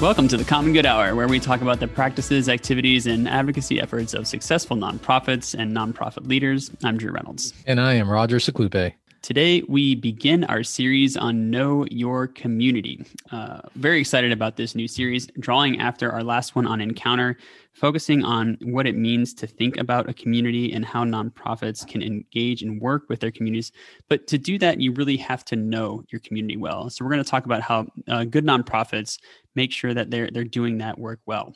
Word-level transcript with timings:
Welcome 0.00 0.28
to 0.28 0.38
the 0.38 0.44
Common 0.44 0.72
Good 0.72 0.86
Hour, 0.86 1.14
where 1.14 1.28
we 1.28 1.38
talk 1.38 1.60
about 1.60 1.78
the 1.78 1.86
practices, 1.86 2.48
activities, 2.48 3.06
and 3.06 3.28
advocacy 3.28 3.82
efforts 3.82 4.14
of 4.14 4.26
successful 4.26 4.74
nonprofits 4.74 5.54
and 5.54 5.76
nonprofit 5.76 6.26
leaders. 6.26 6.70
I'm 6.82 6.96
Drew 6.96 7.12
Reynolds. 7.12 7.52
And 7.66 7.78
I 7.78 7.92
am 7.92 8.08
Roger 8.08 8.38
Seclupe. 8.38 8.94
Today, 9.22 9.62
we 9.68 9.94
begin 9.94 10.44
our 10.44 10.62
series 10.62 11.18
on 11.18 11.50
Know 11.50 11.84
Your 11.90 12.26
Community. 12.26 13.04
Uh, 13.30 13.60
very 13.74 14.00
excited 14.00 14.32
about 14.32 14.56
this 14.56 14.74
new 14.74 14.88
series, 14.88 15.26
drawing 15.38 15.78
after 15.78 16.10
our 16.10 16.24
last 16.24 16.56
one 16.56 16.66
on 16.66 16.80
Encounter, 16.80 17.36
focusing 17.74 18.24
on 18.24 18.56
what 18.62 18.86
it 18.86 18.96
means 18.96 19.34
to 19.34 19.46
think 19.46 19.76
about 19.76 20.08
a 20.08 20.14
community 20.14 20.72
and 20.72 20.86
how 20.86 21.04
nonprofits 21.04 21.86
can 21.86 22.02
engage 22.02 22.62
and 22.62 22.80
work 22.80 23.10
with 23.10 23.20
their 23.20 23.30
communities. 23.30 23.72
But 24.08 24.26
to 24.28 24.38
do 24.38 24.58
that, 24.58 24.80
you 24.80 24.92
really 24.92 25.18
have 25.18 25.44
to 25.46 25.56
know 25.56 26.02
your 26.08 26.20
community 26.20 26.56
well. 26.56 26.88
So, 26.88 27.04
we're 27.04 27.10
going 27.10 27.22
to 27.22 27.30
talk 27.30 27.44
about 27.44 27.60
how 27.60 27.88
uh, 28.08 28.24
good 28.24 28.46
nonprofits 28.46 29.18
make 29.54 29.72
sure 29.72 29.94
that 29.94 30.10
they're, 30.10 30.30
they're 30.32 30.44
doing 30.44 30.78
that 30.78 30.98
work 30.98 31.20
well. 31.26 31.54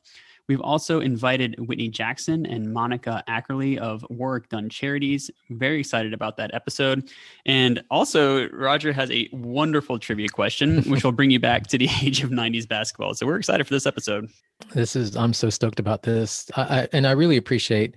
We've 0.48 0.60
also 0.60 1.00
invited 1.00 1.56
Whitney 1.58 1.88
Jackson 1.88 2.44
and 2.44 2.72
Monica 2.72 3.24
Akerele 3.28 3.78
of 3.78 4.04
Warrick 4.10 4.48
Dunn 4.50 4.68
Charities. 4.68 5.30
Very 5.50 5.80
excited 5.80 6.12
about 6.12 6.36
that 6.36 6.52
episode. 6.52 7.10
And 7.46 7.82
also, 7.90 8.48
Roger 8.50 8.92
has 8.92 9.10
a 9.10 9.28
wonderful 9.32 9.98
trivia 9.98 10.28
question, 10.28 10.82
which 10.90 11.02
will 11.02 11.12
bring 11.12 11.30
you 11.30 11.40
back 11.40 11.66
to 11.68 11.78
the 11.78 11.88
age 12.02 12.22
of 12.22 12.30
90s 12.30 12.68
basketball. 12.68 13.14
So 13.14 13.26
we're 13.26 13.38
excited 13.38 13.66
for 13.66 13.72
this 13.72 13.86
episode. 13.86 14.28
This 14.74 14.96
is, 14.96 15.16
I'm 15.16 15.32
so 15.32 15.48
stoked 15.48 15.80
about 15.80 16.02
this. 16.02 16.50
I, 16.56 16.62
I, 16.62 16.88
and 16.92 17.06
I 17.06 17.12
really 17.12 17.38
appreciate 17.38 17.94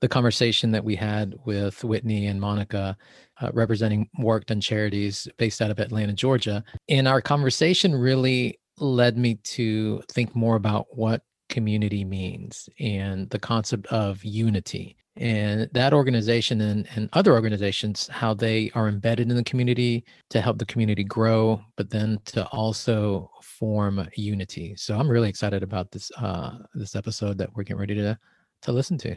the 0.00 0.08
conversation 0.08 0.70
that 0.70 0.84
we 0.84 0.94
had 0.94 1.34
with 1.44 1.82
Whitney 1.84 2.26
and 2.28 2.40
Monica, 2.40 2.96
uh, 3.40 3.50
representing 3.52 4.08
Warrick 4.18 4.46
Dunn 4.46 4.60
Charities 4.60 5.28
based 5.38 5.60
out 5.60 5.70
of 5.70 5.78
Atlanta, 5.78 6.12
Georgia. 6.12 6.64
And 6.88 7.08
our 7.08 7.20
conversation 7.20 7.94
really 7.94 8.59
led 8.80 9.16
me 9.16 9.36
to 9.36 10.02
think 10.10 10.34
more 10.34 10.56
about 10.56 10.86
what 10.96 11.22
community 11.48 12.04
means 12.04 12.68
and 12.78 13.28
the 13.30 13.38
concept 13.38 13.86
of 13.88 14.24
unity 14.24 14.96
and 15.16 15.68
that 15.72 15.92
organization 15.92 16.60
and, 16.60 16.88
and 16.94 17.08
other 17.12 17.32
organizations 17.32 18.06
how 18.08 18.32
they 18.32 18.70
are 18.74 18.88
embedded 18.88 19.28
in 19.28 19.36
the 19.36 19.44
community 19.44 20.04
to 20.30 20.40
help 20.40 20.58
the 20.58 20.64
community 20.64 21.02
grow 21.02 21.60
but 21.76 21.90
then 21.90 22.18
to 22.24 22.46
also 22.46 23.30
form 23.42 24.08
unity. 24.14 24.74
So 24.76 24.96
i'm 24.96 25.10
really 25.10 25.28
excited 25.28 25.62
about 25.62 25.90
this 25.90 26.10
uh 26.16 26.58
this 26.74 26.94
episode 26.94 27.36
that 27.38 27.50
we're 27.54 27.64
getting 27.64 27.80
ready 27.80 27.96
to 27.96 28.18
to 28.62 28.72
listen 28.72 28.96
to. 28.98 29.16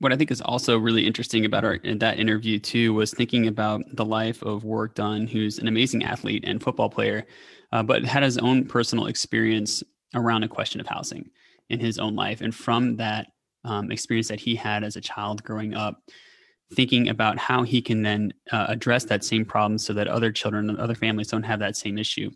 What 0.00 0.12
I 0.12 0.16
think 0.16 0.30
is 0.30 0.40
also 0.40 0.78
really 0.78 1.06
interesting 1.06 1.44
about 1.44 1.64
our 1.64 1.78
that 1.96 2.18
interview 2.18 2.58
too 2.58 2.94
was 2.94 3.12
thinking 3.12 3.46
about 3.46 3.82
the 3.94 4.04
life 4.04 4.42
of 4.42 4.64
Warrick 4.64 4.94
Dunn, 4.94 5.26
who's 5.26 5.58
an 5.58 5.68
amazing 5.68 6.04
athlete 6.04 6.44
and 6.46 6.62
football 6.62 6.88
player, 6.88 7.26
uh, 7.72 7.82
but 7.82 8.04
had 8.04 8.22
his 8.22 8.38
own 8.38 8.66
personal 8.66 9.06
experience 9.06 9.82
around 10.14 10.42
a 10.42 10.48
question 10.48 10.80
of 10.80 10.86
housing 10.86 11.30
in 11.68 11.80
his 11.80 11.98
own 11.98 12.16
life. 12.16 12.40
And 12.40 12.54
from 12.54 12.96
that 12.96 13.28
um, 13.64 13.90
experience 13.90 14.28
that 14.28 14.40
he 14.40 14.54
had 14.54 14.84
as 14.84 14.96
a 14.96 15.00
child 15.00 15.42
growing 15.44 15.74
up, 15.74 16.02
thinking 16.74 17.08
about 17.08 17.38
how 17.38 17.62
he 17.62 17.80
can 17.80 18.02
then 18.02 18.32
uh, 18.52 18.66
address 18.68 19.04
that 19.04 19.24
same 19.24 19.44
problem 19.44 19.78
so 19.78 19.92
that 19.92 20.06
other 20.06 20.30
children 20.30 20.68
and 20.68 20.78
other 20.78 20.94
families 20.94 21.28
don't 21.28 21.42
have 21.42 21.58
that 21.60 21.76
same 21.76 21.98
issue. 21.98 22.30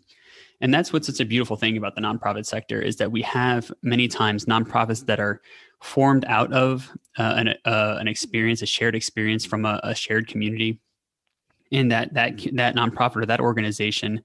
And 0.61 0.73
that's 0.73 0.93
what's 0.93 1.07
such 1.07 1.19
a 1.19 1.25
beautiful 1.25 1.57
thing 1.57 1.77
about 1.77 1.95
the 1.95 2.01
nonprofit 2.01 2.45
sector 2.45 2.81
is 2.81 2.95
that 2.97 3.11
we 3.11 3.21
have 3.23 3.71
many 3.81 4.07
times 4.07 4.45
nonprofits 4.45 5.05
that 5.05 5.19
are 5.19 5.41
formed 5.81 6.25
out 6.25 6.51
of 6.53 6.89
uh, 7.17 7.33
an, 7.37 7.47
uh, 7.65 7.97
an 7.99 8.07
experience, 8.07 8.61
a 8.61 8.65
shared 8.65 8.95
experience 8.95 9.45
from 9.45 9.65
a, 9.65 9.79
a 9.83 9.93
shared 9.93 10.27
community, 10.27 10.79
and 11.71 11.91
that 11.91 12.13
that 12.13 12.37
that 12.53 12.75
nonprofit 12.75 13.17
or 13.17 13.25
that 13.25 13.41
organization 13.41 14.23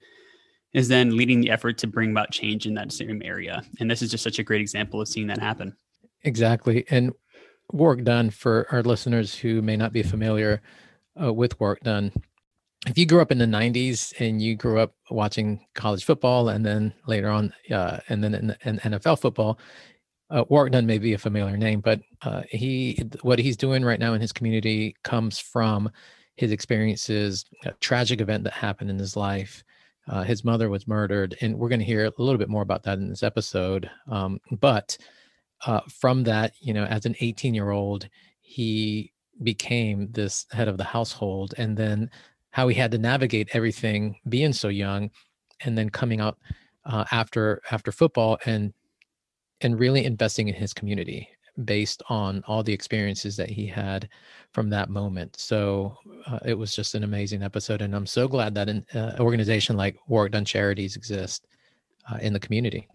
is 0.79 0.89
then 0.89 1.17
leading 1.17 1.41
the 1.41 1.51
effort 1.51 1.79
to 1.79 1.87
bring 1.87 2.11
about 2.11 2.31
change 2.31 2.67
in 2.67 2.75
that 2.75 2.93
same 2.93 3.23
area. 3.25 3.63
And 3.81 3.91
this 3.91 4.03
is 4.03 4.11
just 4.11 4.25
such 4.25 4.39
a 4.39 4.43
great 4.43 4.61
example 4.61 5.01
of 5.01 5.09
seeing 5.09 5.27
that 5.27 5.39
happen. 5.39 5.77
Exactly. 6.25 6.85
And 6.91 7.13
Warrick 7.73 8.05
Dunn 8.05 8.31
for 8.31 8.67
our 8.71 8.83
listeners 8.83 9.35
who 9.35 9.63
may 9.63 9.77
not 9.77 9.93
be 9.93 10.03
familiar 10.03 10.63
uh, 11.21 11.33
with 11.33 11.59
Warrick 11.61 11.83
Dunn. 11.83 12.13
If 12.87 12.97
you 12.97 13.07
grew 13.07 13.21
up 13.21 13.33
in 13.33 13.39
the 13.39 13.45
90s 13.45 14.15
and 14.21 14.41
you 14.41 14.55
grew 14.55 14.79
up 14.79 14.95
watching 15.11 15.67
college 15.75 16.05
football 16.05 16.49
and 16.49 16.65
then 16.65 16.95
later 17.07 17.29
on, 17.29 17.53
uh, 17.71 17.99
and 18.09 18.23
then 18.23 18.35
in, 18.35 18.57
in 18.65 18.79
NFL 18.79 19.21
football, 19.21 19.59
uh, 20.31 20.45
Warrick 20.49 20.73
Dunn 20.73 20.87
may 20.87 20.99
be 20.99 21.15
a 21.15 21.19
familiar 21.19 21.57
name, 21.57 21.81
but 21.81 22.01
uh, 22.23 22.43
he 22.51 23.03
what 23.23 23.39
he's 23.39 23.57
doing 23.57 23.85
right 23.85 23.99
now 23.99 24.13
in 24.13 24.21
his 24.21 24.33
community 24.33 24.95
comes 25.03 25.39
from 25.39 25.91
his 26.37 26.53
experiences, 26.53 27.45
a 27.65 27.73
tragic 27.81 28.21
event 28.21 28.45
that 28.45 28.53
happened 28.53 28.91
in 28.91 28.99
his 28.99 29.17
life, 29.17 29.65
uh, 30.09 30.23
his 30.23 30.45
mother 30.45 30.69
was 30.69 30.89
murdered, 30.89 31.37
and 31.41 31.59
we're 31.59 31.69
going 31.69 31.81
to 31.81 31.85
hear 31.85 32.07
a 32.07 32.13
little 32.19 32.39
bit 32.39 32.49
more 32.49 32.63
about 32.63 32.83
that 32.85 32.99
in 32.99 33.09
this 33.09 33.23
episode. 33.23 33.91
Um, 34.11 34.41
but 34.61 34.97
uh, 35.67 35.81
from 35.89 36.25
that, 36.25 36.55
you 36.61 36.73
know, 36.73 36.85
as 36.85 37.07
an 37.07 37.15
18 37.21 37.55
year 37.55 37.71
old, 37.71 38.09
he 38.41 39.13
became 39.43 40.11
this 40.13 40.47
head 40.51 40.69
of 40.69 40.79
the 40.79 40.85
household, 40.85 41.55
and 41.59 41.77
then 41.77 42.11
how 42.51 42.69
he 42.69 42.75
had 42.75 42.91
to 42.93 42.99
navigate 42.99 43.51
everything 43.53 44.17
being 44.29 44.53
so 44.53 44.69
young, 44.69 45.11
and 45.61 45.77
then 45.77 45.91
coming 45.91 46.21
out 46.21 46.39
uh, 46.87 47.05
after 47.13 47.61
after 47.71 47.93
football 47.93 48.39
and 48.47 48.73
and 49.61 49.79
really 49.79 50.05
investing 50.05 50.49
in 50.49 50.55
his 50.55 50.73
community 50.73 51.29
based 51.65 52.03
on 52.09 52.43
all 52.47 52.63
the 52.63 52.73
experiences 52.73 53.37
that 53.37 53.51
he 53.51 53.67
had 53.67 54.09
from 54.53 54.71
that 54.71 54.91
moment. 54.91 55.39
So 55.39 55.97
uh, 56.27 56.39
it 56.45 56.55
was 56.55 56.75
just 56.75 56.95
an 56.95 57.05
amazing 57.05 57.43
episode, 57.43 57.83
and 57.83 57.95
I'm 57.95 58.07
so 58.07 58.29
glad 58.29 58.55
that 58.55 58.69
an 58.69 58.87
uh, 58.95 59.17
organization 59.19 59.77
like 59.77 59.97
Warrick 60.07 60.33
Dunn 60.33 60.45
Charities 60.45 60.97
exists 60.97 61.47
uh, 62.11 62.19
in 62.21 62.33
the 62.33 62.41
community. 62.41 62.89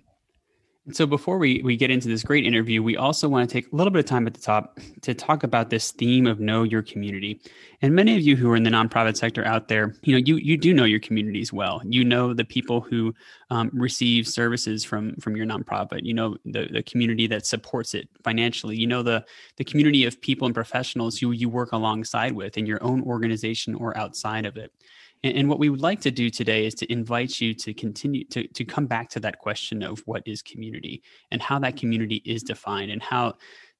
So 0.91 1.05
before 1.05 1.37
we, 1.37 1.61
we 1.63 1.77
get 1.77 1.91
into 1.91 2.09
this 2.09 2.23
great 2.23 2.45
interview, 2.45 2.83
we 2.83 2.97
also 2.97 3.29
want 3.29 3.49
to 3.49 3.53
take 3.53 3.71
a 3.71 3.75
little 3.75 3.89
bit 3.89 3.99
of 3.99 4.05
time 4.05 4.27
at 4.27 4.33
the 4.33 4.41
top 4.41 4.81
to 5.03 5.13
talk 5.13 5.43
about 5.43 5.69
this 5.69 5.91
theme 5.91 6.27
of 6.27 6.41
know 6.41 6.63
your 6.63 6.81
community. 6.81 7.39
And 7.81 7.95
many 7.95 8.17
of 8.17 8.21
you 8.21 8.35
who 8.35 8.51
are 8.51 8.55
in 8.57 8.63
the 8.63 8.69
nonprofit 8.69 9.15
sector 9.15 9.45
out 9.45 9.69
there, 9.69 9.95
you 10.01 10.13
know, 10.13 10.21
you 10.25 10.35
you 10.35 10.57
do 10.57 10.73
know 10.73 10.83
your 10.83 10.99
communities 10.99 11.53
well. 11.53 11.81
You 11.85 12.03
know 12.03 12.33
the 12.33 12.43
people 12.43 12.81
who 12.81 13.15
um, 13.49 13.69
receive 13.71 14.27
services 14.27 14.83
from 14.83 15.15
from 15.21 15.37
your 15.37 15.45
nonprofit. 15.45 16.01
You 16.03 16.15
know 16.15 16.35
the 16.43 16.67
the 16.69 16.83
community 16.83 17.27
that 17.27 17.45
supports 17.45 17.93
it 17.93 18.09
financially. 18.21 18.75
You 18.75 18.87
know 18.87 19.03
the 19.03 19.23
the 19.55 19.63
community 19.63 20.03
of 20.03 20.19
people 20.19 20.47
and 20.47 20.55
professionals 20.55 21.17
who 21.17 21.31
you 21.31 21.47
work 21.47 21.71
alongside 21.71 22.33
with 22.33 22.57
in 22.57 22.65
your 22.65 22.83
own 22.83 23.03
organization 23.03 23.73
or 23.73 23.97
outside 23.97 24.45
of 24.45 24.57
it. 24.57 24.73
And, 25.23 25.47
what 25.47 25.59
we 25.59 25.69
would 25.69 25.81
like 25.81 26.01
to 26.01 26.11
do 26.11 26.29
today 26.29 26.65
is 26.65 26.73
to 26.75 26.91
invite 26.91 27.39
you 27.39 27.53
to 27.53 27.73
continue 27.73 28.25
to, 28.25 28.45
to 28.47 28.65
come 28.65 28.87
back 28.87 29.09
to 29.11 29.19
that 29.21 29.39
question 29.39 29.81
of 29.81 29.99
what 30.05 30.23
is 30.25 30.41
community 30.41 31.01
and 31.31 31.41
how 31.41 31.59
that 31.59 31.77
community 31.77 32.21
is 32.25 32.43
defined 32.43 32.91
and 32.91 33.01
how 33.01 33.35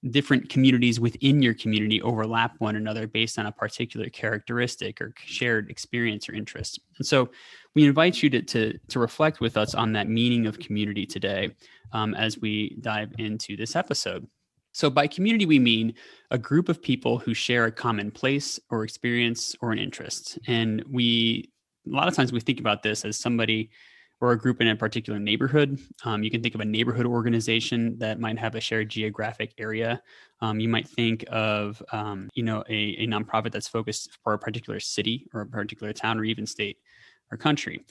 different 0.09 0.49
communities 0.49 0.99
within 0.99 1.41
your 1.41 1.53
community 1.53 2.01
overlap 2.01 2.55
one 2.59 2.75
another 2.75 3.07
based 3.07 3.39
on 3.39 3.45
a 3.45 3.51
particular 3.51 4.09
characteristic 4.09 4.99
or 5.01 5.13
shared 5.17 5.69
experience 5.69 6.27
or 6.27 6.33
interest. 6.33 6.79
And 6.97 7.07
so 7.07 7.29
we 7.73 7.85
invite 7.85 8.21
you 8.21 8.29
to, 8.31 8.41
to, 8.41 8.77
to 8.89 8.99
reflect 8.99 9.39
with 9.39 9.55
us 9.55 9.73
on 9.73 9.93
that 9.93 10.09
meaning 10.09 10.45
of 10.45 10.59
community 10.59 11.05
today 11.05 11.55
um, 11.93 12.13
as 12.15 12.39
we 12.39 12.77
dive 12.81 13.13
into 13.17 13.55
this 13.55 13.75
episode. 13.75 14.27
So, 14.73 14.89
by 14.89 15.07
community, 15.07 15.45
we 15.45 15.59
mean 15.59 15.93
a 16.31 16.37
group 16.37 16.67
of 16.67 16.81
people 16.81 17.19
who 17.19 17.33
share 17.33 17.65
a 17.65 17.71
common 17.71 18.11
place 18.11 18.59
or 18.69 18.83
experience 18.83 19.55
or 19.61 19.71
an 19.71 19.79
interest. 19.79 20.39
And 20.47 20.83
we, 20.89 21.51
a 21.87 21.95
lot 21.95 22.07
of 22.07 22.15
times, 22.15 22.33
we 22.33 22.39
think 22.39 22.59
about 22.59 22.83
this 22.83 23.05
as 23.05 23.17
somebody 23.17 23.69
or 24.19 24.31
a 24.31 24.37
group 24.37 24.61
in 24.61 24.67
a 24.69 24.75
particular 24.75 25.19
neighborhood. 25.19 25.79
Um, 26.05 26.23
you 26.23 26.31
can 26.31 26.41
think 26.41 26.55
of 26.55 26.61
a 26.61 26.65
neighborhood 26.65 27.05
organization 27.05 27.97
that 27.99 28.19
might 28.19 28.39
have 28.39 28.55
a 28.55 28.61
shared 28.61 28.89
geographic 28.89 29.53
area. 29.57 30.01
Um, 30.41 30.59
you 30.59 30.69
might 30.69 30.87
think 30.87 31.25
of, 31.29 31.83
um, 31.91 32.29
you 32.33 32.41
know, 32.41 32.63
a, 32.69 32.95
a 32.99 33.07
nonprofit 33.07 33.51
that's 33.51 33.67
focused 33.67 34.17
for 34.23 34.33
a 34.33 34.39
particular 34.39 34.79
city 34.79 35.27
or 35.33 35.41
a 35.41 35.45
particular 35.45 35.93
town 35.93 36.17
or 36.17 36.23
even 36.23 36.47
state 36.47 36.77
or 37.31 37.37
country. 37.37 37.85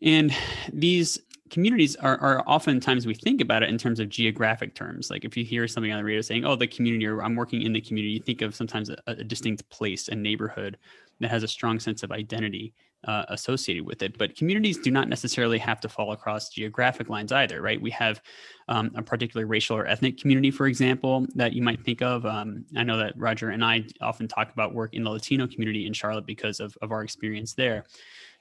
And 0.00 0.32
these 0.72 1.18
communities 1.50 1.96
are, 1.96 2.18
are 2.20 2.42
oftentimes 2.46 3.06
we 3.06 3.14
think 3.14 3.40
about 3.40 3.62
it 3.62 3.68
in 3.68 3.78
terms 3.78 4.00
of 4.00 4.08
geographic 4.08 4.74
terms. 4.74 5.10
Like 5.10 5.24
if 5.24 5.36
you 5.36 5.44
hear 5.44 5.68
something 5.68 5.92
on 5.92 5.98
the 5.98 6.04
radio 6.04 6.20
saying, 6.20 6.44
oh, 6.44 6.56
the 6.56 6.66
community, 6.66 7.06
or 7.06 7.22
I'm 7.22 7.36
working 7.36 7.62
in 7.62 7.72
the 7.72 7.80
community, 7.80 8.14
you 8.14 8.20
think 8.20 8.42
of 8.42 8.54
sometimes 8.54 8.90
a, 8.90 8.96
a 9.06 9.24
distinct 9.24 9.68
place, 9.68 10.08
a 10.08 10.14
neighborhood 10.14 10.78
that 11.20 11.30
has 11.30 11.42
a 11.42 11.48
strong 11.48 11.78
sense 11.78 12.02
of 12.02 12.10
identity 12.10 12.74
uh, 13.06 13.24
associated 13.28 13.84
with 13.84 14.02
it. 14.02 14.16
But 14.16 14.36
communities 14.36 14.78
do 14.78 14.90
not 14.90 15.08
necessarily 15.08 15.58
have 15.58 15.80
to 15.80 15.88
fall 15.88 16.12
across 16.12 16.48
geographic 16.48 17.08
lines 17.08 17.32
either, 17.32 17.60
right? 17.60 17.80
We 17.80 17.90
have 17.90 18.22
um, 18.68 18.90
a 18.94 19.02
particular 19.02 19.46
racial 19.46 19.76
or 19.76 19.86
ethnic 19.86 20.18
community, 20.18 20.50
for 20.50 20.66
example, 20.66 21.26
that 21.34 21.52
you 21.52 21.62
might 21.62 21.84
think 21.84 22.02
of. 22.02 22.24
Um, 22.24 22.64
I 22.76 22.82
know 22.82 22.96
that 22.96 23.12
Roger 23.16 23.50
and 23.50 23.64
I 23.64 23.84
often 24.00 24.26
talk 24.26 24.52
about 24.52 24.74
work 24.74 24.94
in 24.94 25.04
the 25.04 25.10
Latino 25.10 25.46
community 25.46 25.86
in 25.86 25.92
Charlotte 25.92 26.26
because 26.26 26.60
of, 26.60 26.76
of 26.80 26.92
our 26.92 27.02
experience 27.02 27.52
there. 27.52 27.84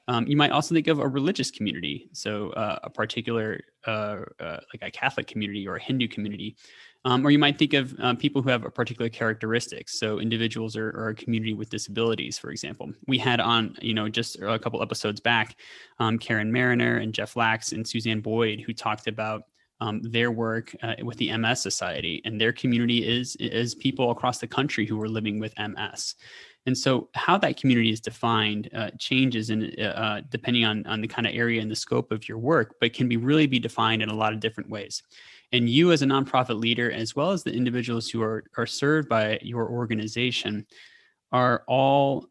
Um, 0.08 0.28
you 0.28 0.36
might 0.36 0.52
also 0.52 0.76
think 0.76 0.88
of 0.88 1.00
a 1.00 1.08
religious 1.08 1.50
community, 1.50 2.10
so 2.12 2.50
uh, 2.52 2.80
a 2.84 2.90
particular, 2.90 3.60
uh, 3.88 4.18
uh, 4.40 4.60
like 4.74 4.82
a 4.82 4.92
Catholic 4.92 5.28
community 5.28 5.68
or 5.68 5.78
a 5.78 5.82
Hindu 5.82 6.08
community. 6.08 6.56
Um, 7.06 7.26
or 7.26 7.32
you 7.32 7.40
might 7.40 7.60
think 7.60 7.74
of 7.74 7.94
um, 8.00 8.16
people 8.16 8.42
who 8.42 8.50
have 8.50 8.64
a 8.64 8.72
particular 8.72 9.10
characteristics. 9.10 10.00
So 10.00 10.20
individuals 10.20 10.78
or, 10.78 10.90
or, 10.92 11.10
a 11.10 11.16
community 11.16 11.54
with 11.54 11.70
disabilities, 11.70 12.38
for 12.38 12.50
example. 12.50 12.94
We 13.08 13.18
had 13.18 13.42
on, 13.42 13.76
you 13.82 13.94
know, 13.94 14.08
just 14.08 14.40
a 14.42 14.58
couple 14.58 14.82
episodes 14.82 15.20
back, 15.20 15.58
um, 16.00 16.18
Karen 16.18 16.50
Mariner 16.50 16.98
and 16.98 17.14
Jeff 17.14 17.36
Lax 17.36 17.74
and 17.74 17.86
Suzanne 17.86 18.22
Boyd, 18.22 18.62
who 18.62 18.72
talked 18.72 19.08
about 19.08 19.44
um, 19.82 20.02
their 20.02 20.32
work 20.32 20.74
uh, 20.82 20.94
with 21.04 21.18
the 21.18 21.36
MS 21.36 21.62
Society, 21.62 22.22
and 22.24 22.40
their 22.40 22.54
community 22.54 23.06
is 23.06 23.36
is 23.38 23.76
people 23.76 24.12
across 24.12 24.38
the 24.40 24.48
country 24.48 24.86
who 24.86 25.02
are 25.02 25.10
living 25.10 25.40
with 25.40 25.54
MS. 25.60 26.16
And 26.66 26.78
so, 26.78 27.10
how 27.14 27.38
that 27.40 27.58
community 27.58 27.92
is 27.92 28.00
defined 28.00 28.70
uh, 28.74 28.92
changes 28.98 29.50
in 29.50 29.74
uh, 29.78 29.84
uh, 29.84 30.22
depending 30.30 30.64
on 30.64 30.86
on 30.86 31.02
the 31.02 31.08
kind 31.08 31.28
of 31.28 31.36
area 31.36 31.62
and 31.62 31.70
the 31.70 31.76
scope 31.76 32.12
of 32.12 32.28
your 32.28 32.38
work, 32.38 32.76
but 32.80 32.94
can 32.94 33.10
be 33.10 33.18
really 33.18 33.48
be 33.48 33.60
defined 33.60 34.02
in 34.02 34.10
a 34.10 34.16
lot 34.16 34.34
of 34.34 34.40
different 34.40 34.70
ways. 34.70 35.04
And 35.52 35.70
you, 35.70 35.92
as 35.92 36.02
a 36.02 36.06
nonprofit 36.06 36.60
leader, 36.60 36.92
as 36.92 37.16
well 37.16 37.32
as 37.32 37.44
the 37.44 37.54
individuals 37.54 38.10
who 38.10 38.22
are 38.22 38.46
are 38.58 38.66
served 38.66 39.10
by 39.10 39.40
your 39.42 39.70
organization, 39.70 40.66
are 41.32 41.64
all 41.68 42.28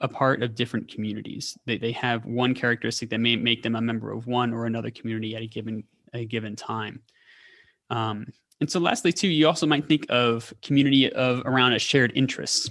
a 0.00 0.08
part 0.08 0.42
of 0.42 0.54
different 0.54 0.90
communities. 0.90 1.56
They 1.66 1.76
they 1.76 1.92
have 1.92 2.24
one 2.24 2.54
characteristic 2.54 3.10
that 3.10 3.20
may 3.20 3.36
make 3.36 3.62
them 3.62 3.76
a 3.76 3.82
member 3.82 4.12
of 4.12 4.26
one 4.26 4.54
or 4.54 4.64
another 4.64 4.90
community 4.90 5.36
at 5.36 5.42
a 5.42 5.46
given 5.46 5.84
a 6.14 6.24
given 6.24 6.56
time. 6.56 7.02
Um, 7.90 8.28
and 8.60 8.70
so, 8.70 8.80
lastly, 8.80 9.12
too, 9.12 9.28
you 9.28 9.46
also 9.46 9.66
might 9.66 9.86
think 9.86 10.06
of 10.08 10.54
community 10.62 11.12
of 11.12 11.42
around 11.44 11.74
a 11.74 11.78
shared 11.78 12.12
interest 12.14 12.70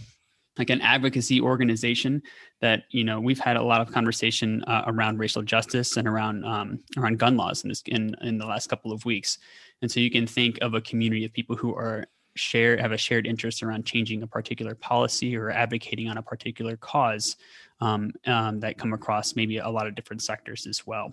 like 0.57 0.69
an 0.69 0.81
advocacy 0.81 1.41
organization 1.41 2.21
that 2.61 2.83
you 2.89 3.03
know 3.03 3.19
we've 3.19 3.39
had 3.39 3.57
a 3.57 3.63
lot 3.63 3.81
of 3.81 3.91
conversation 3.91 4.63
uh, 4.65 4.83
around 4.87 5.19
racial 5.19 5.41
justice 5.41 5.97
and 5.97 6.07
around 6.07 6.45
um, 6.45 6.79
around 6.97 7.19
gun 7.19 7.35
laws 7.37 7.63
in 7.63 7.69
this 7.69 7.81
in 7.87 8.15
in 8.21 8.37
the 8.37 8.45
last 8.45 8.67
couple 8.67 8.91
of 8.91 9.03
weeks. 9.05 9.39
And 9.81 9.91
so 9.91 9.99
you 9.99 10.11
can 10.11 10.27
think 10.27 10.59
of 10.61 10.73
a 10.73 10.81
community 10.81 11.25
of 11.25 11.33
people 11.33 11.55
who 11.55 11.75
are 11.75 12.05
share 12.35 12.77
have 12.77 12.91
a 12.91 12.97
shared 12.97 13.27
interest 13.27 13.61
around 13.61 13.85
changing 13.85 14.23
a 14.23 14.27
particular 14.27 14.75
policy 14.75 15.35
or 15.35 15.51
advocating 15.51 16.07
on 16.07 16.17
a 16.17 16.21
particular 16.21 16.77
cause 16.77 17.35
um, 17.81 18.11
um, 18.25 18.59
that 18.59 18.77
come 18.77 18.93
across 18.93 19.35
maybe 19.35 19.57
a 19.57 19.69
lot 19.69 19.87
of 19.87 19.95
different 19.95 20.21
sectors 20.21 20.65
as 20.67 20.85
well. 20.87 21.11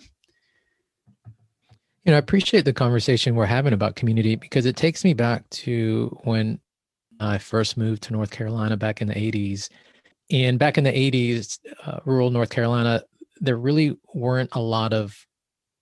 You 2.04 2.12
know 2.12 2.16
i 2.16 2.18
appreciate 2.18 2.64
the 2.64 2.72
conversation 2.72 3.34
we're 3.34 3.44
having 3.44 3.74
about 3.74 3.94
community 3.94 4.34
because 4.34 4.64
it 4.64 4.74
takes 4.74 5.04
me 5.04 5.12
back 5.12 5.48
to 5.50 6.16
when 6.24 6.58
I 7.20 7.38
first 7.38 7.76
moved 7.76 8.02
to 8.04 8.12
North 8.12 8.30
Carolina 8.30 8.76
back 8.76 9.02
in 9.02 9.08
the 9.08 9.14
80s. 9.14 9.68
And 10.30 10.58
back 10.58 10.78
in 10.78 10.84
the 10.84 10.92
80s, 10.92 11.58
uh, 11.84 12.00
rural 12.04 12.30
North 12.30 12.50
Carolina, 12.50 13.02
there 13.40 13.56
really 13.56 13.98
weren't 14.14 14.50
a 14.52 14.60
lot 14.60 14.92
of 14.92 15.14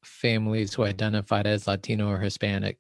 families 0.02 0.75
who 0.75 0.85
identified 0.85 1.46
as 1.46 1.67
Latino 1.67 2.08
or 2.08 2.19
Hispanic. 2.19 2.79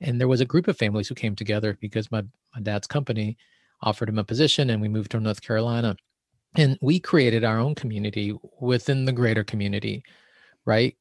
And 0.00 0.20
there 0.20 0.28
was 0.28 0.40
a 0.40 0.46
group 0.46 0.68
of 0.68 0.76
families 0.76 1.08
who 1.08 1.14
came 1.14 1.34
together 1.34 1.76
because 1.80 2.10
my, 2.10 2.22
my 2.54 2.60
dad's 2.62 2.86
company 2.86 3.36
offered 3.82 4.08
him 4.08 4.18
a 4.18 4.24
position 4.24 4.70
and 4.70 4.82
we 4.82 4.88
moved 4.88 5.12
to 5.12 5.20
North 5.20 5.42
Carolina. 5.42 5.96
And 6.56 6.78
we 6.80 6.98
created 6.98 7.44
our 7.44 7.58
own 7.58 7.74
community 7.74 8.36
within 8.60 9.04
the 9.04 9.12
greater 9.12 9.44
community, 9.44 10.02
right? 10.64 10.96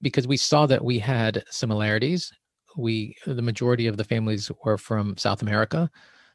Because 0.00 0.26
we 0.26 0.36
saw 0.36 0.66
that 0.66 0.84
we 0.84 0.98
had 0.98 1.44
similarities. 1.50 2.32
We, 2.76 3.16
the 3.26 3.42
majority 3.42 3.86
of 3.86 3.96
the 3.96 4.04
families 4.04 4.50
were 4.64 4.78
from 4.78 5.16
South 5.16 5.42
America. 5.42 5.90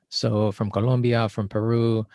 So 0.10 0.52
from 0.52 0.72
Colombia, 0.72 1.30
from 1.30 1.48
Peru, 1.48 2.06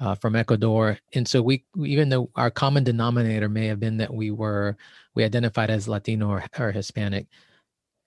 uh, 0.00 0.14
from 0.14 0.34
Ecuador, 0.34 0.98
and 1.14 1.28
so 1.28 1.42
we 1.42 1.64
even 1.84 2.08
though 2.08 2.30
our 2.34 2.50
common 2.50 2.82
denominator 2.82 3.48
may 3.48 3.66
have 3.66 3.78
been 3.78 3.98
that 3.98 4.12
we 4.12 4.30
were 4.30 4.76
we 5.14 5.22
identified 5.24 5.70
as 5.70 5.86
Latino 5.86 6.28
or, 6.28 6.44
or 6.58 6.72
Hispanic, 6.72 7.26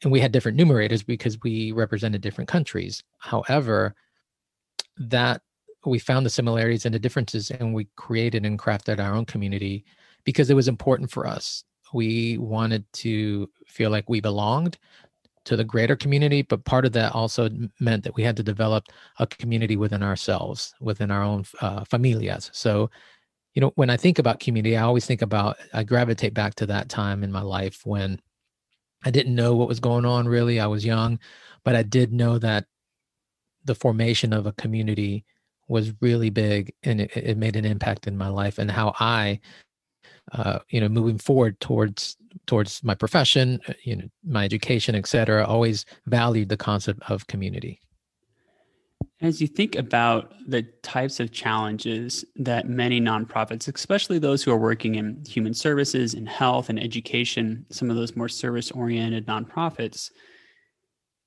and 0.03 0.11
we 0.11 0.19
had 0.19 0.31
different 0.31 0.57
numerators 0.57 1.05
because 1.05 1.41
we 1.43 1.71
represented 1.71 2.21
different 2.21 2.49
countries. 2.49 3.03
However, 3.19 3.95
that 4.97 5.41
we 5.85 5.99
found 5.99 6.25
the 6.25 6.31
similarities 6.31 6.85
and 6.85 6.93
the 6.95 6.99
differences, 6.99 7.51
and 7.51 7.73
we 7.73 7.87
created 7.95 8.45
and 8.45 8.59
crafted 8.59 8.99
our 8.99 9.13
own 9.13 9.25
community 9.25 9.85
because 10.23 10.49
it 10.49 10.55
was 10.55 10.67
important 10.67 11.11
for 11.11 11.27
us. 11.27 11.63
We 11.93 12.37
wanted 12.39 12.83
to 12.93 13.49
feel 13.67 13.89
like 13.89 14.09
we 14.09 14.19
belonged 14.19 14.77
to 15.45 15.55
the 15.55 15.63
greater 15.63 15.95
community, 15.95 16.41
but 16.41 16.65
part 16.65 16.85
of 16.85 16.91
that 16.93 17.13
also 17.13 17.49
meant 17.79 18.03
that 18.03 18.15
we 18.15 18.23
had 18.23 18.35
to 18.37 18.43
develop 18.43 18.85
a 19.19 19.27
community 19.27 19.77
within 19.77 20.03
ourselves, 20.03 20.73
within 20.81 21.11
our 21.11 21.23
own 21.23 21.45
uh, 21.61 21.81
familias. 21.85 22.49
So, 22.53 22.89
you 23.53 23.61
know, 23.61 23.71
when 23.75 23.89
I 23.89 23.97
think 23.97 24.19
about 24.19 24.39
community, 24.39 24.75
I 24.75 24.83
always 24.83 25.05
think 25.05 25.21
about, 25.21 25.57
I 25.73 25.83
gravitate 25.83 26.33
back 26.33 26.55
to 26.55 26.65
that 26.67 26.89
time 26.89 27.23
in 27.23 27.31
my 27.31 27.41
life 27.41 27.81
when 27.85 28.19
I 29.03 29.11
didn't 29.11 29.35
know 29.35 29.55
what 29.55 29.67
was 29.67 29.79
going 29.79 30.05
on 30.05 30.27
really. 30.27 30.59
I 30.59 30.67
was 30.67 30.85
young, 30.85 31.19
but 31.63 31.75
I 31.75 31.83
did 31.83 32.11
know 32.11 32.37
that 32.39 32.65
the 33.63 33.75
formation 33.75 34.33
of 34.33 34.45
a 34.45 34.53
community 34.53 35.25
was 35.67 35.93
really 36.01 36.29
big 36.29 36.73
and 36.83 37.01
it, 37.01 37.15
it 37.15 37.37
made 37.37 37.55
an 37.55 37.65
impact 37.65 38.07
in 38.07 38.17
my 38.17 38.27
life 38.27 38.57
and 38.57 38.69
how 38.69 38.93
I 38.99 39.39
uh, 40.31 40.59
you 40.69 40.81
know 40.81 40.89
moving 40.89 41.17
forward 41.17 41.59
towards 41.59 42.17
towards 42.47 42.83
my 42.83 42.95
profession 42.95 43.59
uh, 43.67 43.73
you 43.83 43.95
know 43.95 44.07
my 44.23 44.43
education 44.45 44.95
etc 44.95 45.45
always 45.45 45.85
valued 46.05 46.49
the 46.49 46.57
concept 46.57 46.99
of 47.09 47.27
community. 47.27 47.79
As 49.21 49.39
you 49.39 49.47
think 49.47 49.75
about 49.75 50.33
the 50.45 50.63
types 50.83 51.19
of 51.21 51.31
challenges 51.31 52.25
that 52.35 52.67
many 52.67 52.99
nonprofits, 52.99 53.73
especially 53.73 54.19
those 54.19 54.43
who 54.43 54.51
are 54.51 54.57
working 54.57 54.95
in 54.95 55.23
human 55.25 55.53
services 55.53 56.13
and 56.13 56.27
health 56.27 56.69
and 56.69 56.77
education, 56.77 57.65
some 57.71 57.89
of 57.89 57.95
those 57.95 58.15
more 58.15 58.27
service 58.27 58.71
oriented 58.71 59.25
nonprofits, 59.25 60.11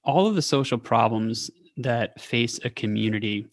all 0.05 0.27
of 0.27 0.35
the 0.35 0.43
social 0.43 0.77
problems 0.77 1.51
that 1.79 2.21
face 2.21 2.61
a 2.65 2.71
community 2.71 3.47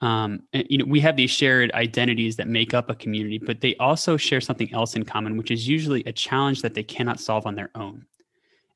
um, 0.00 0.40
and, 0.52 0.64
you 0.70 0.78
know 0.78 0.84
we 0.84 1.00
have 1.00 1.16
these 1.16 1.30
shared 1.30 1.72
identities 1.72 2.36
that 2.36 2.48
make 2.48 2.74
up 2.74 2.88
a 2.90 2.94
community 2.94 3.38
but 3.38 3.60
they 3.60 3.74
also 3.76 4.16
share 4.16 4.40
something 4.40 4.72
else 4.72 4.94
in 4.94 5.04
common 5.04 5.36
which 5.36 5.50
is 5.50 5.66
usually 5.66 6.02
a 6.04 6.12
challenge 6.12 6.62
that 6.62 6.74
they 6.74 6.82
cannot 6.82 7.20
solve 7.20 7.46
on 7.46 7.54
their 7.54 7.70
own. 7.74 8.04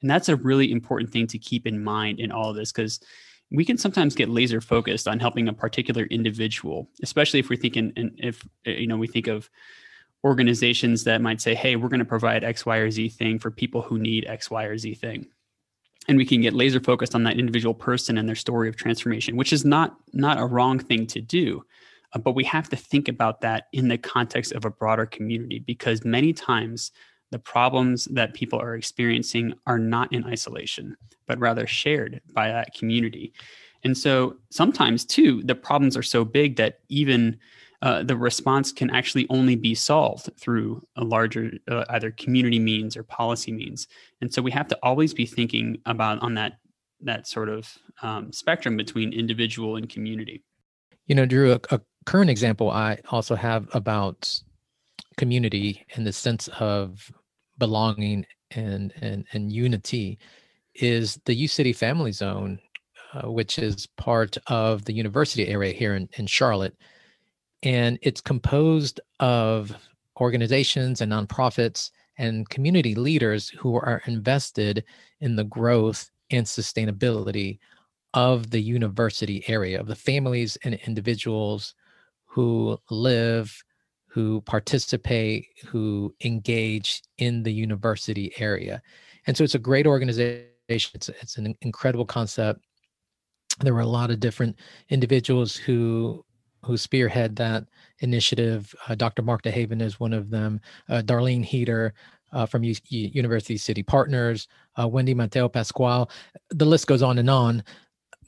And 0.00 0.10
that's 0.10 0.28
a 0.28 0.36
really 0.36 0.72
important 0.72 1.12
thing 1.12 1.28
to 1.28 1.38
keep 1.38 1.66
in 1.66 1.82
mind 1.82 2.18
in 2.18 2.32
all 2.32 2.50
of 2.50 2.56
this 2.56 2.72
because 2.72 2.98
we 3.52 3.64
can 3.64 3.76
sometimes 3.76 4.14
get 4.14 4.28
laser 4.28 4.60
focused 4.60 5.06
on 5.06 5.20
helping 5.20 5.48
a 5.48 5.52
particular 5.52 6.04
individual 6.04 6.88
especially 7.02 7.40
if 7.40 7.50
we're 7.50 7.56
thinking 7.56 7.92
and 7.96 8.12
if 8.18 8.44
you 8.64 8.86
know 8.86 8.96
we 8.96 9.06
think 9.06 9.26
of 9.28 9.48
organizations 10.24 11.04
that 11.04 11.20
might 11.20 11.40
say 11.40 11.54
hey 11.54 11.76
we're 11.76 11.88
going 11.88 11.98
to 11.98 12.04
provide 12.04 12.44
x 12.44 12.64
y 12.64 12.78
or 12.78 12.90
z 12.90 13.08
thing 13.08 13.38
for 13.38 13.50
people 13.50 13.82
who 13.82 13.98
need 13.98 14.24
x 14.26 14.50
y 14.50 14.64
or 14.64 14.78
z 14.78 14.94
thing 14.94 15.26
and 16.08 16.18
we 16.18 16.26
can 16.26 16.40
get 16.40 16.54
laser 16.54 16.80
focused 16.80 17.14
on 17.14 17.24
that 17.24 17.38
individual 17.38 17.74
person 17.74 18.18
and 18.18 18.28
their 18.28 18.36
story 18.36 18.68
of 18.68 18.76
transformation 18.76 19.36
which 19.36 19.52
is 19.52 19.64
not 19.64 19.96
not 20.12 20.38
a 20.38 20.46
wrong 20.46 20.78
thing 20.78 21.06
to 21.06 21.20
do. 21.20 21.64
Uh, 22.14 22.18
but 22.18 22.34
we 22.34 22.44
have 22.44 22.68
to 22.68 22.76
think 22.76 23.08
about 23.08 23.40
that 23.40 23.68
in 23.72 23.88
the 23.88 23.96
context 23.96 24.52
of 24.52 24.64
a 24.64 24.70
broader 24.70 25.06
community 25.06 25.58
because 25.60 26.04
many 26.04 26.32
times 26.32 26.92
the 27.30 27.38
problems 27.38 28.04
that 28.06 28.34
people 28.34 28.60
are 28.60 28.74
experiencing 28.74 29.54
are 29.66 29.78
not 29.78 30.12
in 30.12 30.24
isolation 30.26 30.96
but 31.26 31.38
rather 31.38 31.66
shared 31.66 32.20
by 32.34 32.48
that 32.48 32.74
community. 32.74 33.32
And 33.84 33.96
so 33.96 34.36
sometimes 34.50 35.04
too 35.04 35.42
the 35.44 35.54
problems 35.54 35.96
are 35.96 36.02
so 36.02 36.24
big 36.24 36.56
that 36.56 36.80
even 36.88 37.38
uh, 37.82 38.02
the 38.02 38.16
response 38.16 38.72
can 38.72 38.90
actually 38.90 39.26
only 39.28 39.56
be 39.56 39.74
solved 39.74 40.30
through 40.38 40.82
a 40.96 41.04
larger 41.04 41.50
uh, 41.68 41.84
either 41.90 42.12
community 42.12 42.58
means 42.58 42.96
or 42.96 43.02
policy 43.02 43.52
means. 43.52 43.88
And 44.20 44.32
so 44.32 44.40
we 44.40 44.52
have 44.52 44.68
to 44.68 44.78
always 44.82 45.12
be 45.12 45.26
thinking 45.26 45.78
about 45.84 46.22
on 46.22 46.34
that 46.34 46.58
that 47.04 47.26
sort 47.26 47.48
of 47.48 47.76
um, 48.02 48.32
spectrum 48.32 48.76
between 48.76 49.12
individual 49.12 49.74
and 49.74 49.88
community. 49.88 50.44
You 51.06 51.16
know 51.16 51.26
drew 51.26 51.52
a, 51.52 51.60
a 51.70 51.80
current 52.04 52.30
example 52.30 52.70
i 52.70 52.98
also 53.10 53.34
have 53.34 53.68
about 53.74 54.40
community 55.16 55.84
in 55.96 56.04
the 56.04 56.12
sense 56.12 56.48
of 56.58 57.10
belonging 57.58 58.26
and 58.52 58.92
and, 59.00 59.26
and 59.32 59.52
unity 59.52 60.18
is 60.74 61.18
the 61.26 61.34
u 61.34 61.48
city 61.48 61.72
family 61.72 62.12
zone 62.12 62.58
uh, 63.14 63.30
which 63.30 63.58
is 63.58 63.86
part 63.96 64.38
of 64.46 64.84
the 64.84 64.92
university 64.92 65.46
area 65.48 65.72
here 65.72 65.94
in, 65.94 66.08
in 66.14 66.26
charlotte 66.26 66.76
and 67.62 67.98
it's 68.02 68.20
composed 68.20 69.00
of 69.20 69.74
organizations 70.20 71.00
and 71.00 71.12
nonprofits 71.12 71.90
and 72.18 72.48
community 72.48 72.94
leaders 72.94 73.48
who 73.48 73.74
are 73.74 74.02
invested 74.06 74.84
in 75.20 75.36
the 75.36 75.44
growth 75.44 76.10
and 76.30 76.46
sustainability 76.46 77.58
of 78.14 78.50
the 78.50 78.60
university 78.60 79.44
area, 79.48 79.80
of 79.80 79.86
the 79.86 79.94
families 79.94 80.58
and 80.64 80.74
individuals 80.86 81.74
who 82.26 82.78
live, 82.90 83.62
who 84.06 84.42
participate, 84.42 85.46
who 85.66 86.14
engage 86.24 87.02
in 87.18 87.42
the 87.42 87.52
university 87.52 88.32
area. 88.38 88.82
And 89.26 89.36
so 89.36 89.44
it's 89.44 89.54
a 89.54 89.58
great 89.58 89.86
organization. 89.86 90.50
It's, 90.68 91.08
it's 91.08 91.38
an 91.38 91.54
incredible 91.62 92.04
concept. 92.04 92.60
There 93.60 93.74
were 93.74 93.80
a 93.80 93.86
lot 93.86 94.10
of 94.10 94.20
different 94.20 94.56
individuals 94.90 95.56
who 95.56 96.24
who 96.64 96.76
spearhead 96.76 97.36
that 97.36 97.64
initiative. 98.00 98.74
Uh, 98.88 98.94
Dr. 98.94 99.22
Mark 99.22 99.42
DeHaven 99.42 99.82
is 99.82 99.98
one 99.98 100.12
of 100.12 100.30
them. 100.30 100.60
Uh, 100.88 101.02
Darlene 101.04 101.44
Heater 101.44 101.94
uh, 102.32 102.46
from 102.46 102.64
U- 102.64 102.74
University 102.88 103.56
City 103.56 103.82
Partners, 103.82 104.48
uh, 104.80 104.88
Wendy 104.88 105.14
Mateo 105.14 105.48
Pascual. 105.48 106.10
The 106.50 106.64
list 106.64 106.86
goes 106.86 107.02
on 107.02 107.18
and 107.18 107.30
on, 107.30 107.62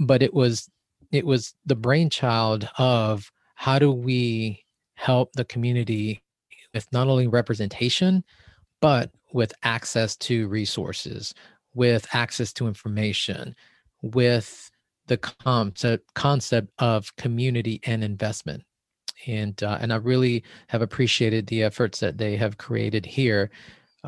but 0.01 0.23
it 0.23 0.35
was 0.35 0.69
it 1.13 1.25
was 1.25 1.55
the 1.65 1.77
brainchild 1.77 2.69
of 2.77 3.31
how 3.55 3.79
do 3.79 3.93
we 3.93 4.65
help 4.95 5.33
the 5.35 5.45
community 5.45 6.23
with 6.73 6.89
not 6.93 7.07
only 7.07 7.29
representation, 7.29 8.25
but 8.81 9.13
with 9.33 9.53
access 9.63 10.17
to 10.17 10.49
resources, 10.49 11.35
with 11.73 12.07
access 12.13 12.53
to 12.55 12.67
information, 12.67 13.55
with 14.03 14.71
the 15.07 15.19
concept 15.19 16.13
concept 16.15 16.71
of 16.79 17.15
community 17.17 17.81
and 17.85 18.03
investment 18.03 18.63
and 19.27 19.63
uh, 19.63 19.79
and 19.81 19.93
I 19.93 19.97
really 19.97 20.45
have 20.69 20.83
appreciated 20.83 21.47
the 21.47 21.63
efforts 21.63 22.01
that 22.01 22.19
they 22.19 22.37
have 22.37 22.59
created 22.59 23.07
here 23.07 23.51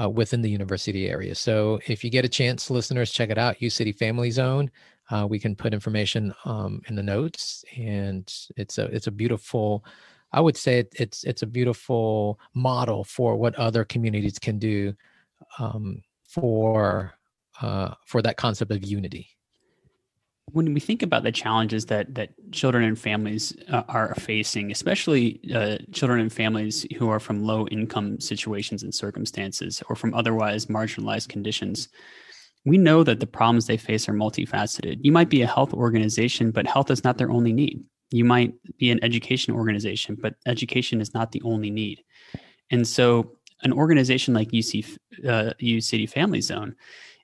uh, 0.01 0.09
within 0.09 0.43
the 0.43 0.51
university 0.51 1.09
area. 1.09 1.35
So 1.35 1.81
if 1.87 2.05
you 2.05 2.11
get 2.11 2.25
a 2.25 2.29
chance, 2.29 2.71
listeners, 2.71 3.13
check 3.13 3.31
it 3.31 3.39
out. 3.39 3.63
U 3.63 3.71
City 3.71 3.93
Family 3.93 4.31
Zone. 4.31 4.71
Uh, 5.11 5.27
we 5.29 5.39
can 5.39 5.55
put 5.55 5.73
information 5.73 6.35
um, 6.45 6.83
in 6.89 6.97
the 6.97 7.03
notes, 7.03 7.65
and 7.77 8.33
it's 8.57 8.79
a 8.79 8.85
it's 8.87 9.07
a 9.07 9.13
beautiful. 9.13 9.85
I 10.33 10.41
would 10.41 10.57
say 10.57 10.81
it, 10.81 10.93
it's 10.99 11.25
it's 11.25 11.43
a 11.43 11.47
beautiful 11.47 12.41
model 12.55 13.05
for 13.05 13.37
what 13.37 13.55
other 13.55 13.85
communities 13.85 14.39
can 14.39 14.59
do 14.59 14.95
um, 15.59 16.03
for 16.29 17.15
uh, 17.63 17.95
for 18.05 18.21
that 18.23 18.37
concept 18.37 18.73
of 18.73 18.85
unity 18.85 19.36
when 20.53 20.73
we 20.73 20.81
think 20.81 21.03
about 21.03 21.25
the 21.25 21.33
challenges 21.33 21.87
that 21.87 22.15
that 22.15 22.31
children 22.53 22.85
and 22.85 22.99
families 22.99 23.53
uh, 23.69 23.83
are 23.89 24.15
facing, 24.15 24.71
especially 24.71 25.41
uh, 25.55 25.77
children 25.93 26.21
and 26.21 26.33
families 26.33 26.87
who 26.97 27.09
are 27.09 27.21
from 27.21 27.43
low 27.43 27.67
income 27.69 28.21
situations 28.21 28.83
and 28.83 28.95
circumstances 28.95 29.83
or 29.89 29.97
from 29.97 30.15
otherwise 30.15 30.67
marginalized 30.67 31.29
conditions, 31.29 31.89
we 32.65 32.79
know 32.79 33.03
that 33.03 33.21
the 33.21 33.27
problems 33.27 33.67
they 33.67 33.77
face 33.77 34.09
are 34.09 34.13
multifaceted. 34.13 34.99
You 35.03 35.13
might 35.13 35.31
be 35.31 35.43
a 35.43 35.47
health 35.47 35.73
organization, 35.73 36.53
but 36.53 36.67
health 36.67 36.91
is 36.91 37.03
not 37.03 37.19
their 37.19 37.31
only 37.31 37.53
need. 37.53 37.83
You 38.11 38.25
might 38.25 38.55
be 38.79 38.91
an 38.93 39.03
education 39.03 39.53
organization, 39.53 40.17
but 40.21 40.37
education 40.47 41.01
is 41.01 41.13
not 41.13 41.33
the 41.33 41.43
only 41.45 41.71
need. 41.71 42.05
And 42.71 42.87
so, 42.87 43.33
an 43.63 43.73
organization 43.73 44.35
like 44.35 44.51
UC 44.51 44.97
uh, 45.27 45.55
City 45.81 46.07
Family 46.07 46.41
Zone 46.41 46.77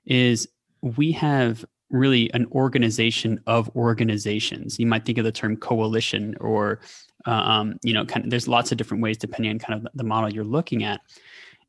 is 0.05 0.47
we 0.81 1.11
have 1.13 1.63
really 1.93 2.29
an 2.33 2.45
organization 2.51 3.39
of 3.47 3.69
organizations. 3.75 4.79
You 4.79 4.87
might 4.87 5.05
think 5.05 5.17
of 5.19 5.23
the 5.23 5.31
term 5.31 5.55
coalition 5.55 6.35
or, 6.41 6.81
um, 7.25 7.77
you 7.83 7.93
know, 7.93 8.03
kind 8.03 8.25
of, 8.25 8.31
there's 8.31 8.47
lots 8.47 8.71
of 8.71 8.77
different 8.77 9.01
ways 9.01 9.17
depending 9.17 9.51
on 9.51 9.59
kind 9.59 9.79
of 9.79 9.87
the 9.93 10.03
model 10.03 10.33
you're 10.33 10.43
looking 10.43 10.83
at. 10.83 10.99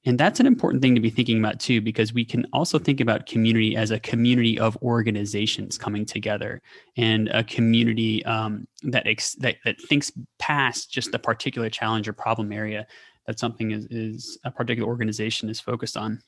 And 0.06 0.18
that's 0.18 0.40
an 0.40 0.46
important 0.46 0.82
thing 0.82 0.94
to 0.94 1.00
be 1.00 1.08
thinking 1.08 1.38
about 1.38 1.60
too, 1.60 1.80
because 1.80 2.12
we 2.12 2.24
can 2.24 2.46
also 2.52 2.78
think 2.78 3.00
about 3.00 3.26
community 3.26 3.76
as 3.76 3.90
a 3.90 4.00
community 4.00 4.58
of 4.58 4.76
organizations 4.82 5.78
coming 5.78 6.04
together 6.04 6.60
and 6.96 7.28
a 7.28 7.44
community 7.44 8.24
um, 8.24 8.66
that, 8.82 9.06
ex- 9.06 9.36
that, 9.36 9.56
that 9.64 9.80
thinks 9.80 10.10
past 10.38 10.90
just 10.90 11.12
the 11.12 11.18
particular 11.18 11.70
challenge 11.70 12.08
or 12.08 12.12
problem 12.12 12.52
area 12.52 12.86
that 13.26 13.38
something 13.38 13.70
is, 13.70 13.86
is 13.90 14.38
a 14.44 14.50
particular 14.50 14.88
organization 14.88 15.48
is 15.48 15.60
focused 15.60 15.96
on. 15.96 16.20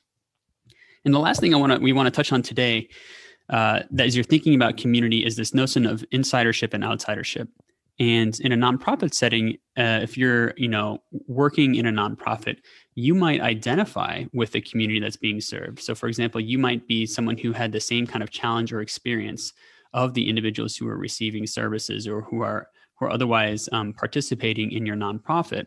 And 1.05 1.13
the 1.13 1.19
last 1.19 1.39
thing 1.39 1.53
I 1.53 1.57
want 1.57 1.73
to 1.73 1.79
we 1.79 1.93
want 1.93 2.07
to 2.07 2.11
touch 2.11 2.31
on 2.31 2.41
today 2.41 2.89
uh, 3.49 3.81
that 3.91 4.07
as 4.07 4.15
you're 4.15 4.23
thinking 4.23 4.55
about 4.55 4.77
community 4.77 5.25
is 5.25 5.35
this 5.35 5.53
notion 5.53 5.85
of 5.85 6.03
insidership 6.11 6.73
and 6.73 6.83
outsidership. 6.83 7.47
And 7.99 8.39
in 8.41 8.51
a 8.51 8.55
nonprofit 8.55 9.13
setting, 9.13 9.57
uh, 9.75 9.99
if 10.03 10.17
you're, 10.17 10.53
you 10.55 10.67
know, 10.67 11.01
working 11.27 11.75
in 11.75 11.87
a 11.87 11.91
nonprofit, 11.91 12.57
you 12.93 13.15
might 13.15 13.41
identify 13.41 14.25
with 14.33 14.51
the 14.51 14.61
community 14.61 14.99
that's 14.99 15.17
being 15.17 15.41
served. 15.41 15.81
So, 15.81 15.95
for 15.95 16.07
example, 16.07 16.39
you 16.39 16.59
might 16.59 16.87
be 16.87 17.07
someone 17.07 17.37
who 17.37 17.53
had 17.53 17.71
the 17.71 17.79
same 17.79 18.05
kind 18.05 18.21
of 18.21 18.29
challenge 18.29 18.71
or 18.71 18.81
experience 18.81 19.53
of 19.93 20.13
the 20.13 20.29
individuals 20.29 20.75
who 20.75 20.87
are 20.87 20.97
receiving 20.97 21.47
services 21.47 22.07
or 22.07 22.21
who 22.21 22.41
are 22.41 22.67
who 22.99 23.05
are 23.05 23.11
otherwise 23.11 23.69
um, 23.71 23.93
participating 23.93 24.71
in 24.71 24.85
your 24.85 24.95
nonprofit. 24.95 25.65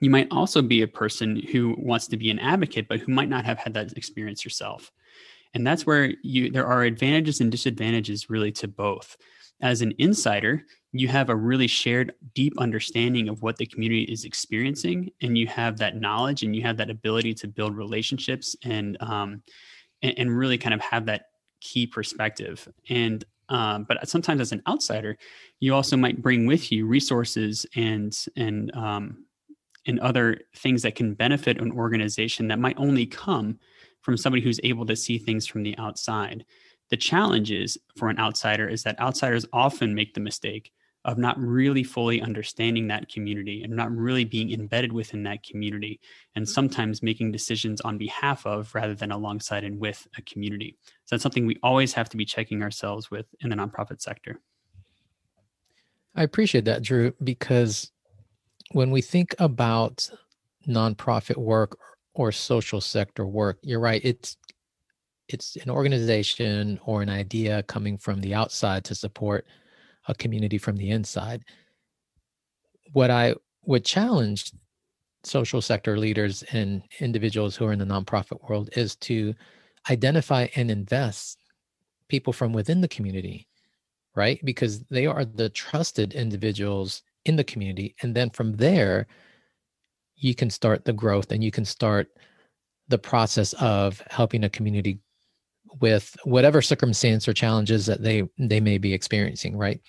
You 0.00 0.10
might 0.10 0.28
also 0.30 0.62
be 0.62 0.82
a 0.82 0.88
person 0.88 1.36
who 1.50 1.74
wants 1.78 2.06
to 2.08 2.16
be 2.16 2.30
an 2.30 2.38
advocate, 2.38 2.86
but 2.88 3.00
who 3.00 3.12
might 3.12 3.28
not 3.28 3.44
have 3.44 3.58
had 3.58 3.74
that 3.74 3.96
experience 3.96 4.44
yourself 4.44 4.92
and 5.54 5.66
that's 5.66 5.86
where 5.86 6.12
you 6.22 6.50
there 6.50 6.66
are 6.66 6.82
advantages 6.82 7.40
and 7.40 7.50
disadvantages 7.50 8.30
really 8.30 8.52
to 8.52 8.68
both. 8.68 9.16
As 9.60 9.82
an 9.82 9.92
insider 9.98 10.64
you 10.92 11.08
have 11.08 11.28
a 11.28 11.36
really 11.36 11.66
shared 11.66 12.14
deep 12.34 12.54
understanding 12.58 13.28
of 13.28 13.42
what 13.42 13.56
the 13.56 13.66
community 13.66 14.04
is 14.04 14.24
experiencing 14.24 15.10
and 15.20 15.36
you 15.36 15.46
have 15.46 15.76
that 15.76 15.96
knowledge 15.96 16.42
and 16.42 16.56
you 16.56 16.62
have 16.62 16.78
that 16.78 16.88
ability 16.88 17.34
to 17.34 17.46
build 17.46 17.76
relationships 17.76 18.56
and 18.64 18.96
um, 19.00 19.42
and, 20.02 20.14
and 20.18 20.36
really 20.36 20.56
kind 20.56 20.74
of 20.74 20.80
have 20.80 21.06
that 21.06 21.26
key 21.60 21.86
perspective. 21.86 22.66
And 22.88 23.24
um, 23.50 23.84
but 23.88 24.06
sometimes 24.08 24.40
as 24.40 24.52
an 24.52 24.62
outsider 24.68 25.16
you 25.60 25.74
also 25.74 25.96
might 25.96 26.22
bring 26.22 26.46
with 26.46 26.70
you 26.70 26.86
resources 26.86 27.66
and 27.76 28.16
and 28.36 28.74
um, 28.74 29.24
and 29.86 30.00
other 30.00 30.38
things 30.56 30.82
that 30.82 30.94
can 30.94 31.14
benefit 31.14 31.60
an 31.60 31.72
organization 31.72 32.48
that 32.48 32.58
might 32.58 32.78
only 32.78 33.06
come 33.06 33.58
from 34.08 34.16
somebody 34.16 34.42
who's 34.42 34.58
able 34.64 34.86
to 34.86 34.96
see 34.96 35.18
things 35.18 35.46
from 35.46 35.62
the 35.62 35.76
outside. 35.76 36.42
The 36.88 36.96
challenge 36.96 37.50
is 37.50 37.76
for 37.94 38.08
an 38.08 38.18
outsider 38.18 38.66
is 38.66 38.82
that 38.84 38.98
outsiders 38.98 39.44
often 39.52 39.94
make 39.94 40.14
the 40.14 40.20
mistake 40.20 40.72
of 41.04 41.18
not 41.18 41.38
really 41.38 41.84
fully 41.84 42.22
understanding 42.22 42.88
that 42.88 43.12
community 43.12 43.62
and 43.62 43.76
not 43.76 43.94
really 43.94 44.24
being 44.24 44.50
embedded 44.50 44.94
within 44.94 45.24
that 45.24 45.42
community 45.42 46.00
and 46.36 46.48
sometimes 46.48 47.02
making 47.02 47.32
decisions 47.32 47.82
on 47.82 47.98
behalf 47.98 48.46
of 48.46 48.74
rather 48.74 48.94
than 48.94 49.12
alongside 49.12 49.62
and 49.62 49.78
with 49.78 50.08
a 50.16 50.22
community. 50.22 50.74
So 51.04 51.14
that's 51.14 51.22
something 51.22 51.44
we 51.44 51.58
always 51.62 51.92
have 51.92 52.08
to 52.08 52.16
be 52.16 52.24
checking 52.24 52.62
ourselves 52.62 53.10
with 53.10 53.26
in 53.40 53.50
the 53.50 53.56
nonprofit 53.56 54.00
sector. 54.00 54.40
I 56.14 56.22
appreciate 56.22 56.64
that, 56.64 56.80
Drew, 56.80 57.12
because 57.22 57.92
when 58.72 58.90
we 58.90 59.02
think 59.02 59.34
about 59.38 60.08
nonprofit 60.66 61.36
work 61.36 61.78
or 62.18 62.32
social 62.32 62.80
sector 62.80 63.24
work, 63.24 63.58
you're 63.62 63.80
right. 63.80 64.02
It's 64.04 64.36
it's 65.28 65.56
an 65.56 65.70
organization 65.70 66.80
or 66.84 67.00
an 67.00 67.08
idea 67.08 67.62
coming 67.64 67.96
from 67.96 68.20
the 68.20 68.34
outside 68.34 68.84
to 68.86 68.94
support 68.94 69.46
a 70.08 70.14
community 70.14 70.58
from 70.58 70.76
the 70.76 70.90
inside. 70.90 71.44
What 72.92 73.10
I 73.10 73.34
would 73.66 73.84
challenge 73.84 74.52
social 75.22 75.60
sector 75.60 75.98
leaders 75.98 76.42
and 76.52 76.82
individuals 77.00 77.54
who 77.54 77.66
are 77.66 77.72
in 77.72 77.78
the 77.78 77.84
nonprofit 77.84 78.48
world 78.48 78.70
is 78.72 78.96
to 78.96 79.34
identify 79.90 80.48
and 80.56 80.70
invest 80.70 81.38
people 82.08 82.32
from 82.32 82.52
within 82.52 82.80
the 82.80 82.88
community, 82.88 83.46
right? 84.16 84.40
Because 84.44 84.80
they 84.84 85.06
are 85.06 85.24
the 85.24 85.50
trusted 85.50 86.14
individuals 86.14 87.02
in 87.26 87.36
the 87.36 87.44
community. 87.44 87.94
And 88.02 88.14
then 88.14 88.30
from 88.30 88.56
there, 88.56 89.06
you 90.18 90.34
can 90.34 90.50
start 90.50 90.84
the 90.84 90.92
growth 90.92 91.32
and 91.32 91.42
you 91.42 91.50
can 91.50 91.64
start 91.64 92.08
the 92.88 92.98
process 92.98 93.52
of 93.54 94.02
helping 94.10 94.44
a 94.44 94.50
community 94.50 94.98
with 95.80 96.16
whatever 96.24 96.62
circumstance 96.62 97.28
or 97.28 97.32
challenges 97.32 97.86
that 97.86 98.02
they 98.02 98.22
they 98.38 98.60
may 98.60 98.78
be 98.78 98.92
experiencing 98.92 99.56
right? 99.56 99.80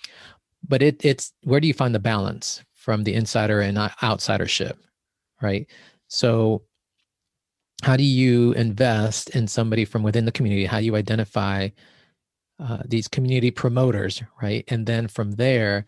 But 0.66 0.82
it 0.82 1.04
it's 1.04 1.32
where 1.42 1.60
do 1.60 1.66
you 1.66 1.74
find 1.74 1.94
the 1.94 1.98
balance 1.98 2.62
from 2.74 3.04
the 3.04 3.14
insider 3.14 3.60
and 3.60 3.76
outsidership 3.76 4.76
right? 5.42 5.66
So 6.08 6.62
how 7.82 7.96
do 7.96 8.04
you 8.04 8.52
invest 8.52 9.30
in 9.30 9.46
somebody 9.46 9.86
from 9.86 10.02
within 10.02 10.26
the 10.26 10.32
community? 10.32 10.66
How 10.66 10.80
do 10.80 10.84
you 10.84 10.96
identify 10.96 11.70
uh, 12.58 12.82
these 12.84 13.08
community 13.08 13.50
promoters 13.50 14.22
right? 14.42 14.64
And 14.68 14.86
then 14.86 15.08
from 15.08 15.32
there 15.32 15.86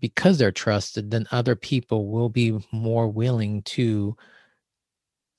because 0.00 0.38
they're 0.38 0.52
trusted, 0.52 1.10
then 1.10 1.26
other 1.30 1.56
people 1.56 2.08
will 2.08 2.28
be 2.28 2.58
more 2.72 3.08
willing 3.08 3.62
to 3.62 4.16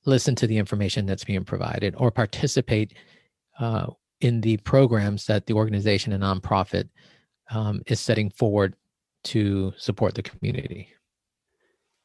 listen 0.05 0.35
to 0.35 0.47
the 0.47 0.57
information 0.57 1.05
that's 1.05 1.23
being 1.23 1.43
provided 1.43 1.95
or 1.97 2.11
participate 2.11 2.93
uh, 3.59 3.87
in 4.21 4.41
the 4.41 4.57
programs 4.57 5.25
that 5.25 5.45
the 5.45 5.53
organization 5.53 6.13
and 6.13 6.23
nonprofit 6.23 6.89
um, 7.51 7.81
is 7.87 7.99
setting 7.99 8.29
forward 8.29 8.75
to 9.23 9.73
support 9.77 10.13
the 10.15 10.23
community. 10.23 10.89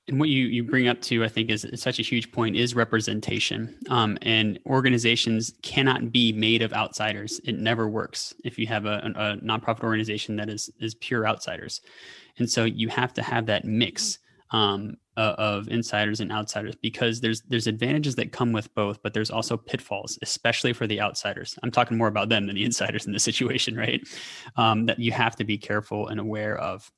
And 0.08 0.18
what 0.18 0.28
you, 0.28 0.46
you 0.46 0.64
bring 0.64 0.88
up 0.88 1.00
too, 1.00 1.22
I 1.22 1.28
think, 1.28 1.50
is, 1.50 1.64
such 1.76 2.00
a 2.00 2.02
huge 2.02 2.32
point 2.32 2.56
is 2.56 2.74
representation. 2.74 3.78
Um, 3.88 4.18
and 4.22 4.58
organizations 4.66 5.52
cannot 5.62 6.10
be 6.10 6.32
made 6.32 6.62
of 6.62 6.72
outsiders. 6.72 7.40
It 7.44 7.58
never 7.58 7.88
works 7.88 8.34
if 8.42 8.58
you 8.58 8.66
have 8.66 8.86
a, 8.86 8.98
a 9.04 9.44
nonprofit 9.44 9.84
organization 9.84 10.34
that 10.36 10.48
is 10.48 10.68
is 10.80 10.96
pure 10.96 11.28
outsiders. 11.28 11.80
And 12.40 12.50
so 12.50 12.64
you 12.64 12.88
have 12.88 13.12
to 13.14 13.22
have 13.22 13.46
that 13.46 13.64
mix 13.64 14.18
um, 14.50 14.96
of 15.16 15.68
insiders 15.68 16.20
and 16.20 16.32
outsiders 16.32 16.74
because 16.76 17.20
there's 17.20 17.42
there's 17.42 17.66
advantages 17.66 18.14
that 18.16 18.32
come 18.32 18.52
with 18.52 18.72
both, 18.74 19.02
but 19.02 19.12
there's 19.12 19.30
also 19.30 19.56
pitfalls, 19.56 20.18
especially 20.22 20.72
for 20.72 20.86
the 20.86 21.00
outsiders. 21.00 21.58
I'm 21.62 21.70
talking 21.70 21.96
more 21.96 22.08
about 22.08 22.28
them 22.28 22.46
than 22.46 22.56
the 22.56 22.64
insiders 22.70 23.06
in 23.06 23.12
this 23.12 23.22
situation, 23.24 23.76
right? 23.76 24.00
Um, 24.56 24.86
that 24.86 24.98
you 24.98 25.12
have 25.12 25.36
to 25.36 25.44
be 25.44 25.58
careful 25.58 26.08
and 26.08 26.18
aware 26.18 26.56
of. 26.58 26.90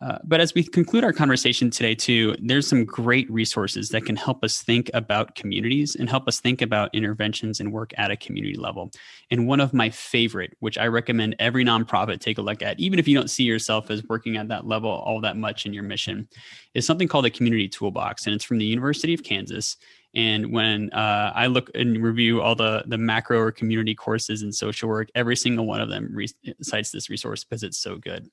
Uh, 0.00 0.16
but 0.24 0.40
as 0.40 0.54
we 0.54 0.62
conclude 0.62 1.04
our 1.04 1.12
conversation 1.12 1.68
today, 1.68 1.94
too, 1.94 2.34
there's 2.40 2.66
some 2.66 2.86
great 2.86 3.30
resources 3.30 3.90
that 3.90 4.06
can 4.06 4.16
help 4.16 4.42
us 4.42 4.62
think 4.62 4.90
about 4.94 5.34
communities 5.34 5.94
and 5.94 6.08
help 6.08 6.26
us 6.26 6.40
think 6.40 6.62
about 6.62 6.94
interventions 6.94 7.60
and 7.60 7.70
work 7.70 7.92
at 7.98 8.10
a 8.10 8.16
community 8.16 8.56
level. 8.56 8.90
And 9.30 9.46
one 9.46 9.60
of 9.60 9.74
my 9.74 9.90
favorite, 9.90 10.56
which 10.60 10.78
I 10.78 10.86
recommend 10.86 11.36
every 11.38 11.66
nonprofit 11.66 12.20
take 12.20 12.38
a 12.38 12.42
look 12.42 12.62
at, 12.62 12.80
even 12.80 12.98
if 12.98 13.06
you 13.06 13.14
don't 13.14 13.28
see 13.28 13.44
yourself 13.44 13.90
as 13.90 14.02
working 14.08 14.38
at 14.38 14.48
that 14.48 14.66
level 14.66 14.90
all 14.90 15.20
that 15.20 15.36
much 15.36 15.66
in 15.66 15.74
your 15.74 15.82
mission, 15.82 16.26
is 16.72 16.86
something 16.86 17.06
called 17.06 17.26
the 17.26 17.30
Community 17.30 17.68
Toolbox. 17.68 18.24
And 18.24 18.34
it's 18.34 18.44
from 18.44 18.56
the 18.56 18.64
University 18.64 19.12
of 19.12 19.22
Kansas. 19.22 19.76
And 20.14 20.50
when 20.50 20.90
uh, 20.92 21.32
I 21.34 21.46
look 21.46 21.70
and 21.74 22.02
review 22.02 22.40
all 22.40 22.54
the 22.54 22.82
the 22.86 22.98
macro 22.98 23.38
or 23.38 23.52
community 23.52 23.94
courses 23.94 24.42
in 24.42 24.50
social 24.50 24.88
work, 24.88 25.08
every 25.14 25.36
single 25.36 25.66
one 25.66 25.80
of 25.80 25.88
them 25.88 26.10
re- 26.12 26.26
cites 26.62 26.90
this 26.90 27.10
resource 27.10 27.44
because 27.44 27.62
it's 27.62 27.78
so 27.78 27.96
good. 27.96 28.28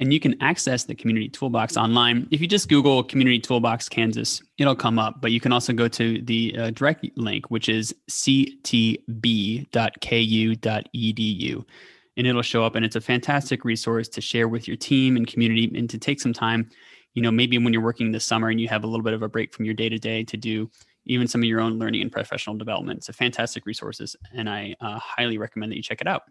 And 0.00 0.12
you 0.12 0.18
can 0.18 0.40
access 0.42 0.84
the 0.84 0.94
Community 0.94 1.28
Toolbox 1.28 1.76
online. 1.76 2.26
If 2.30 2.40
you 2.40 2.46
just 2.46 2.70
Google 2.70 3.04
Community 3.04 3.38
Toolbox 3.38 3.86
Kansas, 3.88 4.42
it'll 4.56 4.74
come 4.74 4.98
up. 4.98 5.20
But 5.20 5.30
you 5.30 5.40
can 5.40 5.52
also 5.52 5.74
go 5.74 5.88
to 5.88 6.22
the 6.22 6.56
uh, 6.58 6.70
direct 6.70 7.06
link, 7.16 7.50
which 7.50 7.68
is 7.68 7.94
ctb.ku.edu. 8.10 9.04
And 12.16 12.26
it'll 12.26 12.42
show 12.42 12.64
up. 12.64 12.74
And 12.74 12.84
it's 12.84 12.96
a 12.96 13.00
fantastic 13.00 13.64
resource 13.64 14.08
to 14.08 14.20
share 14.22 14.48
with 14.48 14.66
your 14.66 14.76
team 14.78 15.16
and 15.16 15.26
community 15.26 15.70
and 15.76 15.88
to 15.90 15.98
take 15.98 16.20
some 16.20 16.32
time, 16.32 16.70
you 17.14 17.22
know, 17.22 17.30
maybe 17.30 17.58
when 17.58 17.72
you're 17.72 17.82
working 17.82 18.10
this 18.10 18.24
summer 18.24 18.48
and 18.48 18.60
you 18.60 18.68
have 18.68 18.84
a 18.84 18.86
little 18.86 19.04
bit 19.04 19.12
of 19.12 19.22
a 19.22 19.28
break 19.28 19.54
from 19.54 19.66
your 19.66 19.74
day 19.74 19.90
to 19.90 19.98
day 19.98 20.24
to 20.24 20.36
do 20.36 20.70
even 21.06 21.26
some 21.26 21.42
of 21.42 21.44
your 21.44 21.60
own 21.60 21.78
learning 21.78 22.02
and 22.02 22.12
professional 22.12 22.56
development. 22.56 22.98
It's 22.98 23.08
a 23.08 23.12
fantastic 23.12 23.66
resources. 23.66 24.16
And 24.32 24.48
I 24.48 24.74
uh, 24.80 24.98
highly 24.98 25.38
recommend 25.38 25.72
that 25.72 25.76
you 25.76 25.82
check 25.82 26.00
it 26.00 26.06
out. 26.06 26.22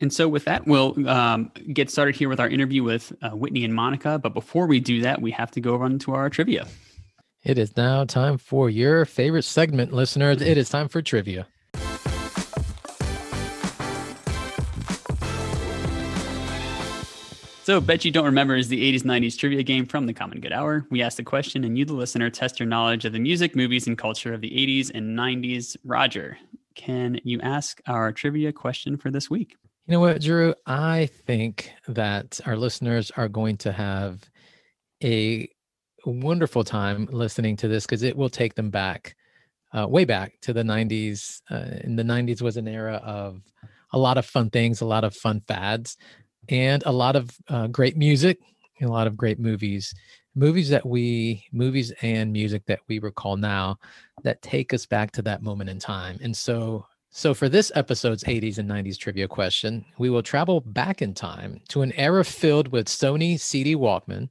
And 0.00 0.12
so, 0.12 0.28
with 0.28 0.44
that, 0.44 0.66
we'll 0.66 1.08
um, 1.08 1.50
get 1.72 1.90
started 1.90 2.16
here 2.16 2.28
with 2.28 2.38
our 2.38 2.48
interview 2.48 2.82
with 2.82 3.12
uh, 3.22 3.30
Whitney 3.30 3.64
and 3.64 3.74
Monica. 3.74 4.18
But 4.18 4.34
before 4.34 4.66
we 4.66 4.78
do 4.78 5.00
that, 5.00 5.22
we 5.22 5.30
have 5.30 5.50
to 5.52 5.60
go 5.60 5.80
on 5.80 5.98
to 6.00 6.12
our 6.12 6.28
trivia. 6.28 6.66
It 7.42 7.56
is 7.56 7.76
now 7.76 8.04
time 8.04 8.36
for 8.36 8.68
your 8.68 9.06
favorite 9.06 9.44
segment, 9.44 9.92
listeners. 9.92 10.42
It 10.42 10.58
is 10.58 10.68
time 10.68 10.88
for 10.88 11.00
trivia. 11.00 11.46
So, 17.62 17.80
Bet 17.80 18.04
You 18.04 18.10
Don't 18.10 18.26
Remember 18.26 18.54
is 18.54 18.68
the 18.68 18.92
80s 18.92 19.02
90s 19.02 19.36
trivia 19.36 19.62
game 19.62 19.86
from 19.86 20.06
the 20.06 20.12
Common 20.12 20.40
Good 20.40 20.52
Hour. 20.52 20.86
We 20.90 21.02
ask 21.02 21.16
the 21.16 21.24
question, 21.24 21.64
and 21.64 21.76
you, 21.76 21.84
the 21.84 21.94
listener, 21.94 22.30
test 22.30 22.60
your 22.60 22.68
knowledge 22.68 23.04
of 23.04 23.12
the 23.12 23.18
music, 23.18 23.56
movies, 23.56 23.86
and 23.86 23.96
culture 23.96 24.34
of 24.34 24.40
the 24.40 24.50
80s 24.50 24.92
and 24.94 25.18
90s. 25.18 25.76
Roger, 25.84 26.38
can 26.76 27.18
you 27.24 27.40
ask 27.40 27.80
our 27.86 28.12
trivia 28.12 28.52
question 28.52 28.96
for 28.96 29.10
this 29.10 29.30
week? 29.30 29.56
You 29.86 29.92
know 29.92 30.00
what, 30.00 30.20
Drew? 30.20 30.52
I 30.66 31.06
think 31.26 31.70
that 31.86 32.40
our 32.44 32.56
listeners 32.56 33.12
are 33.12 33.28
going 33.28 33.56
to 33.58 33.70
have 33.70 34.28
a 35.04 35.48
wonderful 36.04 36.64
time 36.64 37.08
listening 37.12 37.56
to 37.58 37.68
this 37.68 37.86
because 37.86 38.02
it 38.02 38.16
will 38.16 38.28
take 38.28 38.56
them 38.56 38.68
back, 38.68 39.14
uh, 39.72 39.86
way 39.86 40.04
back 40.04 40.32
to 40.42 40.52
the 40.52 40.64
90s. 40.64 41.40
Uh, 41.48 41.78
in 41.84 41.94
the 41.94 42.02
90s 42.02 42.42
was 42.42 42.56
an 42.56 42.66
era 42.66 42.96
of 43.04 43.42
a 43.92 43.98
lot 43.98 44.18
of 44.18 44.26
fun 44.26 44.50
things, 44.50 44.80
a 44.80 44.86
lot 44.86 45.04
of 45.04 45.14
fun 45.14 45.40
fads, 45.46 45.96
and 46.48 46.82
a 46.84 46.92
lot 46.92 47.14
of 47.14 47.30
uh, 47.48 47.68
great 47.68 47.96
music, 47.96 48.40
and 48.80 48.90
a 48.90 48.92
lot 48.92 49.06
of 49.06 49.16
great 49.16 49.38
movies. 49.38 49.94
Movies 50.34 50.68
that 50.70 50.84
we, 50.84 51.44
movies 51.52 51.92
and 52.02 52.32
music 52.32 52.64
that 52.66 52.80
we 52.88 52.98
recall 52.98 53.36
now 53.36 53.78
that 54.24 54.42
take 54.42 54.74
us 54.74 54.84
back 54.84 55.12
to 55.12 55.22
that 55.22 55.42
moment 55.42 55.70
in 55.70 55.78
time. 55.78 56.18
And 56.20 56.36
so 56.36 56.86
so, 57.10 57.32
for 57.32 57.48
this 57.48 57.72
episode's 57.74 58.24
80s 58.24 58.58
and 58.58 58.68
90s 58.68 58.98
trivia 58.98 59.26
question, 59.26 59.84
we 59.98 60.10
will 60.10 60.22
travel 60.22 60.60
back 60.60 61.00
in 61.00 61.14
time 61.14 61.60
to 61.68 61.82
an 61.82 61.92
era 61.92 62.24
filled 62.24 62.68
with 62.68 62.88
Sony 62.88 63.40
CD 63.40 63.74
Walkman, 63.74 64.30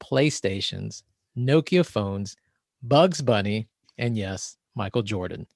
PlayStations, 0.00 1.02
Nokia 1.36 1.84
phones, 1.84 2.36
Bugs 2.82 3.22
Bunny, 3.22 3.68
and 3.96 4.16
yes, 4.16 4.56
Michael 4.74 5.02
Jordan. 5.02 5.46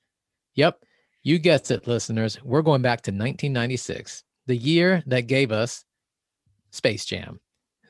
Yep, 0.54 0.82
you 1.22 1.38
guessed 1.38 1.70
it, 1.70 1.86
listeners. 1.86 2.42
We're 2.42 2.62
going 2.62 2.82
back 2.82 3.02
to 3.02 3.10
1996, 3.10 4.24
the 4.46 4.56
year 4.56 5.02
that 5.06 5.26
gave 5.26 5.52
us 5.52 5.84
Space 6.70 7.04
Jam. 7.04 7.40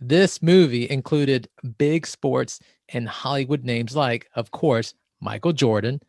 This 0.01 0.43
movie 0.43 0.91
included 0.91 1.49
big 1.79 2.07
sports 2.07 2.59
and 2.89 3.09
Hollywood 3.09 3.65
names 3.65 3.95
like, 3.95 4.29
of 4.35 4.51
course, 4.51 4.95
Michael 5.21 5.53
Jordan, 5.53 6.01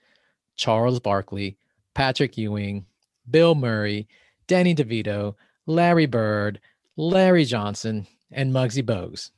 Charles 0.56 1.00
Barkley, 1.00 1.58
Patrick 1.94 2.38
Ewing, 2.38 2.86
Bill 3.30 3.56
Murray, 3.56 4.08
Danny 4.48 4.76
DeVito, 4.76 5.36
Larry 5.66 6.06
Bird, 6.06 6.60
Larry 6.98 7.46
Johnson, 7.46 8.08
and 8.32 8.54
Muggsy 8.54 8.84
Bogues. 8.84 9.32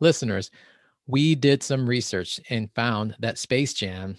Listeners, 0.00 0.50
we 1.06 1.34
did 1.34 1.62
some 1.62 1.88
research 1.88 2.40
and 2.50 2.72
found 2.74 3.14
that 3.18 3.38
Space 3.38 3.74
Jam 3.74 4.16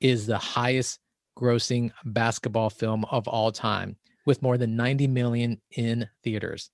is 0.00 0.26
the 0.26 0.38
highest 0.38 1.00
grossing 1.38 1.90
basketball 2.04 2.70
film 2.70 3.04
of 3.10 3.28
all 3.28 3.52
time 3.52 3.96
with 4.24 4.42
more 4.42 4.58
than 4.58 4.76
90 4.76 5.06
million 5.06 5.60
in 5.72 6.08
theaters. 6.22 6.70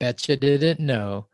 Betcha 0.00 0.36
didn't 0.36 0.80
know 0.80 1.26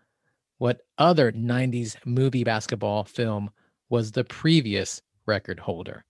what 0.59 0.83
other 0.99 1.33
90s 1.33 1.97
movie 2.07 2.45
basketball 2.45 3.05
film 3.05 3.51
was 3.89 4.13
the 4.13 4.25
previous 4.25 5.03
record 5.27 5.59
holder. 5.59 6.05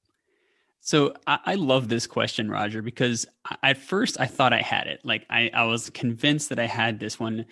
So 0.85 1.15
I, 1.27 1.39
I, 1.47 1.55
love 1.55 1.89
this 1.89 2.07
question, 2.07 2.51
Roger, 2.51 2.83
because 2.83 3.25
I, 3.47 3.71
at 3.71 3.79
first 3.79 4.21
I 4.21 4.27
thought 4.27 4.53
I 4.53 4.61
had 4.61 4.87
it. 4.87 5.01
Like 5.03 5.25
I, 5.31 5.51
I 5.55 5.65
was 5.65 5.89
convinced 5.89 6.51
that 6.51 6.59
I 6.59 6.67
had 6.67 7.01
this 7.01 7.19
one 7.19 7.47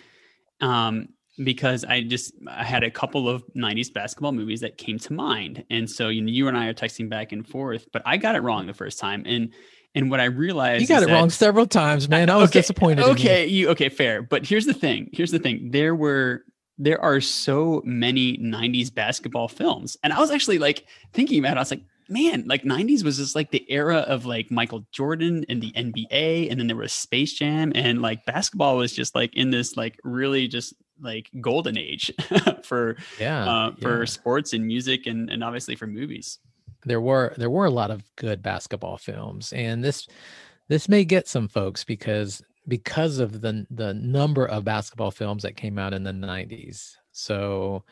um, 0.61 1.09
because 1.43 1.83
I 1.83 2.03
just 2.03 2.35
I 2.47 2.63
had 2.63 2.83
a 2.83 2.91
couple 2.91 3.27
of 3.27 3.43
'90s 3.57 3.91
basketball 3.91 4.33
movies 4.33 4.61
that 4.61 4.77
came 4.77 4.99
to 4.99 5.13
mind, 5.13 5.65
and 5.71 5.89
so 5.89 6.09
you 6.09 6.21
know 6.21 6.29
you 6.29 6.47
and 6.47 6.55
I 6.55 6.67
are 6.67 6.75
texting 6.75 7.09
back 7.09 7.31
and 7.31 7.45
forth, 7.45 7.87
but 7.91 8.03
I 8.05 8.17
got 8.17 8.35
it 8.35 8.43
wrong 8.43 8.67
the 8.67 8.73
first 8.73 8.99
time, 8.99 9.23
and 9.25 9.51
and 9.95 10.11
what 10.11 10.19
I 10.19 10.25
realized 10.25 10.83
you 10.83 10.87
got 10.87 11.01
it 11.01 11.09
wrong 11.09 11.31
several 11.31 11.65
times, 11.65 12.07
man. 12.07 12.29
I 12.29 12.35
was 12.35 12.51
okay, 12.51 12.59
disappointed. 12.59 13.03
Okay, 13.03 13.47
you. 13.47 13.61
you 13.65 13.69
okay? 13.69 13.89
Fair, 13.89 14.21
but 14.21 14.45
here's 14.45 14.67
the 14.67 14.75
thing. 14.75 15.09
Here's 15.11 15.31
the 15.31 15.39
thing. 15.39 15.71
There 15.71 15.95
were 15.95 16.43
there 16.77 17.01
are 17.01 17.21
so 17.21 17.81
many 17.85 18.37
90s 18.37 18.93
basketball 18.93 19.47
films. 19.47 19.95
And 20.03 20.11
I 20.11 20.19
was 20.19 20.31
actually 20.31 20.57
like 20.57 20.85
thinking 21.13 21.39
about 21.39 21.51
it. 21.51 21.57
I 21.57 21.61
was 21.61 21.71
like, 21.71 21.83
man, 22.09 22.45
like 22.47 22.63
90s 22.63 23.03
was 23.03 23.17
just 23.17 23.35
like 23.35 23.51
the 23.51 23.65
era 23.71 23.97
of 23.97 24.25
like 24.25 24.51
Michael 24.51 24.85
Jordan 24.91 25.45
and 25.49 25.61
the 25.61 25.71
NBA, 25.71 26.49
and 26.49 26.59
then 26.59 26.67
there 26.67 26.75
was 26.75 26.91
Space 26.91 27.33
Jam, 27.33 27.71
and 27.75 28.01
like 28.01 28.25
basketball 28.25 28.77
was 28.77 28.93
just 28.93 29.15
like 29.15 29.35
in 29.35 29.51
this 29.51 29.77
like 29.77 29.99
really 30.03 30.47
just 30.47 30.73
like 31.01 31.29
golden 31.41 31.77
age 31.77 32.11
for 32.63 32.95
yeah 33.19 33.45
uh, 33.45 33.71
for 33.81 33.99
yeah. 33.99 34.05
sports 34.05 34.53
and 34.53 34.65
music 34.65 35.05
and 35.05 35.29
and 35.29 35.43
obviously 35.43 35.75
for 35.75 35.87
movies. 35.87 36.39
There 36.85 37.01
were 37.01 37.33
there 37.37 37.49
were 37.49 37.65
a 37.65 37.71
lot 37.71 37.91
of 37.91 38.03
good 38.15 38.41
basketball 38.41 38.97
films, 38.97 39.53
and 39.53 39.83
this 39.83 40.07
this 40.67 40.89
may 40.89 41.05
get 41.05 41.27
some 41.27 41.47
folks 41.47 41.83
because 41.83 42.41
because 42.67 43.19
of 43.19 43.41
the 43.41 43.65
the 43.69 43.93
number 43.93 44.45
of 44.45 44.65
basketball 44.65 45.11
films 45.11 45.43
that 45.43 45.55
came 45.55 45.77
out 45.77 45.93
in 45.93 46.03
the 46.03 46.11
90s. 46.11 46.95
So 47.11 47.83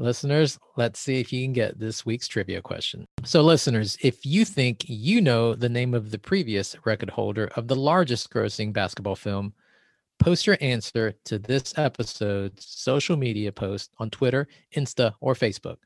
Listeners, 0.00 0.60
let's 0.76 1.00
see 1.00 1.18
if 1.18 1.32
you 1.32 1.44
can 1.44 1.52
get 1.52 1.80
this 1.80 2.06
week's 2.06 2.28
trivia 2.28 2.62
question. 2.62 3.04
So, 3.24 3.42
listeners, 3.42 3.98
if 4.00 4.24
you 4.24 4.44
think 4.44 4.84
you 4.86 5.20
know 5.20 5.56
the 5.56 5.68
name 5.68 5.92
of 5.92 6.12
the 6.12 6.20
previous 6.20 6.76
record 6.84 7.10
holder 7.10 7.50
of 7.56 7.66
the 7.66 7.74
largest 7.74 8.30
grossing 8.30 8.72
basketball 8.72 9.16
film, 9.16 9.52
post 10.20 10.46
your 10.46 10.56
answer 10.60 11.14
to 11.24 11.40
this 11.40 11.76
episode's 11.76 12.64
social 12.64 13.16
media 13.16 13.50
post 13.50 13.90
on 13.98 14.08
Twitter, 14.08 14.46
Insta, 14.76 15.14
or 15.20 15.34
Facebook. 15.34 15.78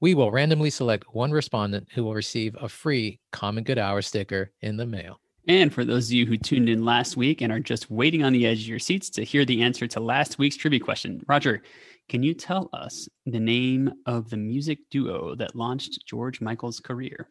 We 0.00 0.14
will 0.14 0.32
randomly 0.32 0.70
select 0.70 1.14
one 1.14 1.30
respondent 1.30 1.86
who 1.94 2.02
will 2.02 2.14
receive 2.14 2.56
a 2.60 2.68
free 2.68 3.20
Common 3.30 3.62
Good 3.62 3.78
Hour 3.78 4.02
sticker 4.02 4.50
in 4.60 4.76
the 4.76 4.86
mail. 4.86 5.20
And 5.48 5.72
for 5.72 5.84
those 5.84 6.08
of 6.08 6.12
you 6.12 6.26
who 6.26 6.36
tuned 6.36 6.68
in 6.68 6.84
last 6.84 7.16
week 7.16 7.40
and 7.40 7.52
are 7.52 7.60
just 7.60 7.88
waiting 7.92 8.24
on 8.24 8.32
the 8.32 8.44
edge 8.44 8.62
of 8.62 8.68
your 8.68 8.80
seats 8.80 9.08
to 9.10 9.22
hear 9.22 9.44
the 9.44 9.62
answer 9.62 9.86
to 9.86 10.00
last 10.00 10.38
week's 10.38 10.56
trivia 10.56 10.80
question, 10.80 11.24
Roger, 11.28 11.62
can 12.08 12.22
you 12.22 12.34
tell 12.34 12.70
us 12.72 13.08
the 13.24 13.40
name 13.40 13.92
of 14.06 14.30
the 14.30 14.36
music 14.36 14.78
duo 14.90 15.34
that 15.34 15.56
launched 15.56 16.06
George 16.06 16.40
Michael's 16.40 16.78
career? 16.78 17.28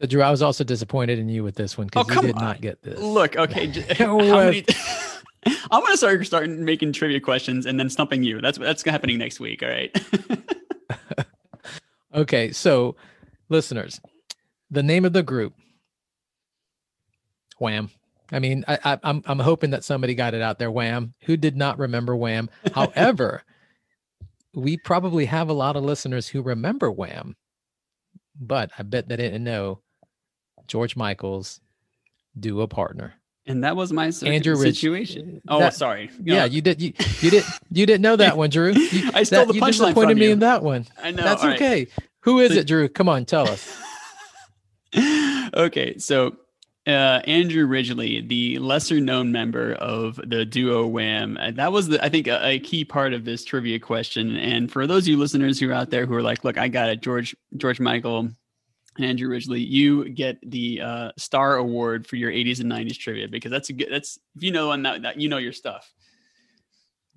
So, 0.00 0.06
Drew, 0.06 0.22
I 0.22 0.30
was 0.30 0.42
also 0.42 0.64
disappointed 0.64 1.18
in 1.18 1.28
you 1.28 1.44
with 1.44 1.54
this 1.54 1.78
one 1.78 1.86
because 1.86 2.06
oh, 2.10 2.14
you 2.14 2.26
did 2.28 2.36
on. 2.36 2.42
not 2.42 2.60
get 2.60 2.82
this. 2.82 2.98
Look, 2.98 3.36
okay, 3.36 3.66
how 3.98 4.18
many? 4.18 4.64
I'm 5.70 5.82
gonna 5.82 5.96
start 5.96 6.26
starting 6.26 6.64
making 6.64 6.92
trivia 6.92 7.20
questions 7.20 7.66
and 7.66 7.78
then 7.78 7.88
stumping 7.88 8.24
you. 8.24 8.40
That's 8.40 8.58
that's 8.58 8.82
happening 8.84 9.18
next 9.18 9.38
week. 9.38 9.62
All 9.62 9.68
right. 9.68 9.96
okay, 12.14 12.50
so 12.50 12.96
listeners, 13.48 14.00
the 14.70 14.82
name 14.82 15.04
of 15.04 15.12
the 15.12 15.22
group, 15.22 15.54
Wham. 17.58 17.90
I 18.32 18.40
mean, 18.40 18.64
I, 18.66 18.78
I, 18.84 18.98
I'm 19.04 19.22
I'm 19.26 19.38
hoping 19.38 19.70
that 19.70 19.84
somebody 19.84 20.16
got 20.16 20.34
it 20.34 20.42
out 20.42 20.58
there. 20.58 20.72
Wham. 20.72 21.14
Who 21.22 21.36
did 21.36 21.56
not 21.56 21.78
remember 21.78 22.16
Wham? 22.16 22.50
However 22.74 23.44
we 24.56 24.78
probably 24.78 25.26
have 25.26 25.50
a 25.50 25.52
lot 25.52 25.76
of 25.76 25.84
listeners 25.84 26.26
who 26.26 26.40
remember 26.40 26.90
Wham, 26.90 27.36
but 28.40 28.70
I 28.78 28.82
bet 28.82 29.06
they 29.06 29.16
didn't 29.16 29.44
know 29.44 29.82
George 30.66 30.96
Michael's 30.96 31.60
duo 32.40 32.66
partner. 32.66 33.14
And 33.46 33.62
that 33.62 33.76
was 33.76 33.92
my 33.92 34.10
Andrew 34.24 34.56
situation. 34.56 35.40
Uh, 35.46 35.54
oh, 35.54 35.58
that, 35.60 35.74
sorry. 35.74 36.10
Yeah, 36.20 36.46
you 36.46 36.62
did. 36.62 36.82
You, 36.82 36.94
you 37.20 37.30
did. 37.30 37.44
You 37.70 37.86
didn't 37.86 38.02
know 38.02 38.16
that 38.16 38.36
one, 38.36 38.50
Drew. 38.50 38.72
You, 38.90 39.10
I 39.14 39.22
stole 39.22 39.46
that, 39.46 39.52
the 39.52 39.60
punchline 39.60 39.94
from 39.94 40.08
you. 40.08 40.16
me 40.16 40.30
in 40.32 40.40
that 40.40 40.64
one. 40.64 40.86
I 41.00 41.12
know. 41.12 41.22
That's 41.22 41.44
okay. 41.44 41.86
Who 42.20 42.40
is 42.40 42.54
so, 42.54 42.58
it, 42.60 42.66
Drew? 42.66 42.88
Come 42.88 43.08
on, 43.08 43.24
tell 43.24 43.48
us. 43.48 43.78
okay, 45.54 45.98
so 45.98 46.34
uh, 46.86 47.20
Andrew 47.24 47.66
Ridgeley, 47.66 48.26
the 48.28 48.58
lesser 48.58 49.00
known 49.00 49.32
member 49.32 49.72
of 49.74 50.20
the 50.24 50.44
duo 50.44 50.86
Wham. 50.86 51.36
Uh, 51.36 51.50
that 51.52 51.72
was 51.72 51.88
the 51.88 52.04
I 52.04 52.08
think 52.08 52.28
a, 52.28 52.44
a, 52.46 52.58
key 52.60 52.84
part 52.84 53.12
of 53.12 53.24
this 53.24 53.44
trivia 53.44 53.80
question. 53.80 54.36
And 54.36 54.70
for 54.70 54.86
those 54.86 55.04
of 55.04 55.08
you 55.08 55.16
listeners 55.16 55.58
who 55.58 55.70
are 55.70 55.74
out 55.74 55.90
there 55.90 56.06
who 56.06 56.14
are 56.14 56.22
like, 56.22 56.44
look, 56.44 56.58
I 56.58 56.68
got 56.68 56.88
it, 56.88 57.00
George 57.00 57.34
George 57.56 57.80
Michael 57.80 58.28
and 58.96 59.04
Andrew 59.04 59.28
Ridgeley, 59.28 59.66
you 59.66 60.08
get 60.08 60.38
the 60.48 60.80
uh, 60.80 61.12
Star 61.18 61.56
Award 61.56 62.06
for 62.06 62.16
your 62.16 62.30
80s 62.30 62.60
and 62.60 62.70
90s 62.70 62.98
trivia 62.98 63.26
because 63.26 63.50
that's 63.50 63.68
a 63.68 63.72
good 63.72 63.88
that's 63.90 64.18
if 64.36 64.44
you 64.44 64.52
know 64.52 64.70
on 64.70 64.82
that, 64.84 65.02
that 65.02 65.20
you 65.20 65.28
know 65.28 65.38
your 65.38 65.52
stuff. 65.52 65.92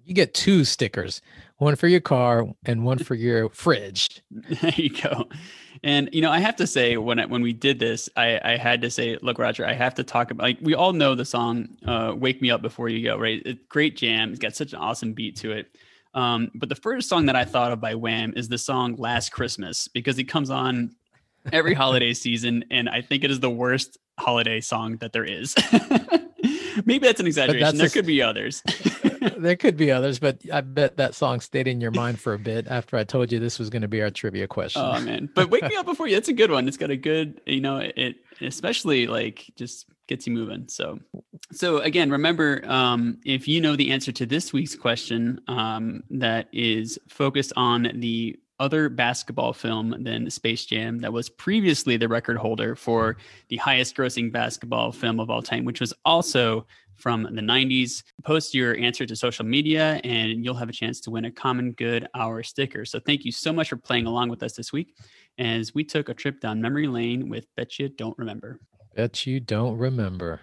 You 0.03 0.15
get 0.15 0.33
two 0.33 0.63
stickers, 0.63 1.21
one 1.59 1.75
for 1.75 1.87
your 1.87 1.99
car 1.99 2.45
and 2.65 2.83
one 2.83 2.97
for 2.97 3.15
your 3.15 3.49
fridge. 3.49 4.21
there 4.31 4.73
you 4.75 4.89
go. 4.89 5.29
And 5.83 6.09
you 6.11 6.21
know, 6.21 6.31
I 6.31 6.39
have 6.39 6.55
to 6.57 6.67
say 6.67 6.97
when 6.97 7.19
I, 7.19 7.25
when 7.25 7.41
we 7.41 7.53
did 7.53 7.79
this, 7.79 8.09
I, 8.17 8.39
I 8.43 8.57
had 8.57 8.81
to 8.81 8.89
say, 8.89 9.17
look, 9.21 9.37
Roger, 9.37 9.65
I 9.65 9.73
have 9.73 9.93
to 9.95 10.03
talk 10.03 10.31
about 10.31 10.43
like 10.43 10.57
we 10.61 10.73
all 10.73 10.93
know 10.93 11.15
the 11.15 11.25
song 11.25 11.67
uh, 11.85 12.13
"Wake 12.17 12.41
Me 12.41 12.49
Up 12.49 12.61
Before 12.61 12.89
You 12.89 13.03
Go," 13.03 13.17
right? 13.17 13.41
It's 13.45 13.61
great 13.69 13.95
jam. 13.95 14.31
It's 14.31 14.39
got 14.39 14.55
such 14.55 14.73
an 14.73 14.79
awesome 14.79 15.13
beat 15.13 15.35
to 15.37 15.51
it. 15.51 15.77
Um, 16.13 16.49
but 16.55 16.69
the 16.69 16.75
first 16.75 17.07
song 17.07 17.27
that 17.27 17.35
I 17.35 17.45
thought 17.45 17.71
of 17.71 17.79
by 17.79 17.95
Wham 17.95 18.33
is 18.35 18.49
the 18.49 18.57
song 18.57 18.95
"Last 18.95 19.31
Christmas" 19.31 19.87
because 19.87 20.17
it 20.17 20.25
comes 20.25 20.49
on 20.49 20.95
every 21.53 21.73
holiday 21.73 22.13
season, 22.13 22.65
and 22.71 22.89
I 22.89 23.01
think 23.01 23.23
it 23.23 23.31
is 23.31 23.39
the 23.39 23.49
worst 23.49 23.97
holiday 24.17 24.59
song 24.61 24.97
that 24.97 25.13
there 25.13 25.25
is. 25.25 25.55
Maybe 26.85 27.05
that's 27.07 27.19
an 27.19 27.27
exaggeration. 27.27 27.65
That's 27.65 27.77
there 27.77 27.87
a, 27.87 27.89
could 27.89 28.05
be 28.05 28.21
others. 28.21 28.63
there 29.37 29.55
could 29.55 29.77
be 29.77 29.91
others, 29.91 30.19
but 30.19 30.41
I 30.51 30.61
bet 30.61 30.97
that 30.97 31.15
song 31.15 31.39
stayed 31.39 31.67
in 31.67 31.81
your 31.81 31.91
mind 31.91 32.19
for 32.19 32.33
a 32.33 32.39
bit 32.39 32.67
after 32.67 32.97
I 32.97 33.03
told 33.03 33.31
you 33.31 33.39
this 33.39 33.59
was 33.59 33.69
going 33.69 33.81
to 33.81 33.87
be 33.87 34.01
our 34.01 34.09
trivia 34.09 34.47
question. 34.47 34.81
Oh 34.83 34.99
man! 34.99 35.29
But 35.33 35.49
wake 35.49 35.63
me 35.63 35.75
up 35.75 35.85
before 35.85 36.07
you. 36.07 36.15
That's 36.15 36.29
a 36.29 36.33
good 36.33 36.51
one. 36.51 36.67
It's 36.67 36.77
got 36.77 36.89
a 36.89 36.97
good, 36.97 37.41
you 37.45 37.61
know, 37.61 37.77
it 37.77 38.17
especially 38.41 39.07
like 39.07 39.51
just 39.55 39.85
gets 40.07 40.25
you 40.27 40.33
moving. 40.33 40.65
So, 40.67 40.99
so 41.51 41.77
again, 41.77 42.09
remember, 42.11 42.63
um, 42.67 43.19
if 43.25 43.47
you 43.47 43.61
know 43.61 43.75
the 43.75 43.91
answer 43.91 44.11
to 44.11 44.25
this 44.25 44.51
week's 44.51 44.75
question, 44.75 45.39
um, 45.47 46.03
that 46.09 46.47
is 46.51 46.99
focused 47.07 47.53
on 47.55 47.91
the 47.95 48.37
other 48.59 48.89
basketball 48.89 49.53
film 49.53 49.95
than 50.03 50.29
Space 50.29 50.65
Jam 50.65 50.99
that 50.99 51.13
was 51.13 51.29
previously 51.29 51.97
the 51.97 52.07
record 52.07 52.37
holder 52.37 52.75
for 52.75 53.17
the 53.47 53.57
highest 53.57 53.95
grossing 53.95 54.31
basketball 54.31 54.91
film 54.91 55.19
of 55.19 55.29
all 55.29 55.41
time, 55.41 55.65
which 55.65 55.79
was 55.79 55.93
also 56.05 56.65
from 56.95 57.23
the 57.23 57.41
90s. 57.41 58.03
Post 58.23 58.53
your 58.53 58.75
answer 58.75 59.05
to 59.05 59.15
social 59.15 59.45
media 59.45 60.01
and 60.03 60.43
you'll 60.43 60.55
have 60.55 60.69
a 60.69 60.73
chance 60.73 60.99
to 61.01 61.11
win 61.11 61.25
a 61.25 61.31
Common 61.31 61.71
Good 61.71 62.07
Hour 62.13 62.43
sticker. 62.43 62.85
So 62.85 62.99
thank 62.99 63.25
you 63.25 63.31
so 63.31 63.53
much 63.53 63.69
for 63.69 63.77
playing 63.77 64.05
along 64.05 64.29
with 64.29 64.43
us 64.43 64.53
this 64.53 64.73
week 64.73 64.95
as 65.37 65.73
we 65.73 65.83
took 65.83 66.09
a 66.09 66.13
trip 66.13 66.41
down 66.41 66.61
memory 66.61 66.87
lane 66.87 67.29
with 67.29 67.45
Bet 67.55 67.79
You 67.79 67.89
Don't 67.89 68.17
Remember. 68.17 68.59
Bet 68.95 69.25
You 69.25 69.39
Don't 69.39 69.77
Remember. 69.77 70.41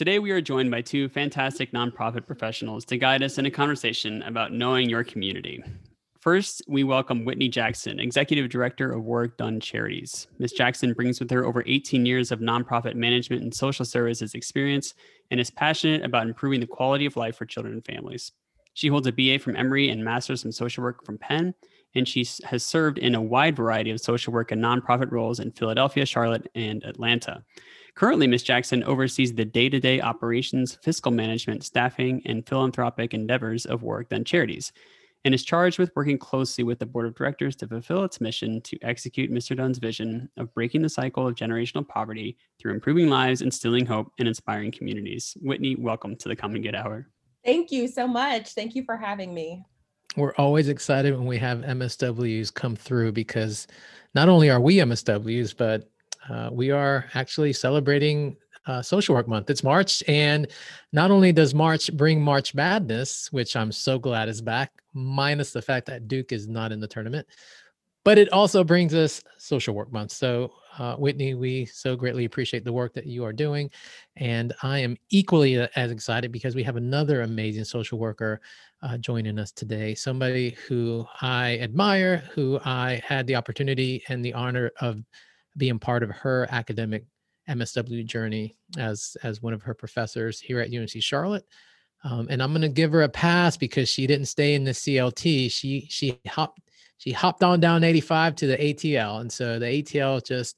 Today, 0.00 0.18
we 0.18 0.30
are 0.30 0.40
joined 0.40 0.70
by 0.70 0.80
two 0.80 1.10
fantastic 1.10 1.72
nonprofit 1.72 2.26
professionals 2.26 2.86
to 2.86 2.96
guide 2.96 3.22
us 3.22 3.36
in 3.36 3.44
a 3.44 3.50
conversation 3.50 4.22
about 4.22 4.50
knowing 4.50 4.88
your 4.88 5.04
community. 5.04 5.62
First, 6.20 6.62
we 6.66 6.84
welcome 6.84 7.26
Whitney 7.26 7.50
Jackson, 7.50 8.00
Executive 8.00 8.48
Director 8.48 8.90
of 8.92 9.04
Warrick 9.04 9.36
Dunn 9.36 9.60
Charities. 9.60 10.26
Ms. 10.38 10.52
Jackson 10.52 10.94
brings 10.94 11.20
with 11.20 11.30
her 11.30 11.44
over 11.44 11.62
18 11.66 12.06
years 12.06 12.32
of 12.32 12.38
nonprofit 12.40 12.94
management 12.94 13.42
and 13.42 13.52
social 13.52 13.84
services 13.84 14.32
experience 14.32 14.94
and 15.30 15.38
is 15.38 15.50
passionate 15.50 16.02
about 16.02 16.26
improving 16.26 16.60
the 16.60 16.66
quality 16.66 17.04
of 17.04 17.18
life 17.18 17.36
for 17.36 17.44
children 17.44 17.74
and 17.74 17.84
families. 17.84 18.32
She 18.72 18.88
holds 18.88 19.06
a 19.06 19.12
BA 19.12 19.38
from 19.38 19.54
Emory 19.54 19.90
and 19.90 20.02
Master's 20.02 20.46
in 20.46 20.52
Social 20.52 20.82
Work 20.82 21.04
from 21.04 21.18
Penn, 21.18 21.52
and 21.94 22.08
she 22.08 22.26
has 22.44 22.64
served 22.64 22.96
in 22.96 23.14
a 23.14 23.20
wide 23.20 23.54
variety 23.54 23.90
of 23.90 24.00
social 24.00 24.32
work 24.32 24.50
and 24.50 24.64
nonprofit 24.64 25.12
roles 25.12 25.40
in 25.40 25.52
Philadelphia, 25.52 26.06
Charlotte, 26.06 26.50
and 26.54 26.82
Atlanta. 26.84 27.44
Currently, 28.00 28.28
Ms. 28.28 28.44
Jackson 28.44 28.82
oversees 28.84 29.34
the 29.34 29.44
day 29.44 29.68
to 29.68 29.78
day 29.78 30.00
operations, 30.00 30.78
fiscal 30.82 31.12
management, 31.12 31.62
staffing, 31.64 32.22
and 32.24 32.48
philanthropic 32.48 33.12
endeavors 33.12 33.66
of 33.66 33.82
Warrick 33.82 34.08
Dunn 34.08 34.24
Charities 34.24 34.72
and 35.26 35.34
is 35.34 35.44
charged 35.44 35.78
with 35.78 35.92
working 35.94 36.16
closely 36.16 36.64
with 36.64 36.78
the 36.78 36.86
board 36.86 37.04
of 37.04 37.14
directors 37.14 37.54
to 37.56 37.68
fulfill 37.68 38.02
its 38.04 38.18
mission 38.18 38.62
to 38.62 38.78
execute 38.80 39.30
Mr. 39.30 39.54
Dunn's 39.54 39.76
vision 39.76 40.30
of 40.38 40.54
breaking 40.54 40.80
the 40.80 40.88
cycle 40.88 41.28
of 41.28 41.34
generational 41.34 41.86
poverty 41.86 42.38
through 42.58 42.72
improving 42.72 43.10
lives, 43.10 43.42
instilling 43.42 43.84
hope, 43.84 44.10
and 44.18 44.26
inspiring 44.26 44.72
communities. 44.72 45.36
Whitney, 45.42 45.76
welcome 45.76 46.16
to 46.16 46.28
the 46.30 46.36
Common 46.36 46.62
Good 46.62 46.74
Hour. 46.74 47.06
Thank 47.44 47.70
you 47.70 47.86
so 47.86 48.08
much. 48.08 48.54
Thank 48.54 48.74
you 48.74 48.82
for 48.82 48.96
having 48.96 49.34
me. 49.34 49.62
We're 50.16 50.34
always 50.36 50.70
excited 50.70 51.14
when 51.14 51.26
we 51.26 51.36
have 51.36 51.58
MSWs 51.58 52.54
come 52.54 52.76
through 52.76 53.12
because 53.12 53.66
not 54.14 54.30
only 54.30 54.48
are 54.48 54.58
we 54.58 54.76
MSWs, 54.76 55.54
but 55.54 55.90
uh, 56.30 56.48
we 56.52 56.70
are 56.70 57.06
actually 57.14 57.52
celebrating 57.52 58.36
uh, 58.66 58.80
Social 58.80 59.14
Work 59.14 59.26
Month. 59.26 59.50
It's 59.50 59.64
March, 59.64 60.02
and 60.06 60.46
not 60.92 61.10
only 61.10 61.32
does 61.32 61.54
March 61.54 61.92
bring 61.96 62.22
March 62.22 62.54
Madness, 62.54 63.32
which 63.32 63.56
I'm 63.56 63.72
so 63.72 63.98
glad 63.98 64.28
is 64.28 64.40
back, 64.40 64.70
minus 64.92 65.52
the 65.52 65.62
fact 65.62 65.86
that 65.86 66.08
Duke 66.08 66.32
is 66.32 66.46
not 66.46 66.70
in 66.70 66.78
the 66.78 66.86
tournament, 66.86 67.26
but 68.04 68.16
it 68.16 68.32
also 68.32 68.62
brings 68.62 68.94
us 68.94 69.22
Social 69.38 69.74
Work 69.74 69.92
Month. 69.92 70.12
So, 70.12 70.52
uh, 70.78 70.94
Whitney, 70.96 71.34
we 71.34 71.66
so 71.66 71.96
greatly 71.96 72.26
appreciate 72.26 72.64
the 72.64 72.72
work 72.72 72.94
that 72.94 73.06
you 73.06 73.24
are 73.24 73.32
doing, 73.32 73.70
and 74.16 74.52
I 74.62 74.78
am 74.78 74.96
equally 75.08 75.56
as 75.74 75.90
excited 75.90 76.30
because 76.30 76.54
we 76.54 76.62
have 76.62 76.76
another 76.76 77.22
amazing 77.22 77.64
social 77.64 77.98
worker 77.98 78.40
uh, 78.82 78.98
joining 78.98 79.38
us 79.38 79.50
today. 79.50 79.94
Somebody 79.94 80.56
who 80.68 81.06
I 81.22 81.58
admire, 81.58 82.18
who 82.34 82.60
I 82.64 83.02
had 83.04 83.26
the 83.26 83.34
opportunity 83.36 84.04
and 84.08 84.24
the 84.24 84.34
honor 84.34 84.70
of 84.80 85.02
being 85.56 85.78
part 85.78 86.02
of 86.02 86.10
her 86.10 86.46
academic 86.50 87.04
MSW 87.48 88.04
journey 88.04 88.56
as 88.78 89.16
as 89.22 89.42
one 89.42 89.52
of 89.52 89.62
her 89.62 89.74
professors 89.74 90.40
here 90.40 90.60
at 90.60 90.72
UNC 90.72 90.90
Charlotte. 91.02 91.44
Um, 92.02 92.28
and 92.30 92.42
I'm 92.42 92.52
going 92.52 92.62
to 92.62 92.68
give 92.68 92.92
her 92.92 93.02
a 93.02 93.08
pass 93.08 93.56
because 93.56 93.88
she 93.88 94.06
didn't 94.06 94.26
stay 94.26 94.54
in 94.54 94.64
the 94.64 94.70
CLT. 94.70 95.50
She 95.50 95.86
she 95.90 96.18
hopped 96.28 96.60
she 96.96 97.12
hopped 97.12 97.42
on 97.42 97.60
down 97.60 97.84
85 97.84 98.36
to 98.36 98.46
the 98.46 98.56
ATL, 98.56 99.20
and 99.20 99.32
so 99.32 99.58
the 99.58 99.66
ATL 99.66 100.24
just 100.24 100.56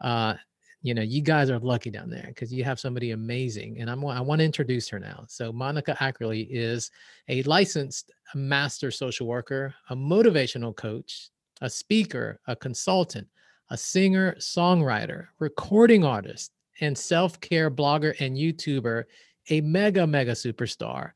uh, 0.00 0.34
you 0.82 0.94
know 0.94 1.02
you 1.02 1.20
guys 1.20 1.50
are 1.50 1.58
lucky 1.58 1.90
down 1.90 2.10
there 2.10 2.26
because 2.28 2.52
you 2.52 2.64
have 2.64 2.80
somebody 2.80 3.10
amazing. 3.10 3.80
And 3.80 3.90
I'm 3.90 4.04
I 4.06 4.20
want 4.20 4.40
to 4.40 4.44
introduce 4.44 4.88
her 4.88 4.98
now. 4.98 5.24
So 5.28 5.52
Monica 5.52 5.96
Akerele 6.00 6.46
is 6.50 6.90
a 7.28 7.42
licensed 7.44 8.12
master 8.34 8.90
social 8.90 9.26
worker, 9.26 9.74
a 9.90 9.96
motivational 9.96 10.74
coach, 10.74 11.30
a 11.60 11.70
speaker, 11.70 12.40
a 12.46 12.56
consultant, 12.56 13.28
a 13.70 13.76
singer, 13.76 14.34
songwriter, 14.38 15.28
recording 15.38 16.04
artist, 16.04 16.52
and 16.80 16.96
self 16.96 17.40
care 17.40 17.70
blogger 17.70 18.18
and 18.20 18.36
YouTuber, 18.36 19.04
a 19.48 19.60
mega, 19.60 20.06
mega 20.06 20.32
superstar. 20.32 21.12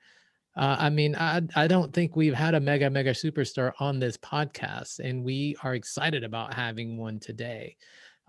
Uh, 0.56 0.76
I 0.78 0.90
mean, 0.90 1.16
I, 1.16 1.42
I 1.56 1.66
don't 1.66 1.92
think 1.92 2.14
we've 2.14 2.34
had 2.34 2.54
a 2.54 2.60
mega, 2.60 2.88
mega 2.88 3.10
superstar 3.10 3.72
on 3.80 3.98
this 3.98 4.16
podcast, 4.16 5.00
and 5.00 5.24
we 5.24 5.56
are 5.64 5.74
excited 5.74 6.22
about 6.22 6.54
having 6.54 6.96
one 6.96 7.18
today. 7.18 7.76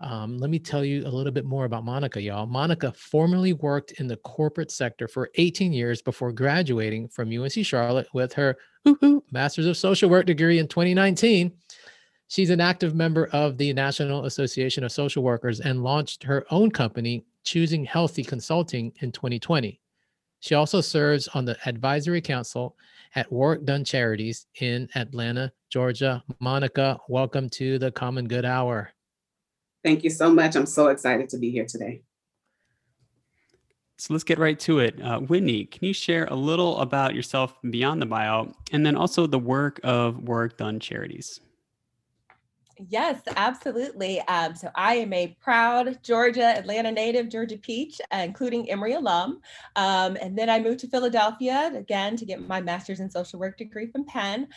Um, 0.00 0.36
let 0.38 0.50
me 0.50 0.58
tell 0.58 0.84
you 0.84 1.06
a 1.06 1.08
little 1.08 1.32
bit 1.32 1.46
more 1.46 1.64
about 1.64 1.84
Monica, 1.84 2.20
y'all. 2.20 2.46
Monica 2.46 2.92
formerly 2.92 3.54
worked 3.54 3.92
in 3.92 4.06
the 4.06 4.18
corporate 4.18 4.70
sector 4.70 5.08
for 5.08 5.30
18 5.36 5.72
years 5.72 6.02
before 6.02 6.32
graduating 6.32 7.08
from 7.08 7.30
UNC 7.30 7.64
Charlotte 7.64 8.08
with 8.12 8.32
her 8.34 8.58
Masters 9.30 9.66
of 9.66 9.76
Social 9.76 10.10
Work 10.10 10.26
degree 10.26 10.58
in 10.58 10.68
2019. 10.68 11.52
She's 12.28 12.50
an 12.50 12.60
active 12.60 12.94
member 12.94 13.28
of 13.32 13.56
the 13.56 13.72
National 13.72 14.24
Association 14.24 14.82
of 14.82 14.90
Social 14.90 15.22
Workers 15.22 15.60
and 15.60 15.84
launched 15.84 16.24
her 16.24 16.44
own 16.50 16.72
company, 16.72 17.24
Choosing 17.44 17.84
Healthy 17.84 18.24
Consulting, 18.24 18.92
in 18.98 19.12
2020. 19.12 19.80
She 20.40 20.54
also 20.56 20.80
serves 20.80 21.28
on 21.28 21.44
the 21.44 21.56
advisory 21.66 22.20
council 22.20 22.76
at 23.14 23.30
Warrick 23.30 23.64
Dunn 23.64 23.84
Charities 23.84 24.46
in 24.60 24.88
Atlanta, 24.96 25.52
Georgia. 25.70 26.22
Monica, 26.40 26.98
welcome 27.08 27.48
to 27.50 27.78
the 27.78 27.92
Common 27.92 28.26
Good 28.26 28.44
Hour. 28.44 28.90
Thank 29.84 30.02
you 30.02 30.10
so 30.10 30.28
much. 30.28 30.56
I'm 30.56 30.66
so 30.66 30.88
excited 30.88 31.28
to 31.28 31.38
be 31.38 31.50
here 31.50 31.64
today. 31.64 32.02
So 33.98 34.12
let's 34.12 34.24
get 34.24 34.40
right 34.40 34.58
to 34.60 34.80
it. 34.80 35.00
Uh, 35.00 35.20
Whitney, 35.20 35.64
can 35.64 35.86
you 35.86 35.94
share 35.94 36.26
a 36.26 36.34
little 36.34 36.78
about 36.80 37.14
yourself 37.14 37.54
beyond 37.70 38.02
the 38.02 38.06
bio 38.06 38.52
and 38.72 38.84
then 38.84 38.96
also 38.96 39.28
the 39.28 39.38
work 39.38 39.78
of 39.84 40.18
Warrick 40.18 40.56
Dunn 40.56 40.80
Charities? 40.80 41.40
Yes, 42.78 43.22
absolutely. 43.36 44.20
Um, 44.28 44.54
so 44.54 44.68
I 44.74 44.96
am 44.96 45.12
a 45.14 45.28
proud 45.40 45.98
Georgia, 46.02 46.44
Atlanta 46.44 46.92
native, 46.92 47.30
Georgia 47.30 47.56
Peach, 47.56 48.02
including 48.12 48.70
Emory 48.70 48.92
alum. 48.92 49.40
Um, 49.76 50.18
and 50.20 50.36
then 50.36 50.50
I 50.50 50.60
moved 50.60 50.80
to 50.80 50.88
Philadelphia 50.88 51.72
again 51.74 52.16
to 52.16 52.26
get 52.26 52.46
my 52.46 52.60
master's 52.60 53.00
in 53.00 53.10
social 53.10 53.40
work 53.40 53.56
degree 53.56 53.86
from 53.86 54.04
Penn 54.04 54.48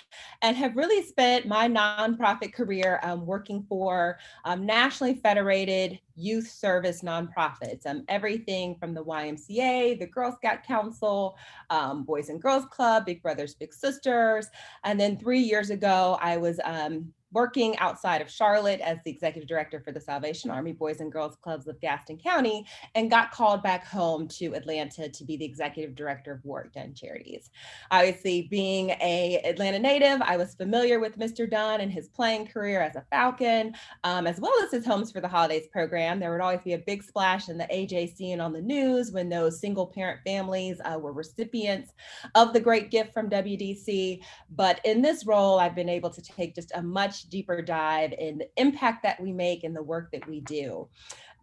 and 0.41 0.57
have 0.57 0.75
really 0.75 1.01
spent 1.05 1.47
my 1.47 1.69
nonprofit 1.69 2.53
career 2.53 2.99
um, 3.03 3.25
working 3.25 3.65
for 3.69 4.17
um, 4.43 4.65
nationally 4.65 5.13
federated 5.15 5.97
youth 6.17 6.49
service 6.49 7.01
nonprofits, 7.01 7.85
um, 7.85 8.03
everything 8.09 8.75
from 8.75 8.93
the 8.93 9.03
YMCA, 9.03 9.97
the 9.97 10.07
Girl 10.07 10.33
Scout 10.33 10.63
Council, 10.63 11.37
um, 11.69 12.03
Boys 12.03 12.27
and 12.27 12.41
Girls 12.41 12.65
Club, 12.65 13.05
Big 13.05 13.21
Brothers 13.23 13.55
Big 13.55 13.73
Sisters. 13.73 14.47
And 14.83 14.99
then 14.99 15.17
three 15.17 15.39
years 15.39 15.69
ago, 15.69 16.17
I 16.21 16.35
was 16.35 16.59
um, 16.65 17.13
working 17.31 17.77
outside 17.77 18.21
of 18.21 18.29
Charlotte 18.29 18.81
as 18.81 18.97
the 19.03 19.11
executive 19.11 19.47
director 19.47 19.79
for 19.79 19.91
the 19.91 19.99
Salvation 19.99 20.49
Army 20.49 20.71
Boys 20.71 20.99
and 20.99 21.11
Girls 21.11 21.37
Clubs 21.41 21.67
of 21.67 21.79
Gaston 21.79 22.17
County 22.17 22.65
and 22.95 23.09
got 23.09 23.31
called 23.31 23.61
back 23.61 23.85
home 23.85 24.27
to 24.29 24.53
Atlanta 24.55 25.09
to 25.09 25.23
be 25.23 25.37
the 25.37 25.45
executive 25.45 25.95
director 25.95 26.33
of 26.33 26.43
Warrick 26.43 26.73
Dunn 26.73 26.93
Charities. 26.93 27.49
Obviously, 27.91 28.47
being 28.49 28.91
a 29.01 29.41
Atlanta 29.45 29.79
native, 29.79 30.21
I 30.21 30.37
was 30.37 30.55
familiar 30.55 30.99
with 30.99 31.17
Mr. 31.17 31.49
Dunn 31.49 31.81
and 31.81 31.91
his 31.91 32.07
playing 32.07 32.47
career 32.47 32.81
as 32.81 32.95
a 32.95 33.05
Falcon, 33.11 33.75
um, 34.03 34.25
as 34.27 34.39
well 34.39 34.53
as 34.63 34.71
his 34.71 34.85
Homes 34.85 35.11
for 35.11 35.21
the 35.21 35.27
Holidays 35.27 35.67
program. 35.71 36.19
There 36.19 36.31
would 36.31 36.41
always 36.41 36.61
be 36.63 36.73
a 36.73 36.79
big 36.79 37.03
splash 37.03 37.49
in 37.49 37.57
the 37.57 37.65
AJC 37.65 38.33
and 38.33 38.41
on 38.41 38.53
the 38.53 38.61
news 38.61 39.11
when 39.11 39.29
those 39.29 39.59
single 39.59 39.85
parent 39.85 40.21
families 40.25 40.81
uh, 40.83 40.97
were 40.97 41.13
recipients 41.13 41.93
of 42.35 42.53
the 42.53 42.59
great 42.59 42.91
gift 42.91 43.13
from 43.13 43.29
WDC. 43.29 44.21
But 44.51 44.81
in 44.83 45.01
this 45.01 45.25
role, 45.25 45.59
I've 45.59 45.75
been 45.75 45.89
able 45.89 46.09
to 46.09 46.21
take 46.21 46.55
just 46.55 46.71
a 46.75 46.81
much 46.81 47.18
deeper 47.23 47.61
dive 47.61 48.13
in 48.17 48.37
the 48.37 48.49
impact 48.57 49.03
that 49.03 49.19
we 49.19 49.31
make 49.31 49.63
and 49.63 49.75
the 49.75 49.83
work 49.83 50.11
that 50.11 50.27
we 50.27 50.39
do. 50.41 50.87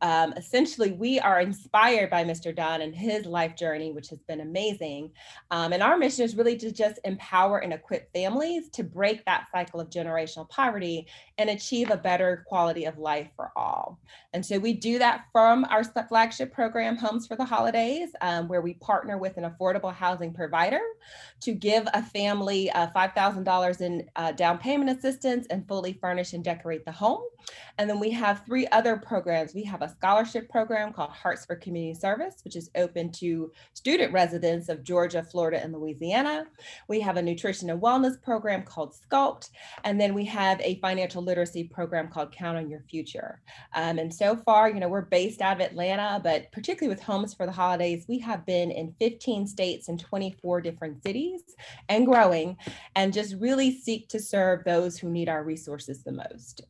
Um, 0.02 0.32
essentially, 0.34 0.92
we 0.92 1.18
are 1.20 1.40
inspired 1.40 2.10
by 2.10 2.24
Mr. 2.24 2.54
Dunn 2.54 2.82
and 2.82 2.94
his 2.94 3.26
life 3.26 3.56
journey, 3.56 3.92
which 3.92 4.08
has 4.08 4.20
been 4.22 4.40
amazing. 4.40 5.10
Um, 5.50 5.72
and 5.72 5.82
our 5.82 5.96
mission 5.96 6.24
is 6.24 6.36
really 6.36 6.56
to 6.58 6.70
just 6.70 6.98
empower 7.04 7.58
and 7.58 7.72
equip 7.72 8.12
families 8.12 8.68
to 8.70 8.84
break 8.84 9.24
that 9.24 9.46
cycle 9.52 9.80
of 9.80 9.90
generational 9.90 10.48
poverty 10.48 11.06
and 11.38 11.50
achieve 11.50 11.90
a 11.90 11.96
better 11.96 12.44
quality 12.48 12.84
of 12.84 12.98
life 12.98 13.28
for 13.36 13.52
all. 13.56 13.98
And 14.32 14.44
so 14.44 14.58
we 14.58 14.72
do 14.74 14.98
that 14.98 15.26
from 15.32 15.64
our 15.70 15.84
flagship 15.84 16.52
program, 16.52 16.96
Homes 16.96 17.26
for 17.26 17.36
the 17.36 17.44
Holidays, 17.44 18.10
um, 18.20 18.48
where 18.48 18.60
we 18.60 18.74
partner 18.74 19.18
with 19.18 19.36
an 19.36 19.44
affordable 19.44 19.92
housing 19.92 20.32
provider 20.32 20.80
to 21.40 21.52
give 21.52 21.86
a 21.94 22.02
family 22.02 22.70
uh, 22.70 22.88
$5,000 22.94 23.80
in 23.80 24.08
uh, 24.16 24.32
down 24.32 24.58
payment 24.58 24.90
assistance 24.90 25.46
and 25.50 25.66
fully 25.66 25.92
furnish 25.94 26.32
and 26.32 26.44
decorate 26.44 26.84
the 26.84 26.92
home. 26.92 27.22
And 27.78 27.88
then 27.88 28.00
we 28.00 28.10
have 28.10 28.44
three 28.44 28.66
other 28.68 28.96
programs. 28.96 29.54
We 29.54 29.64
have 29.64 29.82
a 29.82 29.85
scholarship 29.88 30.48
program 30.48 30.92
called 30.92 31.10
Hearts 31.10 31.44
for 31.44 31.56
Community 31.56 31.98
Service, 31.98 32.36
which 32.44 32.56
is 32.56 32.70
open 32.76 33.10
to 33.12 33.50
student 33.74 34.12
residents 34.12 34.68
of 34.68 34.84
Georgia, 34.84 35.22
Florida, 35.22 35.62
and 35.62 35.72
Louisiana. 35.72 36.46
We 36.88 37.00
have 37.00 37.16
a 37.16 37.22
nutrition 37.22 37.70
and 37.70 37.80
wellness 37.80 38.20
program 38.22 38.62
called 38.62 38.94
Sculpt. 38.94 39.50
And 39.84 40.00
then 40.00 40.14
we 40.14 40.24
have 40.26 40.60
a 40.60 40.78
financial 40.80 41.22
literacy 41.22 41.64
program 41.64 42.08
called 42.08 42.32
Count 42.32 42.58
on 42.58 42.70
Your 42.70 42.82
Future. 42.88 43.40
Um, 43.74 43.98
and 43.98 44.12
so 44.12 44.36
far, 44.36 44.68
you 44.68 44.80
know, 44.80 44.88
we're 44.88 45.02
based 45.02 45.40
out 45.40 45.56
of 45.56 45.66
Atlanta, 45.66 46.20
but 46.22 46.50
particularly 46.52 46.94
with 46.94 47.02
Homes 47.02 47.34
for 47.34 47.46
the 47.46 47.52
Holidays, 47.52 48.04
we 48.08 48.18
have 48.20 48.46
been 48.46 48.70
in 48.70 48.94
15 48.98 49.46
states 49.46 49.88
and 49.88 49.98
24 49.98 50.60
different 50.60 51.02
cities 51.02 51.42
and 51.88 52.06
growing, 52.06 52.56
and 52.94 53.12
just 53.12 53.34
really 53.36 53.70
seek 53.70 54.08
to 54.08 54.20
serve 54.20 54.64
those 54.64 54.98
who 54.98 55.10
need 55.10 55.28
our 55.28 55.44
resources 55.44 56.02
the 56.02 56.12
most. 56.12 56.62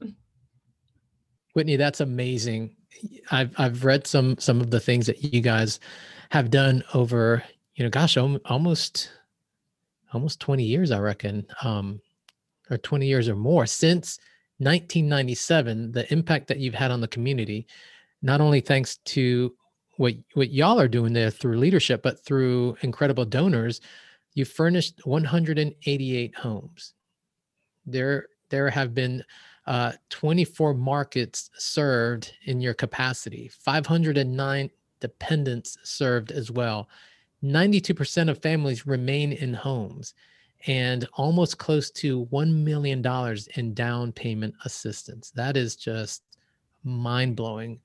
Whitney, 1.54 1.76
that's 1.76 2.00
amazing. 2.00 2.76
I've 3.30 3.58
I've 3.58 3.84
read 3.84 4.06
some 4.06 4.38
some 4.38 4.60
of 4.60 4.70
the 4.70 4.80
things 4.80 5.06
that 5.06 5.22
you 5.22 5.40
guys 5.40 5.80
have 6.30 6.50
done 6.50 6.82
over, 6.94 7.42
you 7.74 7.84
know, 7.84 7.90
gosh, 7.90 8.16
almost 8.16 9.10
almost 10.12 10.40
20 10.40 10.62
years, 10.62 10.90
I 10.90 10.98
reckon, 10.98 11.46
um, 11.62 12.00
or 12.70 12.78
20 12.78 13.06
years 13.06 13.28
or 13.28 13.36
more 13.36 13.66
since 13.66 14.18
1997. 14.58 15.92
The 15.92 16.10
impact 16.12 16.48
that 16.48 16.58
you've 16.58 16.74
had 16.74 16.90
on 16.90 17.00
the 17.00 17.08
community, 17.08 17.66
not 18.22 18.40
only 18.40 18.60
thanks 18.60 18.98
to 18.98 19.54
what 19.96 20.14
what 20.34 20.50
y'all 20.50 20.80
are 20.80 20.88
doing 20.88 21.12
there 21.12 21.30
through 21.30 21.58
leadership, 21.58 22.02
but 22.02 22.24
through 22.24 22.76
incredible 22.82 23.24
donors, 23.24 23.80
you 24.34 24.44
furnished 24.44 25.00
188 25.04 26.34
homes. 26.34 26.94
There 27.84 28.28
there 28.50 28.70
have 28.70 28.94
been 28.94 29.24
uh, 29.66 29.92
24 30.10 30.74
markets 30.74 31.50
served 31.56 32.32
in 32.44 32.60
your 32.60 32.74
capacity, 32.74 33.48
509 33.48 34.70
dependents 35.00 35.76
served 35.82 36.30
as 36.30 36.50
well. 36.50 36.88
92% 37.42 38.30
of 38.30 38.40
families 38.40 38.86
remain 38.86 39.32
in 39.32 39.52
homes 39.52 40.14
and 40.66 41.06
almost 41.14 41.58
close 41.58 41.90
to 41.90 42.26
$1 42.26 42.52
million 42.52 43.04
in 43.56 43.74
down 43.74 44.12
payment 44.12 44.54
assistance. 44.64 45.30
That 45.32 45.56
is 45.56 45.76
just 45.76 46.22
mind 46.82 47.36
blowing. 47.36 47.80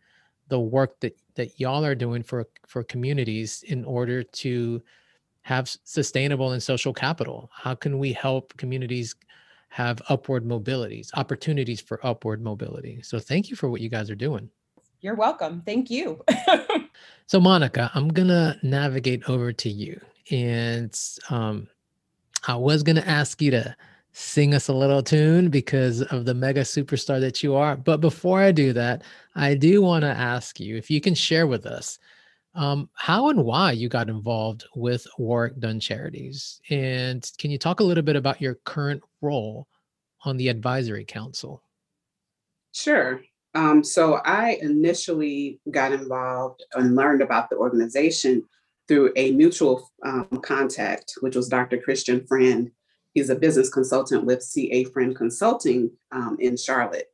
The 0.48 0.60
work 0.60 1.00
that, 1.02 1.18
that 1.36 1.60
y'all 1.60 1.86
are 1.86 1.96
doing 1.96 2.24
for, 2.24 2.48
for 2.68 2.84
communities 2.84 3.64
in 3.68 3.86
order 3.86 4.24
to 4.24 4.82
have 5.44 5.70
sustainable 5.84 6.52
and 6.52 6.62
social 6.62 6.94
capital. 6.94 7.50
How 7.54 7.76
can 7.76 8.00
we 8.00 8.14
help 8.14 8.56
communities 8.58 9.16
have 9.72 10.02
upward 10.10 10.46
mobilities, 10.46 11.10
opportunities 11.14 11.80
for 11.80 12.06
upward 12.06 12.42
mobility. 12.42 13.02
So 13.02 13.20
thank 13.20 13.50
you 13.50 13.56
for 13.56 13.70
what 13.70 13.80
you 13.80 13.88
guys 13.88 14.10
are 14.10 14.16
doing. 14.16 14.50
You're 15.00 15.16
welcome. 15.16 15.64
Thank 15.66 15.90
you. 15.90 16.22
so 17.26 17.40
Monica, 17.40 17.90
I'm 17.96 18.10
gonna 18.10 18.58
navigate 18.64 19.28
over 19.30 19.54
to 19.54 19.70
you, 19.70 20.00
and 20.30 20.94
um, 21.30 21.68
I 22.48 22.56
was 22.56 22.84
gonna 22.84 23.04
ask 23.08 23.42
you 23.42 23.52
to 23.52 23.76
sing 24.12 24.54
us 24.54 24.68
a 24.68 24.74
little 24.74 25.02
tune 25.02 25.50
because 25.50 26.02
of 26.02 26.26
the 26.26 26.34
mega 26.34 26.62
superstar 26.62 27.22
that 27.22 27.42
you 27.42 27.56
are. 27.56 27.78
But 27.78 28.02
before 28.02 28.42
I 28.42 28.52
do 28.52 28.74
that, 28.74 29.04
I 29.36 29.56
do 29.56 29.82
want 29.82 30.02
to 30.04 30.10
ask 30.10 30.60
you 30.60 30.76
if 30.76 30.92
you 30.92 31.00
can 31.00 31.16
share 31.16 31.48
with 31.48 31.66
us 31.66 31.98
um, 32.54 32.90
how 32.94 33.30
and 33.30 33.44
why 33.44 33.72
you 33.72 33.88
got 33.90 34.10
involved 34.10 34.66
with 34.76 35.08
Warrick 35.18 35.60
Dunn 35.60 35.80
Charities. 35.80 36.60
And 36.70 37.30
can 37.38 37.52
you 37.52 37.58
talk 37.58 37.80
a 37.80 37.84
little 37.84 38.04
bit 38.04 38.16
about 38.16 38.42
your 38.42 38.56
current 38.66 39.02
role 39.22 39.68
on 40.26 40.38
the 40.38 40.50
advisory 40.50 41.06
council? 41.06 41.64
Sure. 42.74 43.22
Um, 43.54 43.84
so 43.84 44.16
I 44.26 44.58
initially 44.62 45.60
got 45.72 45.92
involved 45.92 46.64
and 46.74 46.96
learned 46.96 47.22
about 47.22 47.50
the 47.50 47.58
organization 47.58 48.44
through 48.88 49.12
a 49.16 49.32
mutual 49.32 49.90
um, 50.06 50.28
contact, 50.44 51.14
which 51.22 51.36
was 51.36 51.50
Dr. 51.50 51.78
Christian 51.78 52.26
Friend. 52.28 52.72
He's 53.14 53.30
a 53.30 53.36
business 53.36 53.70
consultant 53.70 54.26
with 54.26 54.44
CA 54.44 54.86
Friend 54.86 55.16
Consulting 55.16 55.92
um, 56.12 56.38
in 56.40 56.56
Charlotte. 56.56 57.08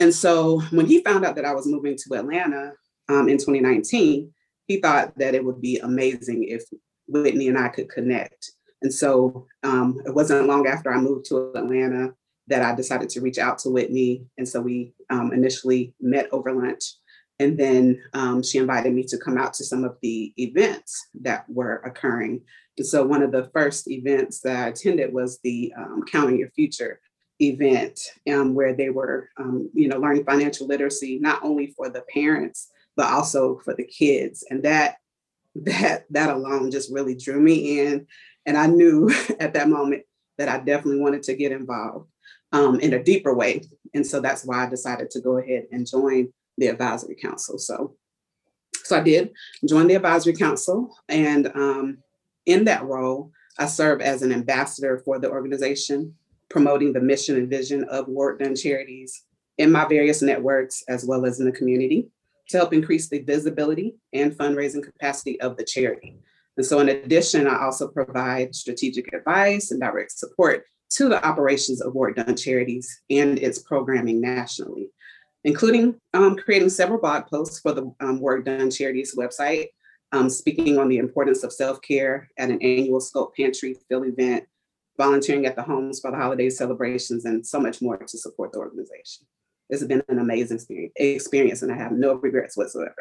And 0.00 0.14
so 0.14 0.60
when 0.70 0.86
he 0.86 1.02
found 1.02 1.24
out 1.24 1.36
that 1.36 1.44
I 1.44 1.54
was 1.54 1.66
moving 1.66 1.96
to 1.96 2.14
Atlanta 2.14 2.72
um, 3.08 3.28
in 3.28 3.38
2019, 3.38 4.32
he 4.68 4.80
thought 4.80 5.18
that 5.18 5.34
it 5.34 5.44
would 5.44 5.60
be 5.60 5.78
amazing 5.78 6.44
if 6.44 6.62
Whitney 7.08 7.48
and 7.48 7.58
I 7.58 7.68
could 7.68 7.88
connect. 7.88 8.52
And 8.82 8.92
so 8.92 9.46
um, 9.64 10.00
it 10.06 10.14
wasn't 10.14 10.46
long 10.46 10.66
after 10.68 10.92
I 10.92 11.00
moved 11.00 11.24
to 11.26 11.52
Atlanta 11.56 12.14
that 12.46 12.62
I 12.62 12.74
decided 12.74 13.08
to 13.10 13.20
reach 13.20 13.38
out 13.38 13.58
to 13.60 13.70
Whitney. 13.70 14.26
And 14.36 14.46
so 14.46 14.60
we 14.60 14.92
um, 15.10 15.32
initially 15.32 15.94
met 16.00 16.28
over 16.32 16.52
lunch. 16.52 16.84
And 17.40 17.58
then 17.58 18.02
um, 18.12 18.42
she 18.42 18.58
invited 18.58 18.92
me 18.92 19.04
to 19.04 19.18
come 19.18 19.38
out 19.38 19.54
to 19.54 19.64
some 19.64 19.84
of 19.84 19.96
the 20.02 20.32
events 20.36 21.08
that 21.22 21.44
were 21.48 21.76
occurring. 21.76 22.42
And 22.76 22.86
so 22.86 23.06
one 23.06 23.22
of 23.22 23.32
the 23.32 23.50
first 23.54 23.90
events 23.90 24.40
that 24.40 24.56
I 24.56 24.68
attended 24.68 25.12
was 25.12 25.40
the 25.42 25.72
um, 25.76 26.04
Count 26.10 26.28
on 26.28 26.38
Your 26.38 26.50
Future 26.50 27.00
event, 27.40 27.98
um, 28.32 28.54
where 28.54 28.74
they 28.74 28.90
were, 28.90 29.28
um, 29.38 29.70
you 29.72 29.88
know, 29.88 29.98
learning 29.98 30.24
financial 30.24 30.66
literacy 30.66 31.18
not 31.20 31.42
only 31.42 31.68
for 31.76 31.88
the 31.88 32.02
parents 32.12 32.70
but 32.98 33.06
also 33.12 33.60
for 33.60 33.74
the 33.74 33.84
kids. 33.84 34.44
And 34.50 34.62
that 34.64 34.96
that 35.54 36.04
that 36.10 36.28
alone 36.28 36.70
just 36.70 36.92
really 36.92 37.14
drew 37.14 37.40
me 37.40 37.80
in. 37.80 38.06
And 38.44 38.58
I 38.58 38.66
knew 38.66 39.10
at 39.40 39.54
that 39.54 39.70
moment 39.70 40.02
that 40.36 40.48
I 40.48 40.58
definitely 40.58 41.00
wanted 41.00 41.22
to 41.24 41.34
get 41.34 41.52
involved 41.52 42.10
um, 42.52 42.78
in 42.80 42.92
a 42.92 43.02
deeper 43.02 43.34
way. 43.34 43.62
And 43.94 44.06
so 44.06 44.20
that's 44.20 44.44
why 44.44 44.66
I 44.66 44.68
decided 44.68 45.10
to 45.12 45.20
go 45.20 45.38
ahead 45.38 45.66
and 45.72 45.86
join 45.86 46.32
the 46.58 46.66
advisory 46.66 47.14
council. 47.14 47.58
So, 47.58 47.96
so 48.84 48.98
I 48.98 49.00
did 49.00 49.30
join 49.66 49.86
the 49.86 49.94
advisory 49.94 50.34
council, 50.34 50.94
and 51.08 51.50
um, 51.54 51.98
in 52.46 52.64
that 52.64 52.84
role, 52.84 53.30
I 53.58 53.66
serve 53.66 54.00
as 54.00 54.22
an 54.22 54.32
ambassador 54.32 54.98
for 55.04 55.18
the 55.18 55.30
organization, 55.30 56.14
promoting 56.48 56.92
the 56.92 57.00
mission 57.00 57.36
and 57.36 57.50
vision 57.50 57.84
of 57.84 58.08
Warrick 58.08 58.40
Dunn 58.40 58.56
Charities 58.56 59.24
in 59.56 59.72
my 59.72 59.86
various 59.86 60.22
networks 60.22 60.82
as 60.88 61.04
well 61.04 61.26
as 61.26 61.40
in 61.40 61.46
the 61.46 61.52
community 61.52 62.08
to 62.48 62.56
help 62.56 62.72
increase 62.72 63.08
the 63.08 63.20
visibility 63.20 63.94
and 64.12 64.32
fundraising 64.32 64.82
capacity 64.82 65.40
of 65.40 65.56
the 65.56 65.64
charity. 65.64 66.16
And 66.56 66.66
so, 66.66 66.80
in 66.80 66.88
addition, 66.88 67.46
I 67.46 67.62
also 67.62 67.88
provide 67.88 68.54
strategic 68.54 69.12
advice 69.14 69.70
and 69.70 69.80
direct 69.80 70.12
support 70.12 70.64
to 70.90 71.08
the 71.08 71.24
operations 71.24 71.80
of 71.80 71.94
Warrick 71.94 72.16
Dunn 72.16 72.36
Charities 72.36 73.02
and 73.10 73.38
its 73.38 73.60
programming 73.60 74.20
nationally, 74.20 74.90
including 75.44 76.00
um, 76.14 76.36
creating 76.36 76.70
several 76.70 77.00
blog 77.00 77.26
posts 77.26 77.60
for 77.60 77.72
the 77.72 77.92
um, 78.00 78.20
Warrick 78.20 78.44
Dunn 78.44 78.70
Charities 78.70 79.14
website, 79.14 79.68
um, 80.12 80.28
speaking 80.28 80.78
on 80.78 80.88
the 80.88 80.98
importance 80.98 81.44
of 81.44 81.52
self 81.52 81.80
care 81.82 82.28
at 82.38 82.50
an 82.50 82.60
annual 82.62 83.00
Sculpt 83.00 83.36
Pantry 83.36 83.76
Fill 83.88 84.04
event, 84.04 84.44
volunteering 84.96 85.46
at 85.46 85.54
the 85.54 85.62
homes 85.62 86.00
for 86.00 86.10
the 86.10 86.16
holiday 86.16 86.50
celebrations, 86.50 87.24
and 87.24 87.46
so 87.46 87.60
much 87.60 87.82
more 87.82 87.98
to 87.98 88.18
support 88.18 88.52
the 88.52 88.58
organization. 88.58 89.26
It's 89.70 89.84
been 89.84 90.02
an 90.08 90.18
amazing 90.18 90.60
experience, 90.96 91.62
and 91.62 91.70
I 91.70 91.76
have 91.76 91.92
no 91.92 92.14
regrets 92.14 92.56
whatsoever. 92.56 92.94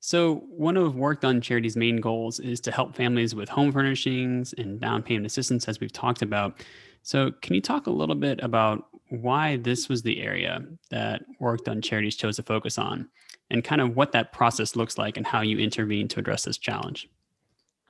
So, 0.00 0.36
one 0.46 0.76
of 0.76 0.94
Warrick 0.94 1.20
Dunn 1.20 1.40
Charity's 1.40 1.76
main 1.76 1.96
goals 1.96 2.38
is 2.38 2.60
to 2.60 2.70
help 2.70 2.94
families 2.94 3.34
with 3.34 3.48
home 3.48 3.72
furnishings 3.72 4.52
and 4.52 4.80
down 4.80 5.02
payment 5.02 5.26
assistance, 5.26 5.66
as 5.66 5.80
we've 5.80 5.92
talked 5.92 6.22
about. 6.22 6.64
So, 7.02 7.32
can 7.42 7.54
you 7.54 7.60
talk 7.60 7.88
a 7.88 7.90
little 7.90 8.14
bit 8.14 8.38
about 8.40 8.86
why 9.08 9.56
this 9.56 9.88
was 9.88 10.02
the 10.02 10.20
area 10.22 10.64
that 10.90 11.24
Warrick 11.40 11.64
Dunn 11.64 11.82
Charities 11.82 12.14
chose 12.14 12.36
to 12.36 12.44
focus 12.44 12.78
on 12.78 13.08
and 13.50 13.64
kind 13.64 13.80
of 13.80 13.96
what 13.96 14.12
that 14.12 14.32
process 14.32 14.76
looks 14.76 14.96
like 14.96 15.16
and 15.16 15.26
how 15.26 15.40
you 15.40 15.58
intervene 15.58 16.06
to 16.08 16.20
address 16.20 16.44
this 16.44 16.58
challenge? 16.58 17.08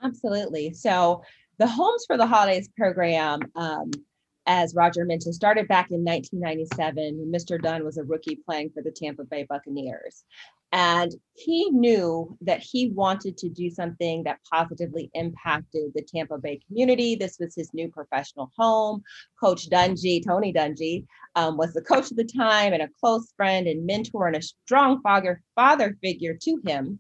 Absolutely. 0.02 0.72
So, 0.72 1.22
the 1.58 1.66
Homes 1.66 2.04
for 2.06 2.16
the 2.16 2.26
Holidays 2.26 2.68
program 2.78 3.40
um, 3.56 3.90
as 4.46 4.74
Roger 4.74 5.04
mentioned, 5.04 5.34
started 5.34 5.68
back 5.68 5.90
in 5.90 6.04
1997 6.04 7.32
Mr. 7.34 7.60
Dunn 7.60 7.84
was 7.84 7.96
a 7.96 8.04
rookie 8.04 8.36
playing 8.36 8.70
for 8.70 8.82
the 8.82 8.90
Tampa 8.90 9.24
Bay 9.24 9.44
Buccaneers. 9.48 10.24
And 10.72 11.14
he 11.34 11.70
knew 11.70 12.36
that 12.40 12.60
he 12.60 12.90
wanted 12.90 13.38
to 13.38 13.48
do 13.48 13.70
something 13.70 14.24
that 14.24 14.40
positively 14.52 15.10
impacted 15.14 15.92
the 15.94 16.02
Tampa 16.02 16.38
Bay 16.38 16.60
community. 16.66 17.14
This 17.14 17.38
was 17.38 17.54
his 17.54 17.72
new 17.72 17.88
professional 17.88 18.52
home. 18.58 19.02
Coach 19.40 19.70
Dungy, 19.70 20.24
Tony 20.24 20.52
Dungy, 20.52 21.06
um, 21.36 21.56
was 21.56 21.72
the 21.72 21.82
coach 21.82 22.10
at 22.10 22.16
the 22.16 22.24
time 22.24 22.72
and 22.72 22.82
a 22.82 22.88
close 23.00 23.32
friend 23.36 23.66
and 23.68 23.86
mentor 23.86 24.26
and 24.26 24.36
a 24.36 24.42
strong 24.42 25.00
father, 25.02 25.40
father 25.54 25.96
figure 26.02 26.36
to 26.42 26.60
him. 26.66 26.98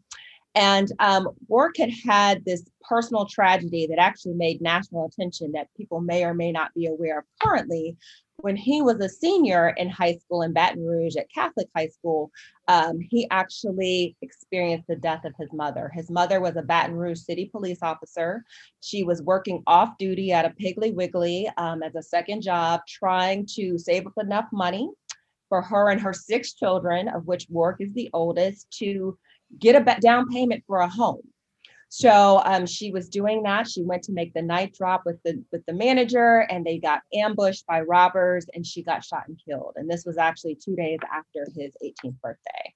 And 0.56 0.90
um, 1.00 1.28
Warrick 1.48 1.76
had 1.76 1.92
had 2.04 2.44
this 2.46 2.64
personal 2.88 3.26
tragedy 3.26 3.86
that 3.88 3.98
actually 3.98 4.34
made 4.34 4.62
national 4.62 5.06
attention 5.06 5.52
that 5.52 5.68
people 5.76 6.00
may 6.00 6.24
or 6.24 6.32
may 6.32 6.50
not 6.50 6.72
be 6.74 6.86
aware 6.86 7.18
of 7.18 7.24
currently. 7.42 7.94
When 8.38 8.56
he 8.56 8.80
was 8.80 8.98
a 9.00 9.08
senior 9.08 9.68
in 9.76 9.90
high 9.90 10.16
school 10.16 10.42
in 10.42 10.54
Baton 10.54 10.84
Rouge 10.84 11.16
at 11.16 11.30
Catholic 11.32 11.68
High 11.76 11.88
School, 11.88 12.30
um, 12.68 12.98
he 13.00 13.26
actually 13.30 14.16
experienced 14.22 14.86
the 14.88 14.96
death 14.96 15.24
of 15.24 15.34
his 15.38 15.52
mother. 15.52 15.90
His 15.94 16.10
mother 16.10 16.40
was 16.40 16.56
a 16.56 16.62
Baton 16.62 16.96
Rouge 16.96 17.20
City 17.20 17.50
police 17.50 17.78
officer. 17.82 18.42
She 18.80 19.04
was 19.04 19.22
working 19.22 19.62
off 19.66 19.98
duty 19.98 20.32
at 20.32 20.46
a 20.46 20.50
Piggly 20.50 20.94
Wiggly 20.94 21.50
um, 21.58 21.82
as 21.82 21.94
a 21.94 22.02
second 22.02 22.42
job, 22.42 22.80
trying 22.88 23.46
to 23.56 23.78
save 23.78 24.06
up 24.06 24.14
enough 24.18 24.46
money 24.52 24.88
for 25.48 25.60
her 25.62 25.90
and 25.90 26.00
her 26.00 26.12
six 26.12 26.54
children, 26.54 27.08
of 27.08 27.26
which 27.26 27.46
Warrick 27.50 27.80
is 27.80 27.92
the 27.92 28.10
oldest, 28.12 28.70
to 28.78 29.18
get 29.58 29.76
a 29.76 30.00
down 30.00 30.28
payment 30.28 30.64
for 30.66 30.80
a 30.80 30.88
home. 30.88 31.22
So 31.88 32.42
um, 32.44 32.66
she 32.66 32.90
was 32.90 33.08
doing 33.08 33.42
that. 33.44 33.68
She 33.68 33.82
went 33.82 34.02
to 34.04 34.12
make 34.12 34.34
the 34.34 34.42
night 34.42 34.74
drop 34.74 35.02
with 35.06 35.22
the 35.24 35.42
with 35.52 35.64
the 35.66 35.72
manager, 35.72 36.40
and 36.50 36.64
they 36.64 36.78
got 36.78 37.02
ambushed 37.14 37.66
by 37.66 37.80
robbers, 37.82 38.46
and 38.54 38.66
she 38.66 38.82
got 38.82 39.04
shot 39.04 39.28
and 39.28 39.40
killed. 39.46 39.74
And 39.76 39.88
this 39.88 40.04
was 40.04 40.18
actually 40.18 40.56
two 40.56 40.74
days 40.74 40.98
after 41.12 41.46
his 41.54 41.76
18th 41.82 42.20
birthday. 42.20 42.74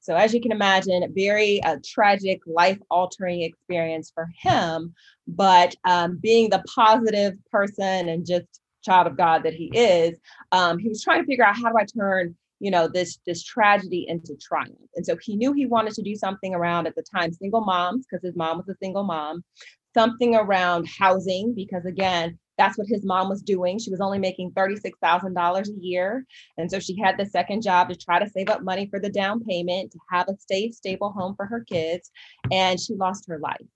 So 0.00 0.16
as 0.16 0.34
you 0.34 0.40
can 0.40 0.52
imagine, 0.52 1.12
very 1.14 1.62
uh, 1.62 1.76
tragic, 1.84 2.40
life-altering 2.44 3.42
experience 3.42 4.10
for 4.12 4.28
him. 4.36 4.94
But 5.28 5.76
um, 5.84 6.16
being 6.16 6.50
the 6.50 6.64
positive 6.74 7.34
person 7.52 8.08
and 8.08 8.26
just 8.26 8.46
child 8.84 9.06
of 9.06 9.16
God 9.16 9.44
that 9.44 9.54
he 9.54 9.66
is, 9.66 10.18
um, 10.50 10.78
he 10.78 10.88
was 10.88 11.04
trying 11.04 11.22
to 11.22 11.26
figure 11.26 11.44
out 11.44 11.56
how 11.56 11.70
do 11.70 11.78
I 11.78 11.84
turn 11.84 12.34
you 12.62 12.70
know 12.70 12.86
this 12.86 13.18
this 13.26 13.42
tragedy 13.42 14.06
into 14.08 14.36
triumph. 14.40 14.78
And 14.94 15.04
so 15.04 15.16
he 15.20 15.36
knew 15.36 15.52
he 15.52 15.66
wanted 15.66 15.94
to 15.94 16.02
do 16.02 16.14
something 16.14 16.54
around 16.54 16.86
at 16.86 16.94
the 16.94 17.02
time 17.02 17.32
single 17.32 17.64
moms 17.64 18.06
because 18.06 18.24
his 18.24 18.36
mom 18.36 18.58
was 18.58 18.68
a 18.68 18.78
single 18.80 19.04
mom 19.04 19.44
something 19.92 20.36
around 20.36 20.88
housing 20.88 21.54
because 21.54 21.84
again 21.84 22.38
that's 22.58 22.78
what 22.78 22.86
his 22.86 23.04
mom 23.04 23.28
was 23.30 23.42
doing. 23.42 23.78
She 23.78 23.90
was 23.90 24.00
only 24.00 24.18
making 24.18 24.52
$36000 24.52 25.68
a 25.68 25.80
year. 25.80 26.24
And 26.58 26.70
so 26.70 26.78
she 26.78 26.96
had 26.96 27.18
the 27.18 27.26
second 27.26 27.62
job 27.62 27.88
to 27.88 27.96
try 27.96 28.18
to 28.18 28.28
save 28.28 28.50
up 28.50 28.62
money 28.62 28.86
for 28.86 29.00
the 29.00 29.08
down 29.08 29.42
payment 29.42 29.90
to 29.90 29.98
have 30.10 30.28
a 30.28 30.36
safe 30.48 30.74
stable 30.74 31.10
home 31.10 31.34
for 31.34 31.46
her 31.46 31.64
kids 31.64 32.10
and 32.52 32.78
she 32.78 32.94
lost 32.94 33.24
her 33.26 33.38
life. 33.38 33.66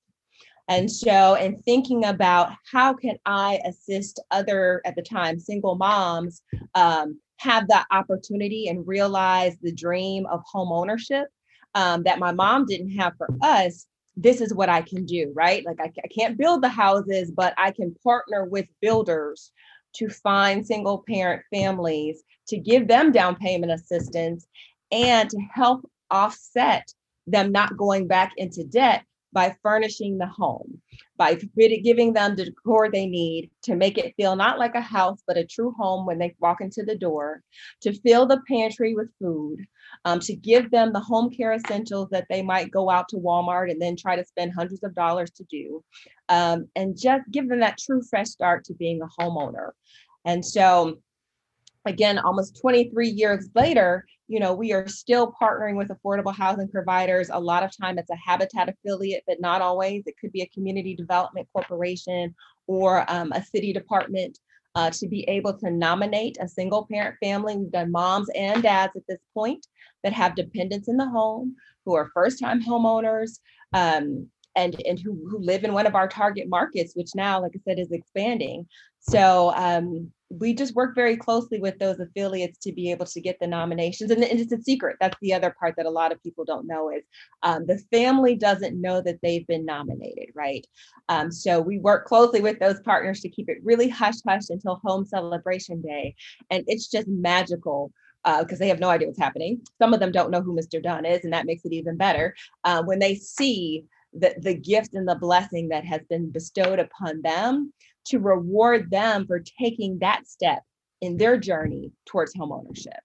And 0.68 0.90
so, 0.90 1.35
in 1.35 1.62
thinking 1.62 2.05
about 2.05 2.53
how 2.72 2.92
can 2.92 3.16
I 3.25 3.61
assist 3.64 4.20
other 4.33 4.83
at 4.85 4.96
the 4.96 5.03
time 5.03 5.38
single 5.38 5.77
moms 5.77 6.42
um, 6.75 7.20
have 7.38 7.68
that 7.68 7.87
opportunity 7.90 8.68
and 8.68 8.87
realize 8.87 9.57
the 9.62 9.72
dream 9.72 10.27
of 10.27 10.42
home 10.44 10.72
ownership 10.72 11.29
um, 11.75 12.03
that 12.05 12.18
my 12.18 12.33
mom 12.33 12.66
didn't 12.66 12.90
have 12.90 13.12
for 13.16 13.29
us 13.42 13.87
this 14.18 14.40
is 14.40 14.55
what 14.55 14.70
i 14.70 14.81
can 14.81 15.05
do 15.05 15.31
right? 15.35 15.64
Like 15.66 15.79
I, 15.81 15.92
I 16.03 16.09
can't 16.09 16.38
build 16.38 16.62
the 16.62 16.68
houses 16.68 17.31
but 17.31 17.55
i 17.59 17.70
can 17.70 17.94
partner 18.03 18.44
with 18.44 18.66
builders 18.81 19.53
to 19.96 20.09
find 20.09 20.66
single 20.66 21.05
parent 21.09 21.42
families 21.53 22.22
to 22.49 22.59
give 22.59 22.87
them 22.87 23.12
down 23.12 23.37
payment 23.37 23.72
assistance 23.72 24.46
and 24.92 25.29
to 25.31 25.38
help 25.53 25.88
offset 26.11 26.92
them 27.27 27.51
not 27.51 27.77
going 27.77 28.07
back 28.07 28.33
into 28.37 28.64
debt 28.64 29.05
by 29.33 29.57
furnishing 29.62 30.18
the 30.18 30.27
home, 30.27 30.81
by 31.16 31.35
giving 31.35 32.12
them 32.12 32.37
the 32.37 32.44
decor 32.44 32.90
they 32.90 33.07
need 33.07 33.50
to 33.62 33.74
make 33.74 33.98
it 33.98 34.14
feel 34.16 34.37
not 34.37 34.59
like 34.59 34.74
a 34.74 34.81
house, 34.81 35.22
but 35.26 35.37
a 35.37 35.44
true 35.44 35.72
home 35.72 36.07
when 36.07 36.18
they 36.18 36.35
walk 36.40 36.61
into 36.61 36.83
the 36.83 36.96
door, 36.96 37.42
to 37.81 37.92
fill 38.00 38.26
the 38.26 38.40
pantry 38.48 38.94
with 38.94 39.09
food, 39.18 39.66
um, 40.05 40.20
to 40.20 40.35
give 40.35 40.70
them 40.70 40.92
the 40.92 41.00
home 41.00 41.31
care 41.31 41.52
essentials 41.52 42.09
that 42.11 42.26
they 42.29 42.42
might 42.42 42.70
go 42.70 42.90
out 42.90 43.09
to 43.09 43.16
Walmart 43.16 43.70
and 43.70 43.81
then 43.81 43.96
try 43.96 44.16
to 44.16 44.24
spend 44.24 44.52
hundreds 44.52 44.83
of 44.83 44.94
dollars 44.94 45.31
to 45.33 45.44
do, 45.44 45.83
um, 46.29 46.68
and 46.76 46.98
just 46.98 47.22
give 47.31 47.48
them 47.48 47.61
that 47.61 47.79
true 47.79 48.02
fresh 48.02 48.29
start 48.29 48.64
to 48.64 48.74
being 48.74 49.00
a 49.02 49.22
homeowner. 49.22 49.70
And 50.24 50.44
so, 50.44 50.98
again, 51.87 52.18
almost 52.18 52.61
23 52.61 53.09
years 53.09 53.48
later, 53.55 54.07
you 54.29 54.41
know, 54.41 54.55
we 54.55 54.73
are 54.73 54.89
still 54.89 55.33
partnering 55.41 55.77
with 55.77 55.89
affordable 55.89 56.35
housing 56.35 56.69
providers. 56.69 57.31
A 57.33 57.39
lot 57.39 57.62
of 57.62 57.77
time 57.77 57.99
it's 57.99 58.11
a 58.11 58.17
Habitat 58.17 58.69
affiliate, 58.69 59.23
but 59.27 59.41
not 59.41 59.62
always. 59.62 60.03
It 60.07 60.17
could 60.21 60.33
be 60.33 60.43
a 60.43 60.49
community 60.49 60.97
development 60.97 61.49
corporation 61.53 62.35
or 62.67 63.05
um, 63.09 63.33
a 63.33 63.45
city 63.45 63.73
department 63.73 64.39
uh, 64.75 64.91
to 64.91 65.09
be 65.09 65.23
able 65.29 65.57
to 65.59 65.71
nominate 65.71 66.37
a 66.41 66.49
single 66.49 66.87
parent 66.91 67.17
family. 67.23 67.57
We've 67.57 67.71
done 67.71 67.93
moms 67.93 68.29
and 68.35 68.62
dads 68.62 68.93
at 68.97 69.03
this 69.09 69.21
point 69.33 69.67
that 70.03 70.12
have 70.12 70.35
dependents 70.35 70.89
in 70.89 70.97
the 70.97 71.09
home, 71.09 71.55
who 71.85 71.95
are 71.95 72.11
first 72.12 72.41
time 72.41 72.62
homeowners. 72.62 73.39
Um, 73.73 74.29
and, 74.57 74.81
and 74.87 74.99
who, 74.99 75.12
who 75.29 75.39
live 75.39 75.65
in 75.65 75.75
one 75.75 75.87
of 75.87 75.95
our 75.95 76.09
target 76.09 76.49
markets, 76.49 76.95
which 76.97 77.11
now, 77.15 77.43
like 77.43 77.53
I 77.55 77.61
said, 77.69 77.79
is 77.79 77.93
expanding. 77.93 78.67
So 79.01 79.53
um, 79.55 80.11
we 80.29 80.55
just 80.55 80.75
work 80.75 80.95
very 80.95 81.17
closely 81.17 81.61
with 81.61 81.79
those 81.79 82.01
affiliates 82.01 82.59
to 82.59 82.73
be 82.73 82.91
able 82.91 83.07
to 83.07 83.21
get 83.21 83.39
the 83.41 83.47
nominations. 83.47 84.11
And, 84.11 84.23
it's 84.25 84.53
a 84.53 84.61
secret. 84.61 84.97
That's 85.01 85.17
the 85.23 85.33
other 85.33 85.55
part 85.59 85.75
that 85.77 85.87
a 85.87 85.91
lot 85.91 86.12
of 86.12 86.23
people 86.23 86.45
don't 86.45 86.67
know 86.67 86.91
is 86.91 87.03
um, 87.43 87.67
the 87.67 87.79
family 87.93 88.35
doesn't 88.35 88.81
know 88.81 89.01
that 89.03 89.21
they've 89.23 89.47
been 89.47 89.65
nominated 89.65 90.31
right? 90.35 90.67
Um, 91.09 91.31
so 91.31 91.61
we 91.61 91.79
work 91.79 92.07
closely 92.07 92.41
with 92.41 92.59
those 92.59 92.81
partners 92.81 93.21
to 93.21 93.29
keep 93.29 93.49
it 93.49 93.59
really 93.62 93.89
hush 93.89 94.17
hush 94.27 94.51
until 94.51 94.81
home 94.85 95.05
celebration 95.05 95.81
day. 95.81 96.15
And 96.51 96.65
it's 96.67 96.89
just 96.89 97.09
magical 97.09 97.93
because 98.25 98.55
uh, 98.55 98.59
they 98.59 98.69
have 98.69 98.81
no 98.81 98.91
idea 98.91 99.07
what's 99.07 99.21
happening. 99.21 99.61
Some 99.79 99.95
of 99.95 100.01
them 100.01 100.12
don't 100.12 100.31
know 100.31 100.43
who 100.43 100.57
mr 100.57 100.83
dunn 100.83 101.05
is 101.05 101.25
and 101.25 101.33
that 101.33 101.47
makes 101.47 101.65
it 101.65 101.73
even 101.73 101.97
better 101.97 102.35
uh, 102.65 102.83
when 102.83 102.99
they 102.99 103.15
see 103.15 103.85
the, 104.12 104.35
the 104.39 104.55
gift 104.55 104.95
and 104.95 105.07
the 105.07 105.15
blessing 105.15 105.69
that 105.69 105.85
has 105.85 106.01
been 106.09 106.31
bestowed 106.31 106.79
upon 106.79 107.23
them 107.23 107.73
to 108.07 108.19
reward 108.19 108.90
them 108.90 109.27
for 109.27 109.42
taking 109.61 109.99
that 109.99 110.27
step 110.27 110.62
in 111.01 111.16
their 111.16 111.37
journey 111.37 111.92
towards 112.07 112.35
homeownership. 112.35 112.99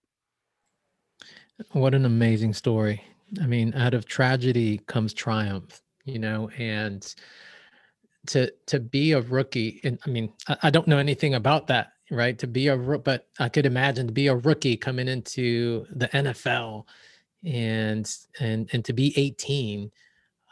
What 1.72 1.94
an 1.94 2.06
amazing 2.06 2.54
story. 2.54 3.04
I 3.42 3.46
mean, 3.46 3.74
out 3.76 3.94
of 3.94 4.06
tragedy 4.06 4.80
comes 4.88 5.14
triumph, 5.14 5.82
you 6.06 6.20
know, 6.20 6.50
and 6.58 7.14
to 8.28 8.52
to 8.68 8.80
be 8.80 9.14
a 9.14 9.22
rookie 9.22 9.80
and 9.84 10.00
I 10.06 10.10
mean, 10.10 10.32
I, 10.48 10.58
I 10.64 10.70
don't 10.70 10.88
know 10.88 10.98
anything 10.98 11.36
about 11.36 11.68
that, 11.68 11.94
right? 12.10 12.38
To 12.40 12.48
be 12.48 12.68
a 12.68 12.78
but 12.78 13.28
I 13.40 13.50
could 13.50 13.66
imagine 13.66 14.08
to 14.08 14.14
be 14.14 14.28
a 14.28 14.36
rookie 14.36 14.78
coming 14.78 15.08
into 15.08 15.86
the 15.92 16.08
NFL 16.10 16.86
and 17.46 18.10
and 18.40 18.70
and 18.74 18.86
to 18.86 18.94
be 18.94 19.14
18 19.18 19.92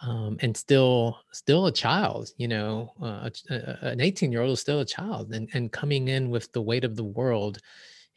um, 0.02 0.38
and 0.42 0.56
still 0.56 1.20
still 1.32 1.68
a 1.68 1.72
child 1.72 2.30
you 2.38 2.48
know 2.48 2.94
uh, 3.02 3.30
an 3.82 4.00
18 4.00 4.32
year 4.32 4.42
old 4.42 4.54
is 4.54 4.62
still 4.62 4.80
a 4.80 4.86
child 4.86 5.34
and, 5.34 5.50
and 5.54 5.72
coming 5.72 6.08
in 6.08 6.30
with 6.30 6.52
the 6.54 6.62
weight 6.62 6.84
of 6.84 6.96
the 6.96 7.04
world 7.04 7.60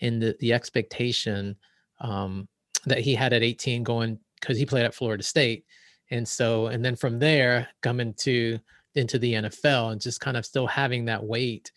and 0.01 0.23
the, 0.23 0.37
the 0.40 0.53
expectation 0.53 1.57
um, 2.01 2.49
that 2.87 3.01
he 3.01 3.14
had 3.14 3.33
at 3.33 3.42
18 3.42 3.83
going 3.83 4.18
because 4.41 4.57
he 4.57 4.66
played 4.66 4.85
at 4.85 4.95
florida 4.95 5.22
state 5.22 5.64
and 6.11 6.26
so 6.26 6.66
and 6.66 6.85
then 6.85 6.97
from 6.97 7.18
there 7.18 7.68
coming 7.80 8.14
to 8.14 8.59
into 8.95 9.18
the 9.18 9.35
nfl 9.35 9.93
and 9.93 10.01
just 10.01 10.20
kind 10.20 10.37
of 10.37 10.47
still 10.47 10.66
having 10.66 11.05
that 11.05 11.22
weight 11.22 11.72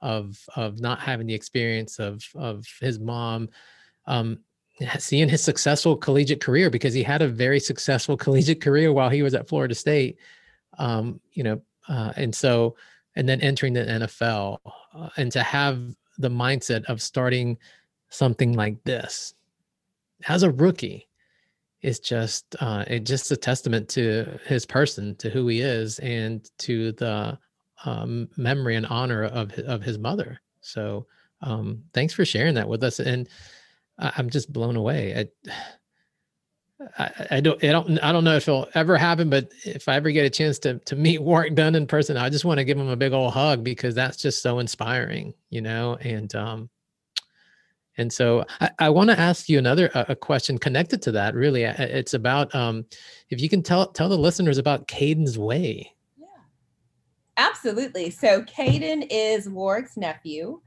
of 0.00 0.38
of 0.56 0.80
not 0.80 1.00
having 1.00 1.26
the 1.26 1.34
experience 1.34 1.98
of 1.98 2.22
of 2.34 2.64
his 2.80 2.98
mom 2.98 3.48
um, 4.06 4.38
seeing 4.98 5.28
his 5.28 5.42
successful 5.42 5.96
collegiate 5.96 6.40
career 6.40 6.70
because 6.70 6.94
he 6.94 7.02
had 7.02 7.22
a 7.22 7.28
very 7.28 7.60
successful 7.60 8.16
collegiate 8.16 8.60
career 8.60 8.92
while 8.92 9.10
he 9.10 9.22
was 9.22 9.34
at 9.34 9.48
Florida 9.48 9.74
State. 9.74 10.18
Um, 10.78 11.20
you 11.32 11.42
know, 11.42 11.60
uh, 11.88 12.12
and 12.16 12.34
so 12.34 12.76
and 13.16 13.28
then 13.28 13.40
entering 13.40 13.72
the 13.72 13.84
NFL 13.84 14.58
uh, 14.94 15.08
and 15.16 15.32
to 15.32 15.42
have 15.42 15.80
the 16.18 16.30
mindset 16.30 16.84
of 16.84 17.02
starting 17.02 17.58
something 18.08 18.52
like 18.54 18.82
this 18.84 19.34
as 20.28 20.42
a 20.42 20.50
rookie 20.50 21.08
is 21.82 21.98
just 21.98 22.56
uh, 22.60 22.84
it 22.86 23.00
just 23.00 23.30
a 23.30 23.36
testament 23.36 23.88
to 23.88 24.38
his 24.44 24.66
person, 24.66 25.16
to 25.16 25.30
who 25.30 25.48
he 25.48 25.60
is, 25.60 25.98
and 26.00 26.50
to 26.58 26.92
the 26.92 27.38
um, 27.84 28.28
memory 28.36 28.76
and 28.76 28.86
honor 28.86 29.24
of 29.24 29.52
of 29.60 29.82
his 29.82 29.98
mother. 29.98 30.40
So 30.60 31.06
um, 31.40 31.82
thanks 31.94 32.12
for 32.12 32.24
sharing 32.24 32.54
that 32.54 32.68
with 32.68 32.84
us, 32.84 33.00
and 33.00 33.28
I, 34.00 34.12
am 34.18 34.30
just 34.30 34.52
blown 34.52 34.76
away. 34.76 35.28
I, 35.48 35.52
I, 36.98 37.26
I, 37.32 37.40
don't, 37.40 37.62
I 37.62 37.72
don't, 37.72 37.98
I 37.98 38.12
don't 38.12 38.24
know 38.24 38.36
if 38.36 38.48
it'll 38.48 38.68
ever 38.74 38.96
happen, 38.96 39.28
but 39.28 39.50
if 39.64 39.88
I 39.88 39.96
ever 39.96 40.10
get 40.10 40.24
a 40.24 40.30
chance 40.30 40.58
to 40.60 40.78
to 40.78 40.96
meet 40.96 41.22
Warrick 41.22 41.54
Dunn 41.54 41.74
in 41.74 41.86
person, 41.86 42.16
I 42.16 42.30
just 42.30 42.44
want 42.44 42.58
to 42.58 42.64
give 42.64 42.78
him 42.78 42.88
a 42.88 42.96
big 42.96 43.12
old 43.12 43.32
hug 43.32 43.62
because 43.62 43.94
that's 43.94 44.16
just 44.16 44.42
so 44.42 44.58
inspiring, 44.58 45.34
you 45.50 45.60
know. 45.60 45.96
And 46.00 46.34
um, 46.34 46.70
and 47.98 48.12
so 48.12 48.44
I, 48.60 48.70
I 48.78 48.90
want 48.90 49.10
to 49.10 49.18
ask 49.18 49.48
you 49.48 49.58
another 49.58 49.90
a 49.94 50.16
question 50.16 50.58
connected 50.58 51.02
to 51.02 51.12
that. 51.12 51.34
Really, 51.34 51.64
it's 51.64 52.14
about 52.14 52.54
um, 52.54 52.86
if 53.28 53.40
you 53.40 53.48
can 53.48 53.62
tell 53.62 53.88
tell 53.88 54.08
the 54.08 54.16
listeners 54.16 54.58
about 54.58 54.88
Caden's 54.88 55.38
Way. 55.38 55.92
Absolutely. 57.36 58.10
So 58.10 58.42
Caden 58.42 59.06
is 59.10 59.48
Warrick's 59.48 59.96
nephew. 59.96 60.60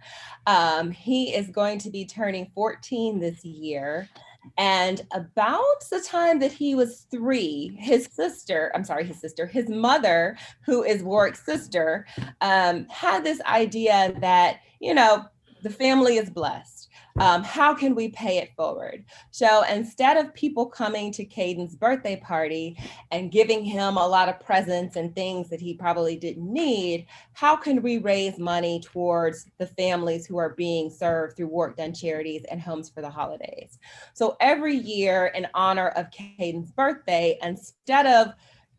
Um, 0.48 0.92
he 0.92 1.34
is 1.36 1.50
going 1.50 1.80
to 1.80 1.90
be 1.90 2.06
turning 2.06 2.52
14 2.56 3.20
this 3.20 3.44
year. 3.46 4.10
And 4.58 5.02
about 5.14 5.84
the 5.90 6.02
time 6.02 6.40
that 6.40 6.52
he 6.52 6.76
was 6.76 7.08
three, 7.10 7.78
his 7.80 8.10
sister, 8.12 8.72
I'm 8.76 8.84
sorry, 8.84 9.06
his 9.06 9.20
sister, 9.20 9.46
his 9.46 9.70
mother, 9.70 10.38
who 10.66 10.84
is 10.84 11.02
Warrick's 11.02 11.46
sister, 11.46 12.06
um, 12.42 12.86
had 12.90 13.24
this 13.24 13.42
idea 13.42 14.14
that, 14.20 14.60
you 14.82 14.94
know, 14.94 15.26
the 15.62 15.70
family 15.70 16.18
is 16.18 16.30
blessed 16.30 16.73
um, 17.20 17.44
how 17.44 17.76
can 17.76 17.94
we 17.94 18.10
pay 18.10 18.40
it 18.40 18.56
forward? 18.56 19.06
So 19.30 19.64
instead 19.64 20.18
of 20.18 20.34
people 20.34 20.66
coming 20.66 21.12
to 21.14 21.26
Caden's 21.26 21.76
birthday 21.76 22.16
party 22.16 22.78
and 23.12 23.32
giving 23.32 23.64
him 23.64 23.98
a 23.98 24.08
lot 24.08 24.30
of 24.30 24.40
presents 24.40 24.96
and 24.96 25.14
things 25.14 25.50
that 25.50 25.62
he 25.62 25.76
probably 25.76 26.16
didn't 26.16 26.52
need, 26.52 27.06
how 27.34 27.56
can 27.56 27.84
we 27.84 28.00
raise 28.00 28.40
money 28.40 28.80
towards 28.80 29.46
the 29.60 29.68
families 29.68 30.26
who 30.26 30.38
are 30.38 30.56
being 30.56 30.90
served 30.90 31.38
through 31.38 31.48
Warrick 31.48 31.78
Dunn 31.78 31.94
Charities 31.94 32.46
and 32.50 32.60
Homes 32.60 32.90
for 32.90 33.02
the 33.02 33.10
Holidays? 33.10 33.78
So 34.14 34.36
every 34.40 34.76
year, 34.76 35.28
in 35.28 35.48
honor 35.54 35.90
of 35.90 36.10
Caden's 36.10 36.72
birthday, 36.72 37.38
instead 37.44 38.08
of 38.08 38.34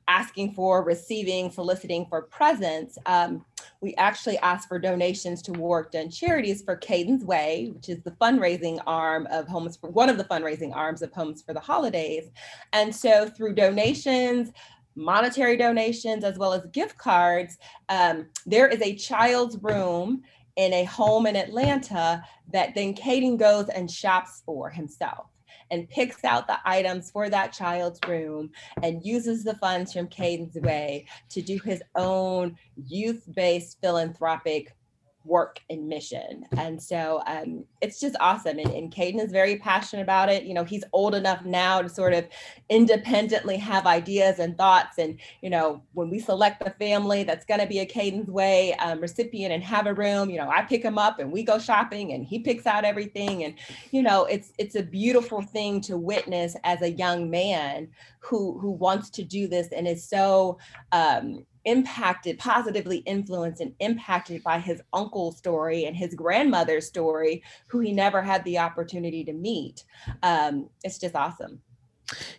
asking 0.09 0.53
for, 0.53 0.83
receiving, 0.83 1.51
soliciting 1.51 2.07
for 2.07 2.23
presents, 2.23 2.99
um, 3.07 3.45
we 3.81 3.95
actually 3.97 4.39
asked 4.39 4.69
for 4.69 4.79
donations 4.79 5.43
to 5.43 5.53
Warrick 5.53 5.91
Dunn 5.91 6.11
Charities 6.11 6.63
for 6.63 6.77
Caden's 6.77 7.25
Way, 7.25 7.71
which 7.75 7.89
is 7.89 8.03
the 8.03 8.11
fundraising 8.13 8.81
arm 8.87 9.27
of 9.31 9.47
Homes 9.49 9.77
for 9.77 9.91
one 9.91 10.09
of 10.09 10.19
the 10.19 10.25
fundraising 10.25 10.75
arms 10.75 11.03
of 11.03 11.13
Homes 11.13 11.43
for 11.43 11.55
the 11.55 11.61
Holidays. 11.61 12.31
And 12.73 12.95
so 12.95 13.29
through 13.29 13.55
donations, 13.55 14.53
monetary 14.95 15.57
donations, 15.57 16.25
as 16.25 16.39
well 16.39 16.53
as 16.53 16.67
gift 16.67 16.99
cards, 16.99 17.59
um, 17.89 18.27
there 18.47 18.69
is 18.69 18.81
a 18.83 18.95
child's 18.95 19.57
room 19.63 20.23
in 20.57 20.73
a 20.73 20.85
home 20.85 21.27
in 21.27 21.35
Atlanta 21.35 22.23
that 22.53 22.75
then 22.75 22.95
Caden 22.95 23.39
goes 23.39 23.69
and 23.69 23.91
shops 23.91 24.43
for 24.47 24.71
himself 24.71 25.27
and 25.75 25.91
picks 25.91 26.22
out 26.25 26.47
the 26.47 26.59
items 26.64 27.11
for 27.11 27.29
that 27.29 27.53
child's 27.53 27.99
room 28.07 28.49
and 28.83 29.05
uses 29.05 29.43
the 29.43 29.57
funds 29.57 29.93
from 29.93 30.07
Caden's 30.07 30.55
Way 30.55 31.07
to 31.31 31.43
do 31.43 31.59
his 31.59 31.83
own 31.97 32.57
youth 32.77 33.25
based 33.35 33.81
philanthropic 33.81 34.77
work 35.25 35.59
and 35.70 35.89
mission. 35.89 36.45
And 36.57 36.83
so 36.83 37.22
um, 37.27 37.64
it's 37.81 37.99
just 37.99 38.14
awesome. 38.20 38.59
And, 38.59 38.70
and 38.70 38.95
Caden 38.95 39.22
is 39.25 39.33
very 39.33 39.57
passionate 39.57 40.03
about 40.03 40.29
it. 40.29 40.45
You 40.45 40.55
know, 40.55 40.64
he's 40.64 40.85
old 40.93 41.14
enough 41.14 41.45
now 41.45 41.81
to 41.81 41.89
sort 41.89 42.12
of 42.12 42.27
independently 42.68 43.57
have 43.57 43.87
ideas 43.87 44.39
and 44.39 44.57
thoughts. 44.57 44.99
And, 44.99 45.18
you 45.41 45.51
know, 45.51 45.83
when 45.95 46.11
we 46.11 46.18
select 46.18 46.62
the 46.64 46.70
family 46.72 47.25
that's 47.25 47.47
going 47.47 47.61
to 47.61 47.66
be 47.66 47.81
a 47.81 47.87
Caden's 47.87 48.31
Way 48.31 48.75
um, 48.75 49.01
recipient 49.01 49.53
and 49.53 49.62
have 49.64 49.87
a 49.87 49.95
room, 49.95 50.31
you 50.31 50.39
know, 50.39 50.51
I 50.51 50.62
pick 50.62 50.83
him 50.83 50.99
up 50.99 51.18
and 51.18 51.33
we 51.33 51.43
go 51.43 51.59
shopping 51.59 52.12
and 52.12 52.25
he 52.25 52.39
picks 52.39 52.66
out 52.66 52.85
everything. 52.85 53.45
And, 53.45 53.55
you 53.91 54.03
know, 54.03 54.25
it's, 54.27 54.53
it's 54.59 54.75
a 54.75 54.83
beautiful 54.83 55.41
thing 55.41 55.81
to 55.83 55.97
witness 55.97 56.57
as 56.64 56.83
a 56.83 56.93
young 56.93 57.31
man 57.31 57.89
who, 58.20 58.59
who 58.59 58.70
wants 58.70 59.11
to 59.11 59.25
do 59.25 59.49
this 59.49 59.68
and 59.68 59.89
is 59.89 60.07
so, 60.07 60.59
um, 60.93 61.47
impacted, 61.65 62.39
positively 62.39 62.99
influenced 62.99 63.61
and 63.61 63.75
impacted 63.81 64.43
by 64.43 64.59
his 64.59 64.81
uncle's 64.93 65.37
story 65.39 65.85
and 65.87 65.97
his 65.97 66.15
grandmother's 66.15 66.87
story, 66.87 67.43
who 67.67 67.81
he 67.81 67.93
never 67.93 68.23
had 68.23 68.45
the 68.45 68.59
opportunity 68.59 69.25
to 69.25 69.33
meet. 69.33 69.85
Um, 70.23 70.69
it's 70.83 70.99
just 70.99 71.15
awesome. 71.15 71.61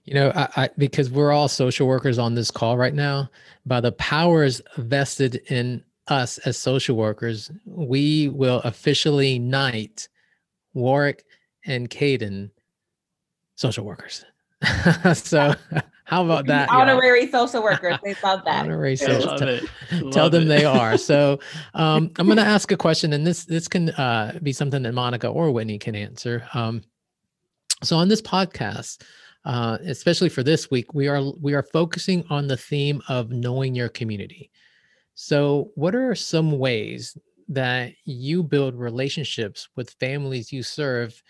You 0.03 0.13
know, 0.13 0.32
I, 0.36 0.47
I, 0.55 0.69
because 0.78 1.09
we're 1.09 1.32
all 1.32 1.47
social 1.47 1.88
workers 1.88 2.19
on 2.19 2.36
this 2.36 2.51
call 2.51 2.78
right 2.78 2.93
now, 2.93 3.30
by 3.65 3.82
the 3.82 3.91
powers 3.93 4.61
vested 4.78 5.36
in 5.49 5.84
us 6.07 6.38
as 6.39 6.57
social 6.57 6.95
workers, 6.95 7.51
we 7.65 8.30
will 8.30 8.61
officially 8.63 9.39
knight 9.39 10.07
Warrick 10.73 11.23
and 11.65 11.89
Caden 11.89 12.51
social 13.55 13.86
workers. 13.86 14.23
so 15.13 15.55
how 16.06 16.24
about 16.24 16.45
that? 16.47 16.70
Honorary 16.70 17.24
y'all? 17.24 17.47
social 17.47 17.64
workers. 17.64 17.97
They 18.03 18.16
love 18.24 18.45
that. 18.45 18.64
Honorary 18.64 18.95
social. 18.95 19.38
Tell, 19.89 20.12
tell 20.12 20.30
them 20.30 20.47
they 20.47 20.64
are. 20.64 20.97
So 21.06 21.39
um, 21.74 22.12
I'm 22.18 22.26
going 22.26 22.38
to 22.38 22.43
ask 22.43 22.72
a 22.72 22.78
question, 22.78 23.14
and 23.14 23.28
this 23.28 23.45
this 23.45 23.68
can 23.68 23.89
uh, 23.91 24.39
be 24.41 24.53
something 24.53 24.82
that 24.84 24.93
Monica 24.93 25.28
or 25.28 25.51
Whitney 25.51 25.78
can 25.78 25.95
answer. 25.95 26.47
Um, 26.53 26.82
so 27.84 27.97
on 27.97 28.08
this 28.08 28.22
podcast, 28.22 29.03
uh, 29.45 29.78
especially 29.86 30.30
for 30.30 30.41
this 30.41 30.72
week, 30.72 30.93
we 30.93 31.08
are 31.08 31.22
we 31.41 31.53
are 31.53 31.64
focusing 31.64 32.24
on 32.30 32.47
the 32.47 32.58
theme 32.58 33.01
of 33.08 33.30
knowing 33.30 33.76
your 33.76 33.89
community. 33.89 34.49
So, 35.16 35.72
what 35.76 35.95
are 35.95 36.16
some 36.16 36.58
ways 36.58 37.18
that 37.49 37.93
you 38.03 38.41
build 38.41 38.76
relationships 38.76 39.70
with 39.76 39.95
families 39.99 40.51
you 40.51 40.64
serve 40.64 41.22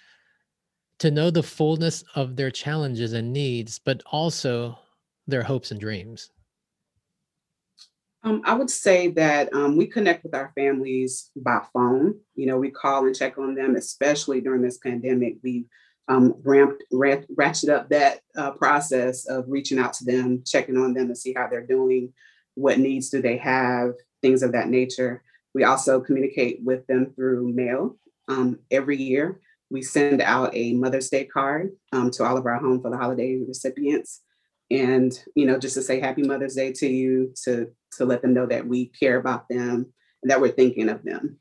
to 1.05 1.11
know 1.11 1.29
the 1.29 1.43
fullness 1.43 2.03
of 2.15 2.35
their 2.35 2.49
challenges 2.49 3.13
and 3.13 3.31
needs, 3.31 3.77
but 3.77 4.01
also 4.11 4.75
their 5.27 5.43
hopes 5.43 5.69
and 5.69 5.79
dreams? 5.79 6.31
Um, 8.23 8.41
I 8.43 8.55
would 8.55 8.71
say 8.71 9.09
that 9.09 9.53
um, 9.53 9.77
we 9.77 9.85
connect 9.85 10.23
with 10.23 10.33
our 10.33 10.51
families 10.55 11.29
by 11.35 11.61
phone. 11.71 12.15
You 12.33 12.47
know, 12.47 12.57
we 12.57 12.71
call 12.71 13.05
and 13.05 13.15
check 13.15 13.37
on 13.37 13.53
them, 13.53 13.75
especially 13.75 14.41
during 14.41 14.63
this 14.63 14.79
pandemic. 14.79 15.35
We've 15.43 15.65
um, 16.07 16.33
ramped, 16.43 16.83
rat, 16.91 17.25
ratchet 17.37 17.69
up 17.69 17.89
that 17.89 18.21
uh, 18.35 18.53
process 18.53 19.27
of 19.27 19.45
reaching 19.47 19.77
out 19.77 19.93
to 19.93 20.05
them, 20.05 20.41
checking 20.43 20.75
on 20.75 20.95
them 20.95 21.07
to 21.09 21.15
see 21.15 21.35
how 21.37 21.47
they're 21.47 21.67
doing, 21.67 22.13
what 22.55 22.79
needs 22.79 23.11
do 23.11 23.21
they 23.21 23.37
have, 23.37 23.91
things 24.23 24.41
of 24.41 24.53
that 24.53 24.69
nature. 24.69 25.21
We 25.53 25.65
also 25.65 26.01
communicate 26.01 26.61
with 26.63 26.87
them 26.87 27.13
through 27.15 27.53
mail 27.53 27.95
um, 28.27 28.57
every 28.71 28.97
year 28.97 29.39
we 29.75 29.81
send 29.81 30.21
out 30.21 30.55
a 30.55 30.71
Mother's 30.71 31.09
Day 31.09 31.25
card 31.25 31.73
um, 31.91 32.09
to 32.11 32.23
all 32.23 32.37
of 32.37 32.45
our 32.45 32.57
Home 32.59 32.81
for 32.81 32.89
the 32.89 32.97
Holiday 32.97 33.41
recipients. 33.45 34.21
And, 34.71 35.11
you 35.35 35.45
know, 35.45 35.59
just 35.59 35.73
to 35.73 35.81
say 35.81 35.99
Happy 35.99 36.23
Mother's 36.23 36.55
Day 36.55 36.71
to 36.71 36.87
you, 36.87 37.33
to, 37.43 37.67
to 37.97 38.05
let 38.05 38.21
them 38.21 38.33
know 38.33 38.45
that 38.45 38.65
we 38.65 38.85
care 38.85 39.17
about 39.17 39.49
them 39.49 39.91
and 40.23 40.31
that 40.31 40.39
we're 40.39 40.53
thinking 40.53 40.87
of 40.87 41.03
them. 41.03 41.39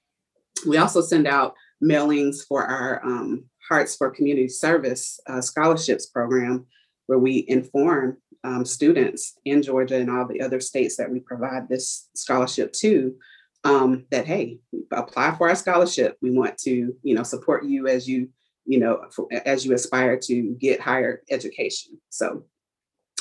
We 0.66 0.78
also 0.78 1.00
send 1.00 1.28
out 1.28 1.54
mailings 1.80 2.44
for 2.44 2.64
our 2.64 3.00
um, 3.04 3.44
Hearts 3.68 3.94
for 3.94 4.10
Community 4.10 4.48
Service 4.48 5.20
uh, 5.28 5.40
scholarships 5.40 6.06
program, 6.06 6.66
where 7.06 7.20
we 7.20 7.44
inform 7.46 8.16
um, 8.42 8.64
students 8.64 9.38
in 9.44 9.62
Georgia 9.62 9.94
and 9.94 10.10
all 10.10 10.26
the 10.26 10.40
other 10.40 10.58
states 10.58 10.96
that 10.96 11.08
we 11.08 11.20
provide 11.20 11.68
this 11.68 12.08
scholarship 12.16 12.72
to 12.72 13.14
um, 13.64 14.04
that 14.10 14.26
hey 14.26 14.58
apply 14.92 15.34
for 15.36 15.48
our 15.48 15.54
scholarship. 15.54 16.16
We 16.20 16.30
want 16.30 16.58
to 16.58 16.94
you 17.02 17.14
know 17.14 17.22
support 17.22 17.64
you 17.64 17.88
as 17.88 18.08
you 18.08 18.28
you 18.66 18.78
know 18.78 19.04
for, 19.10 19.28
as 19.46 19.64
you 19.64 19.74
aspire 19.74 20.18
to 20.24 20.56
get 20.60 20.80
higher 20.80 21.22
education. 21.30 21.98
So 22.10 22.44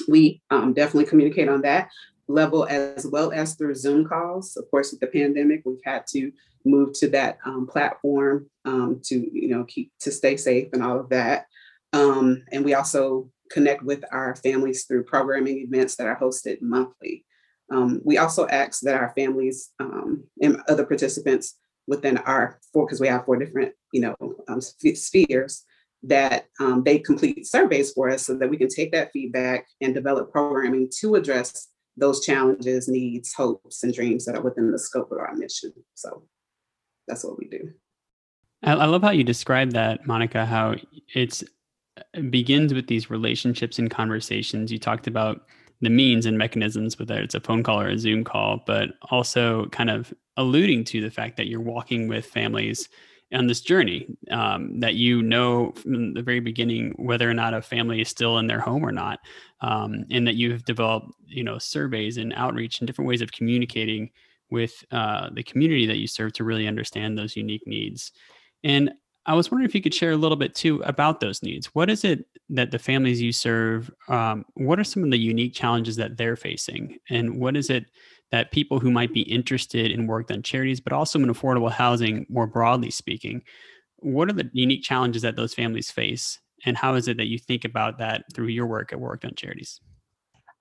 we 0.07 0.41
um, 0.49 0.73
definitely 0.73 1.05
communicate 1.05 1.49
on 1.49 1.61
that 1.61 1.89
level 2.27 2.65
as 2.65 3.05
well 3.05 3.31
as 3.31 3.55
through 3.55 3.75
zoom 3.75 4.05
calls. 4.05 4.57
Of 4.57 4.69
course 4.69 4.91
with 4.91 4.99
the 4.99 5.07
pandemic 5.07 5.63
we've 5.65 5.77
had 5.83 6.05
to 6.07 6.31
move 6.65 6.93
to 6.93 7.09
that 7.09 7.37
um, 7.45 7.67
platform 7.67 8.49
um, 8.65 9.01
to 9.03 9.15
you 9.15 9.49
know 9.49 9.63
keep 9.65 9.91
to 10.01 10.11
stay 10.11 10.37
safe 10.37 10.69
and 10.73 10.83
all 10.83 10.99
of 10.99 11.09
that. 11.09 11.47
Um, 11.93 12.43
and 12.51 12.65
we 12.65 12.73
also 12.73 13.29
connect 13.51 13.83
with 13.83 14.03
our 14.11 14.35
families 14.37 14.85
through 14.85 15.03
programming 15.03 15.59
events 15.59 15.95
that 15.95 16.07
are 16.07 16.17
hosted 16.19 16.61
monthly 16.61 17.23
um, 17.73 18.01
we 18.03 18.17
also 18.17 18.47
ask 18.47 18.81
that 18.81 18.95
our 18.95 19.11
families 19.15 19.71
um, 19.79 20.23
and 20.41 20.61
other 20.67 20.85
participants 20.85 21.57
within 21.87 22.17
our 22.19 22.59
four, 22.71 22.85
because 22.85 23.01
we 23.01 23.07
have 23.07 23.25
four 23.25 23.37
different, 23.37 23.73
you 23.91 24.01
know, 24.01 24.15
um, 24.47 24.61
spheres, 24.61 25.63
that 26.03 26.45
um, 26.59 26.83
they 26.83 26.99
complete 26.99 27.47
surveys 27.47 27.91
for 27.91 28.09
us 28.09 28.25
so 28.25 28.37
that 28.37 28.49
we 28.49 28.57
can 28.57 28.67
take 28.67 28.91
that 28.91 29.11
feedback 29.11 29.65
and 29.81 29.93
develop 29.93 30.31
programming 30.31 30.89
to 30.99 31.15
address 31.15 31.69
those 31.97 32.25
challenges, 32.25 32.87
needs, 32.87 33.33
hopes, 33.33 33.83
and 33.83 33.93
dreams 33.93 34.25
that 34.25 34.35
are 34.35 34.41
within 34.41 34.71
the 34.71 34.79
scope 34.79 35.11
of 35.11 35.17
our 35.17 35.33
mission. 35.33 35.71
So 35.95 36.23
that's 37.07 37.23
what 37.23 37.37
we 37.37 37.47
do. 37.47 37.71
I 38.63 38.85
love 38.85 39.01
how 39.01 39.11
you 39.11 39.25
describe 39.25 39.71
that, 39.71 40.07
Monica, 40.07 40.45
how 40.45 40.75
it's 41.13 41.43
it 42.13 42.31
begins 42.31 42.73
with 42.73 42.87
these 42.87 43.09
relationships 43.09 43.77
and 43.77 43.91
conversations. 43.91 44.71
You 44.71 44.79
talked 44.79 45.07
about 45.07 45.41
the 45.83 45.89
means 45.89 46.25
and 46.25 46.37
mechanisms, 46.37 46.97
whether 46.97 47.19
it's 47.19 47.35
a 47.35 47.39
phone 47.39 47.63
call 47.63 47.81
or 47.81 47.89
a 47.89 47.97
Zoom 47.97 48.23
call, 48.23 48.63
but 48.65 48.89
also 49.11 49.65
kind 49.67 49.89
of 49.89 50.13
alluding 50.37 50.83
to 50.85 51.01
the 51.01 51.11
fact 51.11 51.37
that 51.37 51.47
you're 51.47 51.61
walking 51.61 52.07
with 52.07 52.25
families 52.25 52.89
on 53.33 53.47
this 53.47 53.61
journey 53.61 54.07
um, 54.31 54.79
that 54.79 54.93
you 54.93 55.21
know 55.21 55.71
from 55.71 56.13
the 56.13 56.21
very 56.21 56.39
beginning 56.39 56.93
whether 56.97 57.29
or 57.29 57.33
not 57.33 57.53
a 57.53 57.61
family 57.61 57.99
is 57.99 58.09
still 58.09 58.37
in 58.37 58.45
their 58.45 58.59
home 58.59 58.85
or 58.85 58.91
not 58.91 59.19
um, 59.61 60.05
and 60.11 60.27
that 60.27 60.35
you've 60.35 60.63
developed 60.65 61.11
you 61.27 61.43
know 61.43 61.57
surveys 61.57 62.17
and 62.17 62.31
outreach 62.35 62.79
and 62.79 62.87
different 62.87 63.07
ways 63.07 63.21
of 63.21 63.31
communicating 63.31 64.11
with 64.53 64.85
uh, 64.91 65.29
the 65.33 65.43
community 65.43 65.87
that 65.87 65.97
you 65.97 66.07
serve 66.07 66.31
to 66.31 66.43
really 66.43 66.67
understand 66.67 67.17
those 67.17 67.35
unique 67.35 67.65
needs. 67.65 68.11
And 68.63 68.91
i 69.25 69.33
was 69.33 69.49
wondering 69.49 69.67
if 69.67 69.75
you 69.75 69.81
could 69.81 69.93
share 69.93 70.11
a 70.11 70.17
little 70.17 70.37
bit 70.37 70.53
too 70.55 70.81
about 70.85 71.19
those 71.19 71.43
needs 71.43 71.67
what 71.67 71.89
is 71.89 72.03
it 72.03 72.25
that 72.49 72.71
the 72.71 72.79
families 72.79 73.21
you 73.21 73.31
serve 73.31 73.91
um, 74.09 74.45
what 74.55 74.79
are 74.79 74.83
some 74.83 75.03
of 75.03 75.11
the 75.11 75.17
unique 75.17 75.53
challenges 75.53 75.95
that 75.95 76.17
they're 76.17 76.35
facing 76.35 76.97
and 77.09 77.39
what 77.39 77.55
is 77.55 77.69
it 77.69 77.85
that 78.33 78.49
people 78.49 78.79
who 78.79 78.89
might 78.89 79.13
be 79.13 79.21
interested 79.21 79.91
in 79.91 80.07
Warrick 80.07 80.25
Dunn 80.25 80.41
charities, 80.41 80.79
but 80.79 80.91
also 80.91 81.19
in 81.19 81.27
affordable 81.27 81.71
housing 81.71 82.25
more 82.29 82.47
broadly 82.47 82.89
speaking, 82.89 83.43
what 83.97 84.27
are 84.27 84.33
the 84.33 84.49
unique 84.53 84.81
challenges 84.81 85.21
that 85.21 85.35
those 85.35 85.53
families 85.53 85.91
face? 85.91 86.39
And 86.65 86.75
how 86.75 86.95
is 86.95 87.07
it 87.07 87.17
that 87.17 87.27
you 87.27 87.37
think 87.37 87.63
about 87.63 87.99
that 87.99 88.23
through 88.33 88.47
your 88.47 88.65
work 88.65 88.91
at 88.91 88.99
Warrick 88.99 89.21
Dunn 89.21 89.35
Charities? 89.35 89.79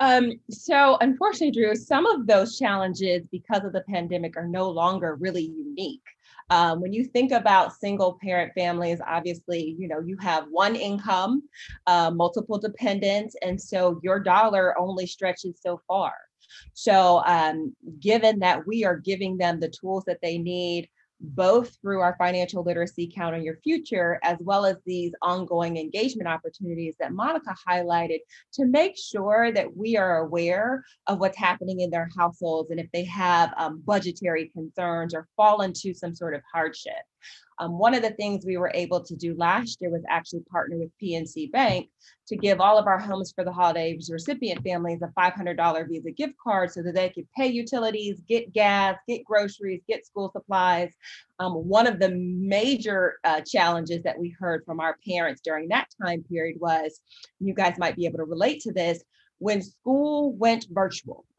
Um, 0.00 0.32
so 0.50 0.98
unfortunately, 1.00 1.50
Drew, 1.50 1.74
some 1.74 2.04
of 2.04 2.26
those 2.26 2.58
challenges 2.58 3.26
because 3.28 3.64
of 3.64 3.72
the 3.72 3.84
pandemic 3.88 4.36
are 4.36 4.46
no 4.46 4.68
longer 4.68 5.14
really 5.14 5.44
unique. 5.44 6.04
Um, 6.52 6.82
when 6.82 6.92
you 6.92 7.04
think 7.04 7.32
about 7.32 7.72
single 7.72 8.18
parent 8.22 8.52
families, 8.54 9.00
obviously, 9.06 9.74
you 9.78 9.88
know, 9.88 10.00
you 10.00 10.18
have 10.20 10.44
one 10.50 10.76
income, 10.76 11.42
uh, 11.86 12.10
multiple 12.10 12.58
dependents, 12.58 13.34
and 13.40 13.58
so 13.58 13.98
your 14.02 14.20
dollar 14.20 14.78
only 14.78 15.06
stretches 15.06 15.58
so 15.62 15.80
far. 15.88 16.12
So, 16.74 17.22
um, 17.24 17.74
given 18.00 18.38
that 18.40 18.66
we 18.66 18.84
are 18.84 18.98
giving 18.98 19.38
them 19.38 19.60
the 19.60 19.70
tools 19.70 20.04
that 20.06 20.18
they 20.20 20.36
need, 20.36 20.90
both 21.22 21.76
through 21.80 22.00
our 22.00 22.16
financial 22.18 22.62
literacy 22.62 23.10
count 23.14 23.34
on 23.34 23.42
your 23.42 23.56
future, 23.58 24.18
as 24.22 24.36
well 24.40 24.66
as 24.66 24.76
these 24.84 25.12
ongoing 25.22 25.76
engagement 25.76 26.28
opportunities 26.28 26.94
that 26.98 27.12
Monica 27.12 27.54
highlighted 27.68 28.18
to 28.54 28.66
make 28.66 28.96
sure 28.98 29.52
that 29.52 29.76
we 29.76 29.96
are 29.96 30.18
aware 30.18 30.84
of 31.06 31.20
what's 31.20 31.38
happening 31.38 31.80
in 31.80 31.90
their 31.90 32.08
households 32.16 32.70
and 32.70 32.80
if 32.80 32.90
they 32.92 33.04
have 33.04 33.52
um, 33.56 33.82
budgetary 33.86 34.48
concerns 34.48 35.14
or 35.14 35.28
fall 35.36 35.62
into 35.62 35.94
some 35.94 36.14
sort 36.14 36.34
of 36.34 36.42
hardship. 36.52 36.92
Um, 37.62 37.78
one 37.78 37.94
of 37.94 38.02
the 38.02 38.10
things 38.10 38.44
we 38.44 38.56
were 38.56 38.72
able 38.74 39.04
to 39.04 39.14
do 39.14 39.36
last 39.36 39.80
year 39.80 39.88
was 39.88 40.02
actually 40.08 40.40
partner 40.50 40.78
with 40.78 40.90
PNC 41.00 41.52
Bank 41.52 41.88
to 42.26 42.36
give 42.36 42.60
all 42.60 42.76
of 42.76 42.88
our 42.88 42.98
Homes 42.98 43.32
for 43.32 43.44
the 43.44 43.52
Holidays 43.52 44.10
recipient 44.12 44.64
families 44.64 45.00
a 45.00 45.12
$500 45.16 45.88
Visa 45.88 46.10
gift 46.10 46.34
card 46.42 46.72
so 46.72 46.82
that 46.82 46.96
they 46.96 47.10
could 47.10 47.30
pay 47.36 47.46
utilities, 47.46 48.20
get 48.28 48.52
gas, 48.52 48.96
get 49.06 49.24
groceries, 49.24 49.80
get 49.88 50.04
school 50.04 50.32
supplies. 50.32 50.90
Um, 51.38 51.52
one 51.52 51.86
of 51.86 52.00
the 52.00 52.10
major 52.10 53.18
uh, 53.22 53.42
challenges 53.42 54.02
that 54.02 54.18
we 54.18 54.34
heard 54.40 54.64
from 54.66 54.80
our 54.80 54.96
parents 55.06 55.40
during 55.44 55.68
that 55.68 55.86
time 56.04 56.24
period 56.24 56.56
was 56.60 57.00
you 57.38 57.54
guys 57.54 57.78
might 57.78 57.94
be 57.94 58.06
able 58.06 58.18
to 58.18 58.24
relate 58.24 58.60
to 58.62 58.72
this 58.72 59.04
when 59.42 59.60
school 59.60 60.32
went 60.34 60.66
virtual, 60.70 61.24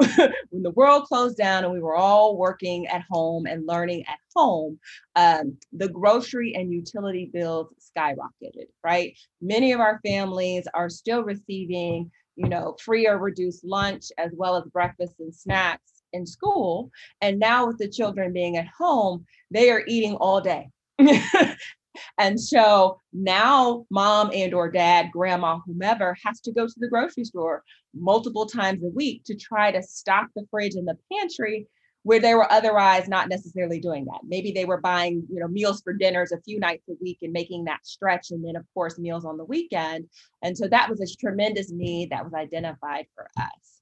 when 0.49 0.61
the 0.61 0.71
world 0.71 1.05
closed 1.05 1.37
down 1.37 1.63
and 1.63 1.71
we 1.71 1.79
were 1.79 1.95
all 1.95 2.35
working 2.35 2.85
at 2.87 3.01
home 3.09 3.45
and 3.45 3.65
learning 3.65 4.03
at 4.09 4.19
home, 4.35 4.77
um, 5.15 5.55
the 5.71 5.87
grocery 5.87 6.53
and 6.53 6.73
utility 6.73 7.29
bills 7.31 7.73
skyrocketed, 7.79 8.67
right? 8.83 9.17
Many 9.41 9.71
of 9.71 9.79
our 9.79 10.01
families 10.05 10.67
are 10.73 10.89
still 10.89 11.23
receiving, 11.23 12.11
you 12.35 12.49
know, 12.49 12.75
free 12.83 13.07
or 13.07 13.17
reduced 13.17 13.63
lunch 13.63 14.07
as 14.17 14.31
well 14.35 14.57
as 14.57 14.65
breakfast 14.65 15.13
and 15.19 15.33
snacks 15.33 16.03
in 16.11 16.25
school. 16.25 16.91
And 17.21 17.39
now 17.39 17.67
with 17.67 17.77
the 17.77 17.87
children 17.87 18.33
being 18.33 18.57
at 18.57 18.67
home, 18.67 19.25
they 19.49 19.71
are 19.71 19.83
eating 19.87 20.15
all 20.15 20.41
day. 20.41 20.67
And 22.17 22.39
so 22.39 22.99
now 23.11 23.85
mom 23.89 24.31
and 24.33 24.53
or 24.53 24.69
dad, 24.71 25.11
grandma, 25.11 25.59
whomever 25.65 26.15
has 26.25 26.39
to 26.41 26.51
go 26.51 26.67
to 26.67 26.75
the 26.77 26.87
grocery 26.87 27.25
store 27.25 27.63
multiple 27.93 28.45
times 28.45 28.83
a 28.83 28.87
week 28.87 29.23
to 29.25 29.35
try 29.35 29.71
to 29.71 29.81
stock 29.83 30.27
the 30.35 30.45
fridge 30.49 30.75
and 30.75 30.87
the 30.87 30.97
pantry 31.11 31.67
where 32.03 32.19
they 32.19 32.35
were 32.35 32.51
otherwise 32.51 33.07
not 33.07 33.29
necessarily 33.29 33.79
doing 33.79 34.05
that. 34.05 34.19
Maybe 34.27 34.51
they 34.51 34.65
were 34.65 34.81
buying, 34.81 35.25
you 35.29 35.39
know, 35.39 35.47
meals 35.47 35.81
for 35.81 35.93
dinners 35.93 36.33
a 36.33 36.41
few 36.41 36.59
nights 36.59 36.83
a 36.89 36.93
week 37.01 37.19
and 37.21 37.31
making 37.31 37.63
that 37.65 37.85
stretch 37.85 38.31
and 38.31 38.45
then 38.45 38.57
of 38.57 38.65
course 38.73 38.99
meals 38.99 39.25
on 39.25 39.37
the 39.37 39.45
weekend. 39.45 40.09
And 40.43 40.57
so 40.57 40.67
that 40.67 40.89
was 40.89 40.99
a 40.99 41.15
tremendous 41.17 41.71
need 41.71 42.09
that 42.09 42.23
was 42.23 42.33
identified 42.33 43.05
for 43.15 43.27
us. 43.37 43.81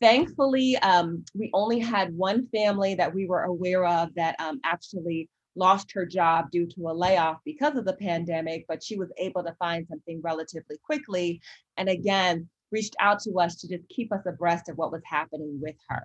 Thankfully, 0.00 0.76
um, 0.78 1.24
we 1.34 1.50
only 1.52 1.78
had 1.78 2.16
one 2.16 2.46
family 2.54 2.94
that 2.94 3.14
we 3.14 3.26
were 3.26 3.42
aware 3.42 3.84
of 3.84 4.14
that 4.14 4.36
um, 4.40 4.60
actually 4.64 5.28
lost 5.58 5.92
her 5.92 6.06
job 6.06 6.50
due 6.50 6.66
to 6.66 6.88
a 6.88 6.92
layoff 6.92 7.38
because 7.44 7.76
of 7.76 7.84
the 7.84 7.94
pandemic, 7.94 8.64
but 8.68 8.82
she 8.82 8.96
was 8.96 9.10
able 9.18 9.42
to 9.42 9.54
find 9.58 9.86
something 9.88 10.20
relatively 10.22 10.76
quickly. 10.84 11.40
And 11.76 11.88
again, 11.88 12.48
reached 12.70 12.96
out 13.00 13.20
to 13.20 13.38
us 13.38 13.56
to 13.56 13.68
just 13.68 13.88
keep 13.88 14.12
us 14.12 14.26
abreast 14.26 14.68
of 14.68 14.76
what 14.76 14.92
was 14.92 15.02
happening 15.04 15.58
with 15.60 15.76
her. 15.88 16.04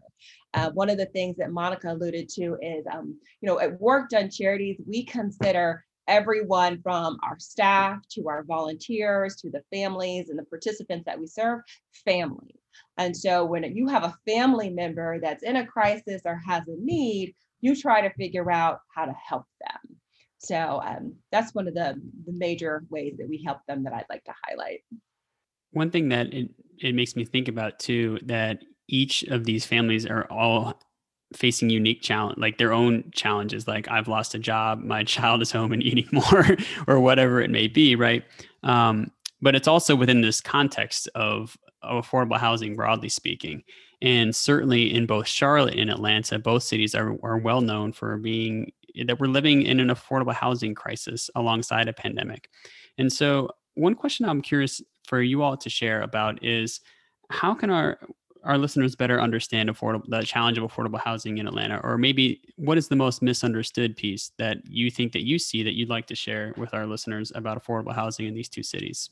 Uh, 0.54 0.72
one 0.72 0.89
of 0.89 0.97
the 0.97 1.06
things 1.08 1.36
that 1.38 1.51
Monica 1.51 1.91
alluded 1.91 2.30
to 2.30 2.58
is, 2.62 2.86
um, 2.91 3.18
you 3.41 3.47
know, 3.47 3.60
at 3.60 3.80
Warrick 3.80 4.10
Dunn 4.10 4.30
Charities, 4.30 4.80
we 4.88 5.04
consider 5.04 5.84
everyone 6.08 6.82
from 6.82 7.18
our 7.24 7.39
staff 7.39 7.99
to 8.10 8.28
our 8.28 8.43
volunteers 8.43 9.36
to 9.38 9.49
the 9.49 9.64
families 9.72 10.30
and 10.30 10.38
the 10.38 10.43
participants 10.43 11.06
that 11.06 11.20
we 11.20 11.28
serve 11.28 11.62
family. 12.06 12.56
And 12.97 13.16
so 13.16 13.45
when 13.45 13.64
you 13.76 13.88
have 13.88 14.04
a 14.04 14.16
family 14.28 14.70
member 14.70 15.20
that's 15.20 15.43
in 15.43 15.58
a 15.58 15.66
crisis 15.66 16.22
or 16.26 16.41
has 16.45 16.68
a 16.68 16.76
need, 16.78 17.36
you 17.64 17.76
try 17.76 18.01
to 18.01 18.14
figure 18.16 18.51
out 18.51 18.80
how 18.93 19.05
to 19.05 19.14
help 19.14 19.45
them. 19.61 19.97
So 20.38 20.82
um, 20.86 21.16
that's 21.32 21.55
one 21.55 21.68
of 21.68 21.74
the, 21.74 21.95
the 22.26 22.34
major 22.34 22.84
ways 22.89 23.16
that 23.18 23.30
we 23.30 23.41
help 23.43 23.59
them 23.68 23.84
that 23.84 23.93
I'd 23.93 24.05
like 24.09 24.24
to 24.26 24.34
highlight. 24.45 24.82
One 25.72 25.89
thing 25.89 26.09
that 26.09 26.34
it, 26.34 26.49
it 26.78 26.93
makes 26.93 27.16
me 27.16 27.24
think 27.24 27.47
about 27.47 27.80
too, 27.80 28.20
that 28.24 28.59
each 28.89 29.24
of 29.24 29.45
these 29.45 29.66
families 29.66 30.05
are 30.05 30.30
all 30.30 30.80
facing 31.34 31.70
unique 31.70 32.03
challenge 32.03 32.38
like 32.38 32.59
their 32.59 32.72
own 32.72 33.03
challenges 33.11 33.68
like 33.68 33.88
i've 33.89 34.07
lost 34.07 34.36
a 34.36 34.38
job 34.38 34.84
my 34.84 35.03
child 35.16 35.41
is 35.41 35.51
home 35.51 35.72
and 35.72 35.82
eating 35.82 36.07
more 36.11 36.45
or 36.86 36.99
whatever 36.99 37.41
it 37.41 37.49
may 37.49 37.68
be 37.68 37.95
right 37.95 38.24
um, 38.61 39.11
but 39.43 39.55
it's 39.55 39.68
also 39.68 39.93
within 39.95 40.22
this 40.22 40.39
context 40.39 41.09
of, 41.16 41.57
of 41.84 42.06
affordable 42.06 42.38
housing 42.38 42.76
broadly 42.76 43.10
speaking 43.10 43.64
and 44.04 44.36
certainly 44.36 44.94
in 44.94 45.06
both 45.06 45.28
Charlotte 45.28 45.80
and 45.80 45.90
Atlanta, 45.90 46.38
both 46.38 46.64
cities 46.64 46.94
are, 46.94 47.16
are 47.24 47.38
well 47.38 47.62
known 47.62 47.94
for 47.94 48.18
being 48.18 48.74
that 49.06 49.20
we're 49.20 49.28
living 49.28 49.64
in 49.64 49.80
an 49.80 49.88
affordable 49.88 50.34
housing 50.34 50.76
crisis 50.76 51.30
alongside 51.36 51.88
a 51.88 51.94
pandemic. 51.94 52.50
And 52.98 53.12
so, 53.12 53.50
one 53.76 53.96
question 53.96 54.28
I'm 54.28 54.42
curious 54.42 54.82
for 55.08 55.22
you 55.22 55.42
all 55.42 55.58
to 55.58 55.70
share 55.70 56.02
about 56.02 56.44
is 56.44 56.82
how 57.30 57.56
can 57.56 57.70
our 57.70 57.98
our 58.44 58.58
listeners 58.58 58.94
better 58.94 59.22
understand 59.22 59.70
affordable 59.70 60.04
the 60.10 60.22
challenge 60.22 60.58
of 60.58 60.66
affordable 60.66 61.00
housing 61.00 61.38
in 61.38 61.48
Atlanta, 61.48 61.80
or 61.82 61.98
maybe 61.98 62.42
what 62.58 62.78
is 62.78 62.90
the 62.90 62.98
most 62.98 63.22
misunderstood 63.22 63.96
piece 63.96 64.34
that 64.38 64.58
you 64.68 64.92
think 64.92 65.14
that 65.14 65.24
you 65.24 65.40
see 65.40 65.64
that 65.64 65.76
you'd 65.76 65.90
like 65.90 66.08
to 66.08 66.16
share 66.16 66.54
with 66.58 66.74
our 66.74 66.86
listeners 66.86 67.32
about 67.36 67.64
affordable 67.64 67.96
housing 67.96 68.26
in 68.26 68.34
these 68.34 68.50
two 68.50 68.64
cities? 68.64 69.12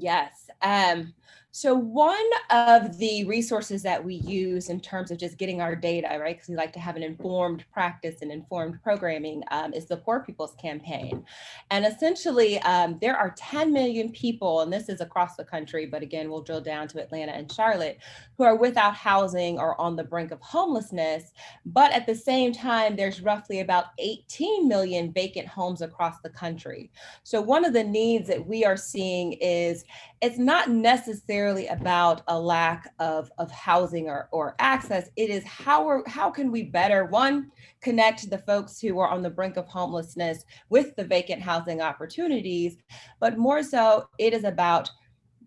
Yes. 0.00 0.50
Um, 0.62 1.14
so 1.52 1.74
one 1.74 2.16
of 2.50 2.96
the 2.98 3.24
resources 3.24 3.82
that 3.82 4.04
we 4.04 4.14
use 4.14 4.68
in 4.68 4.80
terms 4.80 5.10
of 5.10 5.18
just 5.18 5.36
getting 5.36 5.60
our 5.60 5.74
data, 5.74 6.06
right, 6.20 6.36
because 6.36 6.48
we 6.48 6.54
like 6.54 6.72
to 6.74 6.78
have 6.78 6.94
an 6.94 7.02
informed 7.02 7.64
practice 7.72 8.22
and 8.22 8.30
informed 8.30 8.80
programming, 8.84 9.42
um, 9.50 9.74
is 9.74 9.86
the 9.86 9.96
Poor 9.96 10.20
People's 10.20 10.54
Campaign. 10.54 11.24
And 11.72 11.84
essentially, 11.84 12.60
um, 12.60 12.98
there 13.00 13.16
are 13.16 13.34
10 13.36 13.72
million 13.72 14.12
people, 14.12 14.60
and 14.60 14.72
this 14.72 14.88
is 14.88 15.00
across 15.00 15.34
the 15.34 15.44
country, 15.44 15.86
but 15.86 16.02
again, 16.02 16.30
we'll 16.30 16.42
drill 16.42 16.60
down 16.60 16.86
to 16.88 17.02
Atlanta 17.02 17.32
and 17.32 17.50
Charlotte, 17.50 17.98
who 18.38 18.44
are 18.44 18.56
without 18.56 18.94
housing 18.94 19.58
or 19.58 19.78
on 19.80 19.96
the 19.96 20.04
brink 20.04 20.30
of 20.30 20.40
homelessness. 20.40 21.32
But 21.66 21.90
at 21.90 22.06
the 22.06 22.14
same 22.14 22.52
time, 22.52 22.94
there's 22.94 23.22
roughly 23.22 23.58
about 23.58 23.86
18 23.98 24.68
million 24.68 25.12
vacant 25.12 25.48
homes 25.48 25.82
across 25.82 26.20
the 26.20 26.30
country. 26.30 26.92
So 27.24 27.40
one 27.40 27.64
of 27.64 27.72
the 27.72 27.82
needs 27.82 28.28
that 28.28 28.46
we 28.46 28.64
are 28.64 28.76
seeing 28.76 29.32
is 29.34 29.84
it's 30.20 30.38
not 30.38 30.68
necessarily 30.68 31.66
about 31.68 32.22
a 32.28 32.38
lack 32.38 32.92
of, 32.98 33.32
of 33.38 33.50
housing 33.50 34.08
or, 34.08 34.28
or 34.32 34.54
access. 34.58 35.08
It 35.16 35.30
is 35.30 35.42
how 35.44 35.88
are, 35.88 36.02
how 36.06 36.30
can 36.30 36.52
we 36.52 36.64
better 36.64 37.06
one 37.06 37.50
connect 37.80 38.28
the 38.28 38.38
folks 38.38 38.78
who 38.80 38.98
are 38.98 39.08
on 39.08 39.22
the 39.22 39.30
brink 39.30 39.56
of 39.56 39.66
homelessness 39.66 40.44
with 40.68 40.94
the 40.96 41.04
vacant 41.04 41.40
housing 41.40 41.80
opportunities, 41.80 42.76
but 43.18 43.38
more 43.38 43.62
so 43.62 44.08
it 44.18 44.34
is 44.34 44.44
about 44.44 44.90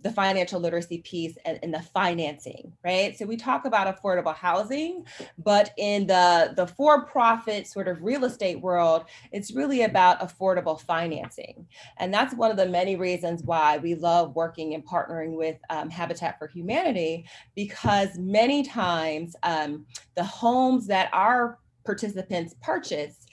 the 0.03 0.11
financial 0.11 0.59
literacy 0.59 0.99
piece 0.99 1.37
and, 1.45 1.57
and, 1.63 1.73
the 1.73 1.81
financing, 1.81 2.73
right? 2.83 3.17
So 3.17 3.25
we 3.25 3.37
talk 3.37 3.65
about 3.65 3.87
affordable 3.87 4.35
housing, 4.35 5.05
but 5.37 5.71
in 5.77 6.05
the, 6.07 6.53
the 6.57 6.67
for-profit 6.67 7.67
sort 7.67 7.87
of 7.87 8.03
real 8.03 8.25
estate 8.25 8.59
world, 8.59 9.05
it's 9.31 9.53
really 9.53 9.83
about 9.83 10.19
affordable 10.19 10.79
financing. 10.79 11.65
And 11.97 12.13
that's 12.13 12.35
one 12.35 12.51
of 12.51 12.57
the 12.57 12.65
many 12.65 12.97
reasons 12.97 13.43
why 13.43 13.77
we 13.77 13.95
love 13.95 14.35
working 14.35 14.73
and 14.73 14.85
partnering 14.85 15.37
with 15.37 15.57
um, 15.69 15.89
Habitat 15.89 16.37
for 16.37 16.47
Humanity, 16.47 17.25
because 17.55 18.17
many 18.17 18.61
times 18.63 19.37
um, 19.43 19.85
the 20.15 20.23
homes 20.23 20.85
that 20.87 21.09
our 21.13 21.59
participants 21.85 22.55
purchase, 22.61 23.25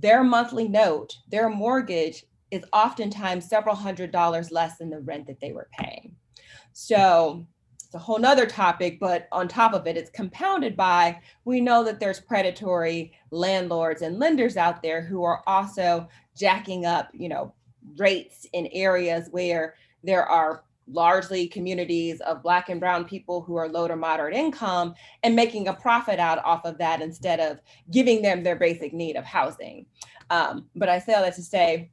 their 0.00 0.24
monthly 0.24 0.66
note, 0.66 1.16
their 1.28 1.48
mortgage 1.48 2.24
is 2.54 2.64
oftentimes 2.72 3.48
several 3.48 3.74
hundred 3.74 4.10
dollars 4.10 4.50
less 4.50 4.78
than 4.78 4.90
the 4.90 5.00
rent 5.00 5.26
that 5.26 5.40
they 5.40 5.52
were 5.52 5.68
paying. 5.78 6.14
So 6.72 7.46
it's 7.76 7.94
a 7.94 7.98
whole 7.98 8.18
nother 8.18 8.46
topic, 8.46 8.98
but 8.98 9.28
on 9.30 9.46
top 9.46 9.72
of 9.72 9.86
it, 9.86 9.96
it's 9.96 10.10
compounded 10.10 10.76
by 10.76 11.20
we 11.44 11.60
know 11.60 11.84
that 11.84 12.00
there's 12.00 12.20
predatory 12.20 13.12
landlords 13.30 14.02
and 14.02 14.18
lenders 14.18 14.56
out 14.56 14.82
there 14.82 15.02
who 15.02 15.22
are 15.22 15.42
also 15.46 16.08
jacking 16.36 16.86
up, 16.86 17.10
you 17.12 17.28
know, 17.28 17.54
rates 17.96 18.46
in 18.52 18.66
areas 18.68 19.28
where 19.30 19.74
there 20.02 20.26
are 20.26 20.64
largely 20.86 21.46
communities 21.46 22.20
of 22.22 22.42
black 22.42 22.68
and 22.68 22.80
brown 22.80 23.04
people 23.04 23.40
who 23.40 23.56
are 23.56 23.68
low 23.68 23.88
to 23.88 23.96
moderate 23.96 24.34
income 24.34 24.94
and 25.22 25.34
making 25.34 25.68
a 25.68 25.74
profit 25.74 26.18
out 26.18 26.44
off 26.44 26.64
of 26.64 26.76
that 26.78 27.00
instead 27.00 27.40
of 27.40 27.60
giving 27.90 28.20
them 28.22 28.42
their 28.42 28.56
basic 28.56 28.92
need 28.92 29.16
of 29.16 29.24
housing. 29.24 29.86
Um, 30.30 30.66
but 30.74 30.88
I 30.88 30.98
say 30.98 31.14
all 31.14 31.22
that 31.22 31.36
to 31.36 31.42
say 31.42 31.90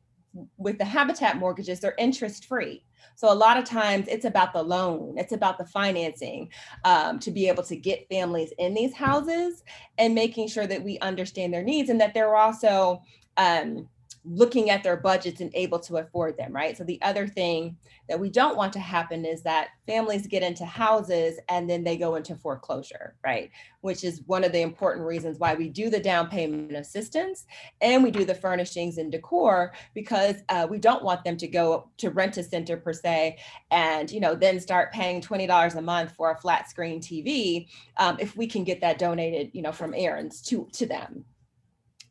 with 0.57 0.77
the 0.77 0.85
habitat 0.85 1.37
mortgages, 1.37 1.79
they're 1.79 1.95
interest 1.97 2.45
free. 2.45 2.83
So 3.15 3.31
a 3.31 3.35
lot 3.35 3.57
of 3.57 3.65
times 3.65 4.07
it's 4.07 4.25
about 4.25 4.53
the 4.53 4.63
loan, 4.63 5.15
it's 5.17 5.33
about 5.33 5.57
the 5.57 5.65
financing 5.65 6.49
um, 6.85 7.19
to 7.19 7.31
be 7.31 7.47
able 7.47 7.63
to 7.63 7.75
get 7.75 8.07
families 8.09 8.53
in 8.57 8.73
these 8.73 8.93
houses 8.93 9.63
and 9.97 10.15
making 10.15 10.47
sure 10.47 10.67
that 10.67 10.83
we 10.83 10.99
understand 10.99 11.53
their 11.53 11.63
needs 11.63 11.89
and 11.89 11.99
that 11.99 12.13
they're 12.13 12.35
also 12.35 13.01
um, 13.37 13.87
looking 14.23 14.69
at 14.69 14.83
their 14.83 14.97
budgets 14.97 15.41
and 15.41 15.51
able 15.55 15.79
to 15.79 15.97
afford 15.97 16.37
them, 16.37 16.53
right? 16.53 16.77
So 16.77 16.83
the 16.83 17.01
other 17.01 17.27
thing 17.27 17.77
that 18.07 18.19
we 18.19 18.29
don't 18.29 18.57
want 18.57 18.73
to 18.73 18.79
happen 18.79 19.25
is 19.25 19.41
that 19.43 19.69
families 19.87 20.27
get 20.27 20.43
into 20.43 20.65
houses 20.65 21.39
and 21.49 21.69
then 21.69 21.83
they 21.83 21.97
go 21.97 22.15
into 22.15 22.35
foreclosure, 22.35 23.15
right? 23.23 23.49
Which 23.81 24.03
is 24.03 24.21
one 24.27 24.43
of 24.43 24.51
the 24.51 24.61
important 24.61 25.07
reasons 25.07 25.39
why 25.39 25.55
we 25.55 25.69
do 25.69 25.89
the 25.89 25.99
down 25.99 26.27
payment 26.27 26.75
assistance 26.75 27.45
and 27.81 28.03
we 28.03 28.11
do 28.11 28.25
the 28.25 28.35
furnishings 28.35 28.97
and 28.97 29.11
decor 29.11 29.73
because 29.93 30.35
uh, 30.49 30.67
we 30.69 30.77
don't 30.77 31.03
want 31.03 31.23
them 31.23 31.37
to 31.37 31.47
go 31.47 31.89
to 31.97 32.09
rent 32.09 32.37
a 32.37 32.43
center 32.43 32.77
per 32.77 32.93
se 32.93 33.37
and 33.71 34.11
you 34.11 34.19
know 34.19 34.35
then 34.35 34.59
start 34.59 34.91
paying 34.91 35.21
twenty 35.21 35.47
dollars 35.47 35.75
a 35.75 35.81
month 35.81 36.11
for 36.15 36.31
a 36.31 36.37
flat 36.37 36.69
screen 36.69 36.99
TV 36.99 37.67
um, 37.97 38.17
if 38.19 38.35
we 38.35 38.47
can 38.47 38.63
get 38.63 38.81
that 38.81 38.97
donated, 38.97 39.51
you 39.53 39.61
know, 39.61 39.71
from 39.71 39.93
Aaron's 39.93 40.41
to 40.43 40.67
to 40.73 40.85
them, 40.85 41.25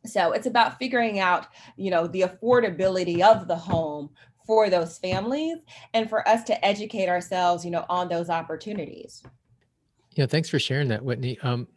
so 0.06 0.32
it's 0.32 0.46
about 0.46 0.78
figuring 0.78 1.18
out, 1.18 1.46
you 1.76 1.90
know, 1.90 2.06
the 2.06 2.22
affordability 2.22 3.20
of 3.20 3.48
the 3.48 3.56
home 3.56 4.10
for 4.46 4.70
those 4.70 4.98
families 4.98 5.58
and 5.94 6.08
for 6.08 6.26
us 6.26 6.42
to 6.44 6.64
educate 6.64 7.08
ourselves, 7.08 7.64
you 7.64 7.70
know, 7.70 7.84
on 7.88 8.08
those 8.08 8.30
opportunities. 8.30 9.22
Yeah, 10.16 10.26
thanks 10.26 10.48
for 10.48 10.58
sharing 10.58 10.88
that, 10.88 11.04
Whitney. 11.04 11.38
Um, 11.42 11.68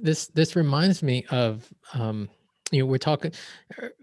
this 0.00 0.28
this 0.28 0.54
reminds 0.54 1.02
me 1.02 1.24
of 1.30 1.72
um, 1.94 2.28
you 2.70 2.80
know 2.80 2.86
we're 2.86 2.98
talking 2.98 3.32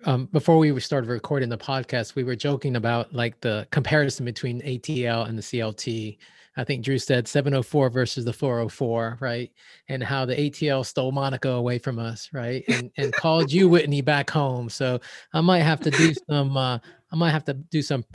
um, 0.06 0.26
before 0.28 0.58
we 0.58 0.78
started 0.80 1.10
recording 1.10 1.50
the 1.50 1.58
podcast 1.58 2.16
we 2.16 2.24
were 2.24 2.36
joking 2.36 2.76
about 2.76 3.14
like 3.14 3.40
the 3.42 3.68
comparison 3.72 4.26
between 4.26 4.62
atl 4.62 5.28
and 5.28 5.38
the 5.38 5.42
clt 5.42 6.18
I 6.56 6.64
think 6.64 6.84
Drew 6.84 6.98
said 6.98 7.28
704 7.28 7.90
versus 7.90 8.26
the 8.26 8.34
404, 8.34 9.18
right? 9.20 9.52
And 9.90 10.04
how 10.04 10.26
the 10.26 10.36
ATL 10.36 10.86
stole 10.86 11.12
Monica 11.12 11.50
away 11.50 11.80
from 11.80 12.00
us, 12.00 12.30
right? 12.32 12.64
And 12.68 12.92
and 12.98 13.14
called 13.14 13.52
you 13.52 13.68
Whitney 13.68 14.02
back 14.02 14.30
home. 14.30 14.70
So 14.70 15.00
I 15.34 15.42
might 15.42 15.62
have 15.62 15.80
to 15.82 15.92
do 15.92 16.14
some 16.30 16.56
uh 16.56 16.78
I 17.12 17.16
might 17.16 17.32
have 17.32 17.46
to 17.46 17.54
do 17.54 17.82
some 17.82 18.06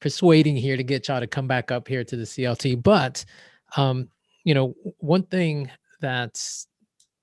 persuading 0.00 0.56
here 0.56 0.76
to 0.76 0.82
get 0.82 1.08
y'all 1.08 1.20
to 1.20 1.26
come 1.26 1.46
back 1.46 1.70
up 1.70 1.86
here 1.88 2.04
to 2.04 2.16
the 2.16 2.24
CLT. 2.24 2.82
But 2.82 3.24
um, 3.76 4.08
you 4.44 4.54
know, 4.54 4.74
one 4.98 5.22
thing 5.24 5.70
that's 6.00 6.66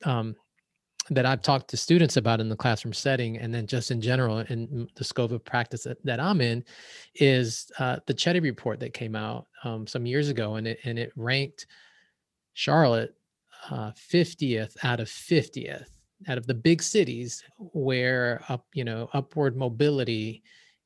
um 0.05 0.35
that 1.11 1.25
I've 1.25 1.41
talked 1.41 1.69
to 1.69 1.77
students 1.77 2.17
about 2.17 2.39
in 2.39 2.49
the 2.49 2.55
classroom 2.55 2.93
setting, 2.93 3.37
and 3.37 3.53
then 3.53 3.67
just 3.67 3.91
in 3.91 4.01
general 4.01 4.39
in 4.39 4.87
the 4.95 5.03
scope 5.03 5.31
of 5.31 5.43
practice 5.43 5.87
that, 6.03 6.19
I'm 6.19 6.41
in, 6.41 6.63
is 7.15 7.71
uh, 7.79 7.97
the 8.05 8.13
Chetty 8.13 8.41
report 8.41 8.79
that 8.79 8.93
came 8.93 9.15
out 9.15 9.47
um, 9.63 9.87
some 9.87 10.05
years 10.05 10.29
ago, 10.29 10.55
and 10.55 10.67
it 10.67 10.79
and 10.83 10.99
it 10.99 11.11
ranked 11.15 11.67
Charlotte 12.53 13.15
uh, 13.69 13.91
50th 13.91 14.77
out 14.83 14.99
of 14.99 15.07
50th 15.07 15.85
out 16.27 16.37
of 16.37 16.47
the 16.47 16.53
big 16.53 16.81
cities 16.81 17.43
where 17.57 18.41
up 18.49 18.65
you 18.73 18.83
know 18.83 19.09
upward 19.13 19.55
mobility 19.55 20.43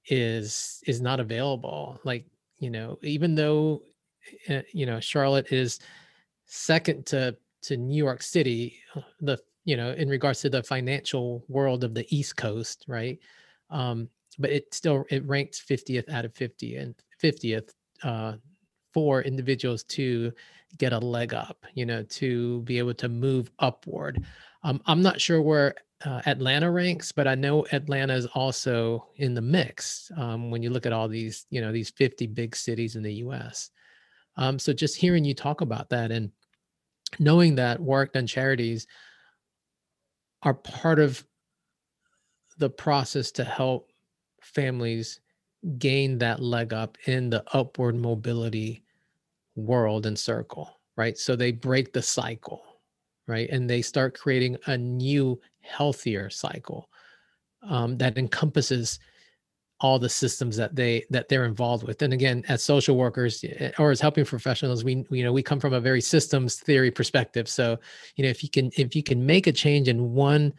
is 0.08 0.82
is 0.86 1.02
not 1.02 1.20
available. 1.20 2.00
Like 2.04 2.26
you 2.60 2.70
know, 2.70 3.00
even 3.02 3.36
though 3.36 3.82
uh, 4.50 4.62
you 4.72 4.86
know 4.86 5.00
Charlotte 5.00 5.52
is 5.52 5.80
second 6.46 7.06
to 7.08 7.36
to 7.64 7.78
New 7.78 7.98
York 7.98 8.22
City, 8.22 8.80
uh, 8.96 9.02
the 9.22 9.38
you 9.66 9.78
know, 9.78 9.92
in 9.92 10.10
regards 10.10 10.42
to 10.42 10.50
the 10.50 10.64
financial 10.64 11.44
world 11.48 11.84
of 11.84 11.94
the 11.94 12.06
East 12.16 12.36
Coast, 12.36 12.86
right? 12.88 13.20
Um, 13.70 14.10
but 14.40 14.52
it 14.52 14.74
still 14.74 15.06
it 15.10 15.26
ranks 15.26 15.64
50th 15.64 16.10
out 16.10 16.26
of 16.26 16.34
50 16.36 16.78
and 16.78 16.96
50th 17.22 17.70
uh, 18.04 18.34
for 18.94 19.22
individuals 19.22 19.84
to 19.84 20.32
get 20.78 20.94
a 20.94 21.00
leg 21.00 21.34
up, 21.34 21.66
you 21.74 21.86
know, 21.86 22.04
to 22.04 22.62
be 22.62 22.78
able 22.78 22.94
to 22.96 23.10
move 23.10 23.50
upward. 23.60 24.24
Um, 24.64 24.82
I'm 24.86 25.02
not 25.02 25.22
sure 25.22 25.42
where 25.42 25.76
uh, 26.06 26.22
Atlanta 26.26 26.70
ranks, 26.70 27.12
but 27.12 27.28
I 27.28 27.36
know 27.36 27.66
Atlanta 27.72 28.14
is 28.14 28.26
also 28.28 29.08
in 29.18 29.34
the 29.34 29.42
mix 29.42 30.12
um, 30.18 30.52
when 30.52 30.62
you 30.62 30.70
look 30.70 30.86
at 30.86 30.94
all 30.94 31.08
these, 31.08 31.46
you 31.50 31.62
know, 31.62 31.72
these 31.72 31.92
50 31.92 32.28
big 32.28 32.56
cities 32.56 32.96
in 32.96 33.04
the 33.04 33.14
U.S. 33.16 33.70
Um, 34.36 34.60
so 34.60 34.74
just 34.74 34.98
hearing 34.98 35.24
you 35.24 35.34
talk 35.34 35.62
about 35.62 35.90
that 35.90 36.12
and 36.12 36.32
knowing 37.20 37.56
that 37.56 37.80
Warrick 37.80 38.14
Dunn 38.14 38.28
Charities 38.28 38.88
are 40.44 40.54
part 40.54 41.00
of 41.00 41.26
the 42.58 42.70
process 42.70 43.32
to 43.32 43.44
help 43.44 43.92
families 44.42 45.20
gain 45.78 46.18
that 46.18 46.42
leg 46.42 46.74
up 46.74 46.98
in 47.08 47.30
the 47.30 47.44
upward 47.54 47.96
mobility 47.96 48.84
world 49.56 50.06
and 50.06 50.18
circle, 50.18 50.80
right? 50.98 51.18
So 51.18 51.36
they 51.36 51.52
break 51.52 51.94
the 51.94 52.02
cycle, 52.02 52.62
right? 53.28 53.50
And 53.50 53.70
they 53.70 53.82
start 53.82 54.18
creating 54.18 54.58
a 54.68 54.78
new, 54.78 55.40
healthier 55.62 56.30
cycle 56.30 56.90
um, 57.68 57.98
that 57.98 58.18
encompasses 58.18 59.00
all 59.84 60.00
the 60.00 60.10
systems 60.10 60.56
that 60.56 60.74
they 60.76 61.04
that 61.10 61.28
they're 61.28 61.44
involved 61.44 61.86
with. 61.86 62.02
And 62.02 62.14
again 62.14 62.44
as 62.48 62.64
social 62.64 62.96
workers 62.96 63.44
eh, 63.44 63.72
or 63.78 63.92
as 63.92 64.00
helping 64.00 64.26
professionals 64.26 64.84
we 64.84 65.06
you 65.12 65.24
know 65.24 65.34
we 65.34 65.44
come 65.44 65.60
from 65.60 65.74
a 65.74 65.82
very 65.82 66.02
systems 66.02 66.56
theory 66.56 66.90
perspective. 66.90 67.48
So 67.50 67.78
you 68.16 68.24
know 68.24 68.30
if 68.30 68.42
you 68.42 68.50
can 68.50 68.72
if 68.78 68.96
you 68.96 69.04
can 69.04 69.24
make 69.24 69.46
a 69.46 69.52
change 69.52 69.90
in 69.90 70.14
one 70.14 70.54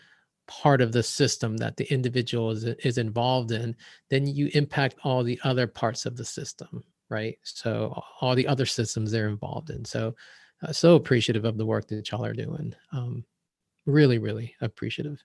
part 0.47 0.83
of 0.83 0.93
the 0.93 1.03
system 1.03 1.57
that 1.57 1.75
the 1.79 1.91
individual 1.91 2.51
is, 2.51 2.65
is 2.65 2.99
involved 2.99 3.51
in 3.51 3.75
then 4.11 4.27
you 4.27 4.51
impact 4.53 4.97
all 5.03 5.25
the 5.25 5.41
other 5.43 5.67
parts 5.67 6.05
of 6.05 6.17
the 6.17 6.25
system 6.25 6.85
right? 7.11 7.37
So 7.43 8.03
all 8.21 8.35
the 8.35 8.49
other 8.49 8.67
systems 8.67 9.13
they're 9.13 9.29
involved 9.29 9.71
in. 9.71 9.85
So 9.85 10.15
uh, 10.63 10.73
so 10.73 10.97
appreciative 10.97 11.45
of 11.45 11.59
the 11.59 11.67
work 11.67 11.87
that 11.89 12.11
y'all 12.11 12.25
are 12.25 12.35
doing. 12.35 12.75
Um 12.93 13.25
really 13.87 14.19
really 14.19 14.55
appreciative. 14.61 15.23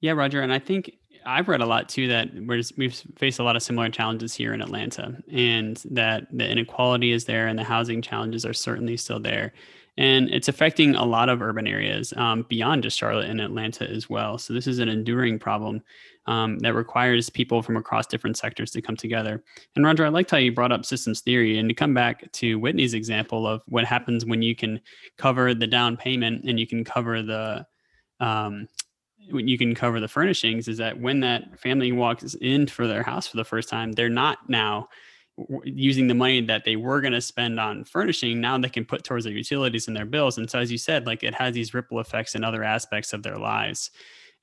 Yeah 0.00 0.12
roger 0.12 0.42
and 0.42 0.52
i 0.52 0.58
think 0.58 0.90
I've 1.24 1.48
read 1.48 1.60
a 1.60 1.66
lot 1.66 1.88
too 1.88 2.08
that 2.08 2.28
we're 2.34 2.62
we've 2.76 2.94
faced 3.16 3.38
a 3.38 3.42
lot 3.44 3.56
of 3.56 3.62
similar 3.62 3.88
challenges 3.88 4.34
here 4.34 4.54
in 4.54 4.60
Atlanta, 4.60 5.16
and 5.30 5.82
that 5.90 6.26
the 6.32 6.48
inequality 6.48 7.12
is 7.12 7.24
there, 7.24 7.48
and 7.48 7.58
the 7.58 7.64
housing 7.64 8.02
challenges 8.02 8.44
are 8.44 8.52
certainly 8.52 8.96
still 8.96 9.20
there, 9.20 9.52
and 9.96 10.30
it's 10.30 10.48
affecting 10.48 10.94
a 10.94 11.04
lot 11.04 11.28
of 11.28 11.42
urban 11.42 11.66
areas 11.66 12.12
um, 12.16 12.46
beyond 12.48 12.82
just 12.82 12.98
Charlotte 12.98 13.28
and 13.30 13.40
Atlanta 13.40 13.88
as 13.88 14.08
well. 14.08 14.38
So 14.38 14.52
this 14.52 14.66
is 14.66 14.78
an 14.78 14.88
enduring 14.88 15.38
problem 15.38 15.82
um, 16.26 16.58
that 16.60 16.74
requires 16.74 17.28
people 17.28 17.62
from 17.62 17.76
across 17.76 18.06
different 18.06 18.36
sectors 18.36 18.70
to 18.72 18.82
come 18.82 18.96
together. 18.96 19.42
And 19.76 19.84
Roger, 19.84 20.06
I 20.06 20.08
liked 20.08 20.30
how 20.30 20.36
you 20.36 20.52
brought 20.52 20.72
up 20.72 20.84
systems 20.84 21.20
theory, 21.20 21.58
and 21.58 21.68
to 21.68 21.74
come 21.74 21.94
back 21.94 22.30
to 22.32 22.58
Whitney's 22.58 22.94
example 22.94 23.46
of 23.46 23.62
what 23.66 23.84
happens 23.84 24.24
when 24.24 24.42
you 24.42 24.54
can 24.54 24.80
cover 25.18 25.54
the 25.54 25.66
down 25.66 25.96
payment 25.96 26.44
and 26.44 26.58
you 26.58 26.66
can 26.66 26.84
cover 26.84 27.22
the 27.22 27.66
um, 28.20 28.68
you 29.28 29.58
can 29.58 29.74
cover 29.74 30.00
the 30.00 30.08
furnishings 30.08 30.68
is 30.68 30.78
that 30.78 31.00
when 31.00 31.20
that 31.20 31.58
family 31.58 31.92
walks 31.92 32.34
in 32.34 32.66
for 32.66 32.86
their 32.86 33.02
house 33.02 33.26
for 33.26 33.36
the 33.36 33.44
first 33.44 33.68
time, 33.68 33.92
they're 33.92 34.08
not 34.08 34.48
now 34.48 34.88
using 35.64 36.06
the 36.06 36.14
money 36.14 36.40
that 36.42 36.64
they 36.64 36.76
were 36.76 37.00
going 37.00 37.12
to 37.12 37.20
spend 37.20 37.58
on 37.58 37.84
furnishing. 37.84 38.40
Now 38.40 38.58
they 38.58 38.68
can 38.68 38.84
put 38.84 39.02
towards 39.04 39.24
their 39.24 39.32
utilities 39.32 39.88
and 39.88 39.96
their 39.96 40.04
bills. 40.04 40.38
And 40.38 40.48
so 40.50 40.58
as 40.58 40.70
you 40.70 40.78
said 40.78 41.06
like 41.06 41.22
it 41.22 41.34
has 41.34 41.54
these 41.54 41.74
ripple 41.74 42.00
effects 42.00 42.34
in 42.34 42.44
other 42.44 42.62
aspects 42.62 43.12
of 43.12 43.22
their 43.22 43.38
lives. 43.38 43.90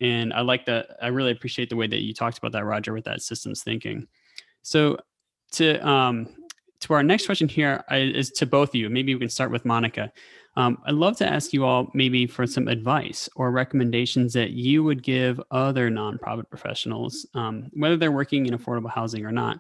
And 0.02 0.34
i 0.34 0.42
like 0.42 0.66
that 0.66 0.98
i 1.02 1.08
really 1.08 1.32
appreciate 1.32 1.70
the 1.70 1.76
way 1.76 1.86
that 1.86 2.02
you 2.02 2.14
talked 2.14 2.38
about 2.38 2.54
that 2.54 2.66
roger 2.66 2.94
with 2.94 3.06
that 3.06 3.22
systems 3.22 3.64
thinking. 3.64 4.08
So 4.64 4.98
to 5.54 5.88
um 5.88 6.28
to 6.82 6.94
our 6.94 7.04
next 7.04 7.26
question 7.26 7.48
here 7.48 7.84
is 7.92 8.32
to 8.32 8.46
both 8.46 8.70
of 8.70 8.76
you. 8.76 8.90
Maybe 8.90 9.14
we 9.14 9.20
can 9.20 9.30
start 9.30 9.52
with 9.52 9.66
monica 9.66 10.12
um, 10.56 10.78
I'd 10.86 10.96
love 10.96 11.18
to 11.18 11.28
ask 11.28 11.54
you 11.54 11.64
all 11.64 11.90
maybe 11.94 12.28
for 12.28 12.46
some 12.48 12.68
advice 12.68 13.30
or 13.36 13.52
recommendations 13.52 14.34
that 14.34 14.52
you 14.52 14.84
would 14.84 15.04
give 15.04 15.40
other 15.52 15.90
nonprofit 15.90 16.50
professionals, 16.50 17.28
um, 17.36 17.70
whether 17.74 17.98
they're 17.98 18.12
working 18.12 18.46
in 18.46 18.58
affordable 18.58 18.90
housing 18.90 19.26
or 19.26 19.32
not, 19.32 19.60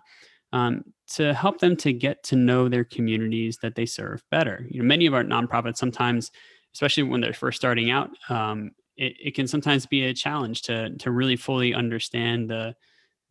um, 0.51 0.83
to 1.07 1.33
help 1.33 1.59
them 1.59 1.75
to 1.77 1.93
get 1.93 2.23
to 2.23 2.35
know 2.35 2.67
their 2.67 2.83
communities 2.83 3.57
that 3.61 3.75
they 3.75 3.85
serve 3.85 4.23
better. 4.31 4.65
You 4.69 4.81
know, 4.81 4.87
many 4.87 5.05
of 5.05 5.13
our 5.13 5.23
nonprofits 5.23 5.77
sometimes, 5.77 6.31
especially 6.73 7.03
when 7.03 7.21
they're 7.21 7.33
first 7.33 7.57
starting 7.57 7.91
out, 7.91 8.09
um, 8.29 8.71
it, 8.97 9.13
it 9.23 9.35
can 9.35 9.47
sometimes 9.47 9.85
be 9.85 10.05
a 10.05 10.13
challenge 10.13 10.63
to 10.63 10.95
to 10.97 11.11
really 11.11 11.35
fully 11.35 11.73
understand 11.73 12.49
the 12.49 12.75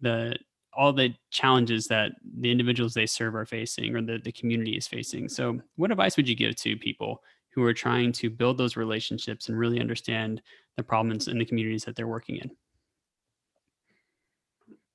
the 0.00 0.36
all 0.78 0.92
the 0.92 1.12
challenges 1.30 1.86
that 1.88 2.12
the 2.40 2.50
individuals 2.50 2.94
they 2.94 3.04
serve 3.04 3.34
are 3.34 3.44
facing 3.44 3.96
or 3.96 4.00
the, 4.00 4.18
the 4.22 4.30
community 4.30 4.76
is 4.76 4.86
facing. 4.86 5.28
So, 5.28 5.60
what 5.76 5.90
advice 5.90 6.16
would 6.16 6.28
you 6.28 6.36
give 6.36 6.54
to 6.56 6.76
people 6.76 7.20
who 7.58 7.64
are 7.64 7.74
trying 7.74 8.12
to 8.12 8.30
build 8.30 8.56
those 8.56 8.76
relationships 8.76 9.48
and 9.48 9.58
really 9.58 9.80
understand 9.80 10.40
the 10.76 10.82
problems 10.84 11.26
in 11.26 11.38
the 11.38 11.44
communities 11.44 11.82
that 11.84 11.96
they're 11.96 12.06
working 12.06 12.36
in? 12.36 12.48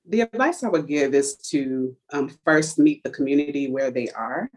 The 0.07 0.21
advice 0.21 0.63
I 0.63 0.69
would 0.69 0.87
give 0.87 1.13
is 1.13 1.35
to 1.49 1.93
um, 2.13 2.29
first 2.45 2.79
meet 2.79 3.03
the 3.03 3.09
community 3.09 3.69
where 3.69 3.91
they 3.91 4.07
are, 4.11 4.49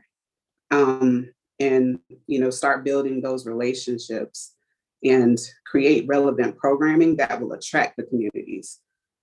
um, 0.71 1.33
and 1.59 1.99
you 2.29 2.39
know 2.39 2.51
start 2.51 2.85
building 2.85 3.21
those 3.21 3.45
relationships 3.45 4.55
and 5.03 5.37
create 5.67 6.07
relevant 6.07 6.57
programming 6.57 7.17
that 7.17 7.41
will 7.41 7.55
attract 7.55 7.97
the 7.97 8.05
communities 8.05 8.79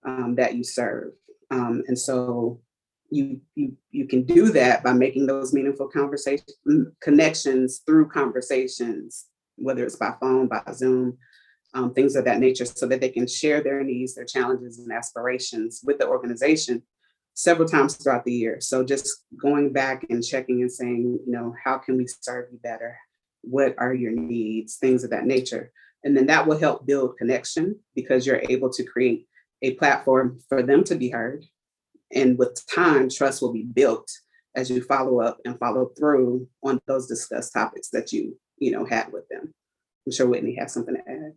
um, 0.05 0.35
that 0.35 0.55
you 0.55 0.63
serve. 0.65 1.13
Um, 1.51 1.83
and 1.87 1.97
so 1.97 2.59
you 3.13 3.41
you 3.55 3.73
you 3.91 4.07
can 4.07 4.23
do 4.23 4.51
that 4.51 4.83
by 4.83 4.93
making 4.93 5.27
those 5.27 5.53
meaningful 5.53 5.87
conversation 5.87 6.45
mm, 6.67 6.85
connections 7.01 7.81
through 7.85 8.09
conversations, 8.09 9.25
whether 9.55 9.85
it's 9.85 9.95
by 9.95 10.13
phone, 10.19 10.47
by 10.47 10.61
Zoom, 10.73 11.17
um, 11.73 11.93
things 11.93 12.15
of 12.15 12.25
that 12.25 12.39
nature, 12.39 12.65
so 12.65 12.87
that 12.87 13.01
they 13.01 13.09
can 13.09 13.27
share 13.27 13.61
their 13.61 13.83
needs, 13.83 14.15
their 14.15 14.25
challenges, 14.25 14.79
and 14.79 14.91
aspirations 14.91 15.81
with 15.83 15.99
the 15.99 16.07
organization 16.07 16.81
several 17.35 17.67
times 17.67 17.95
throughout 17.95 18.25
the 18.25 18.33
year. 18.33 18.57
So 18.61 18.83
just 18.83 19.25
going 19.41 19.71
back 19.71 20.05
and 20.09 20.23
checking 20.23 20.61
and 20.61 20.71
saying, 20.71 21.19
you 21.25 21.31
know, 21.31 21.53
how 21.63 21.77
can 21.77 21.97
we 21.97 22.07
serve 22.07 22.49
you 22.51 22.59
better? 22.61 22.97
What 23.41 23.75
are 23.77 23.93
your 23.93 24.11
needs? 24.11 24.77
Things 24.77 25.03
of 25.03 25.09
that 25.11 25.25
nature. 25.25 25.71
And 26.03 26.15
then 26.15 26.27
that 26.27 26.45
will 26.45 26.59
help 26.59 26.85
build 26.85 27.17
connection 27.17 27.79
because 27.95 28.27
you're 28.27 28.43
able 28.49 28.69
to 28.71 28.83
create 28.83 29.27
a 29.61 29.73
platform 29.75 30.39
for 30.49 30.61
them 30.61 30.83
to 30.83 30.95
be 30.95 31.09
heard 31.09 31.45
and 32.13 32.37
with 32.37 32.61
time, 32.73 33.09
trust 33.09 33.41
will 33.41 33.53
be 33.53 33.63
built 33.63 34.09
as 34.55 34.69
you 34.69 34.83
follow 34.83 35.19
up 35.19 35.39
and 35.45 35.57
follow 35.59 35.91
through 35.97 36.47
on 36.63 36.79
those 36.85 37.07
discussed 37.07 37.53
topics 37.53 37.89
that 37.89 38.11
you, 38.11 38.37
you 38.57 38.71
know, 38.71 38.85
had 38.85 39.11
with 39.11 39.27
them. 39.29 39.53
I'm 40.05 40.11
sure 40.11 40.27
Whitney 40.27 40.55
has 40.55 40.73
something 40.73 40.95
to 40.95 41.01
add. 41.09 41.33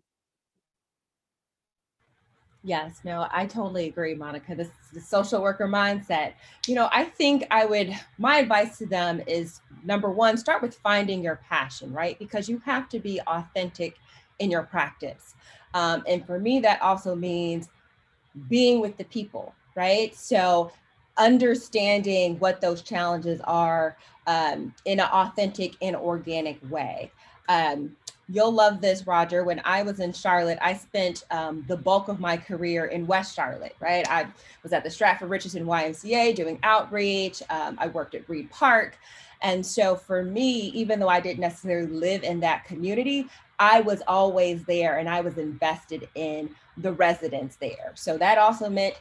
Yes, 2.63 3.01
no, 3.05 3.29
I 3.31 3.47
totally 3.47 3.87
agree, 3.87 4.15
Monica. 4.15 4.57
This 4.57 4.71
the 4.93 5.01
social 5.01 5.41
worker 5.41 5.69
mindset. 5.69 6.33
You 6.67 6.75
know, 6.75 6.89
I 6.91 7.05
think 7.05 7.47
I 7.51 7.65
would, 7.65 7.97
my 8.19 8.39
advice 8.39 8.79
to 8.79 8.87
them 8.87 9.23
is 9.29 9.61
number 9.85 10.11
one, 10.11 10.37
start 10.37 10.63
with 10.63 10.75
finding 10.75 11.23
your 11.23 11.37
passion, 11.49 11.93
right? 11.93 12.19
Because 12.19 12.49
you 12.49 12.61
have 12.65 12.89
to 12.89 12.99
be 12.99 13.21
authentic 13.21 13.95
in 14.41 14.51
your 14.51 14.65
practice. 14.65 15.37
Um, 15.75 16.03
and 16.09 16.27
for 16.27 16.41
me, 16.41 16.59
that 16.61 16.83
also 16.83 17.15
means 17.15 17.69
being 18.49 18.81
with 18.81 18.97
the 18.97 19.05
people, 19.05 19.55
right? 19.77 20.15
So 20.17 20.73
understanding 21.17 22.39
what 22.39 22.61
those 22.61 22.83
challenges 22.83 23.41
are 23.45 23.97
um, 24.27 24.75
in 24.85 25.01
an 25.01 25.07
authentic 25.07 25.77
and 25.81 25.95
organic 25.95 26.59
way. 26.71 27.11
Um, 27.49 27.97
you'll 28.29 28.53
love 28.53 28.81
this, 28.81 29.07
Roger. 29.07 29.45
When 29.45 29.61
I 29.65 29.83
was 29.83 30.01
in 30.01 30.13
Charlotte, 30.13 30.59
I 30.61 30.75
spent 30.75 31.25
um, 31.31 31.65
the 31.69 31.77
bulk 31.77 32.09
of 32.09 32.19
my 32.19 32.37
career 32.37 32.87
in 32.87 33.07
West 33.07 33.37
Charlotte, 33.37 33.77
right? 33.81 34.09
I 34.11 34.27
was 34.63 34.73
at 34.73 34.83
the 34.83 34.91
Stratford 34.91 35.31
Richardson 35.31 35.65
YMCA 35.65 36.35
doing 36.35 36.59
outreach. 36.63 37.43
Um, 37.51 37.77
I 37.79 37.87
worked 37.87 38.15
at 38.15 38.29
Reid 38.29 38.51
Park. 38.51 38.99
And 39.43 39.65
so 39.65 39.95
for 39.95 40.25
me, 40.25 40.73
even 40.75 40.99
though 40.99 41.09
I 41.09 41.21
didn't 41.21 41.41
necessarily 41.41 41.93
live 41.93 42.25
in 42.25 42.41
that 42.41 42.65
community, 42.65 43.29
I 43.59 43.81
was 43.81 44.03
always 44.07 44.65
there 44.65 44.99
and 44.99 45.09
I 45.09 45.21
was 45.21 45.39
invested 45.39 46.09
in 46.15 46.51
the 46.79 46.93
residents 46.93 47.57
there. 47.57 47.93
So 47.95 48.19
that 48.19 48.39
also 48.39 48.69
meant 48.69 48.97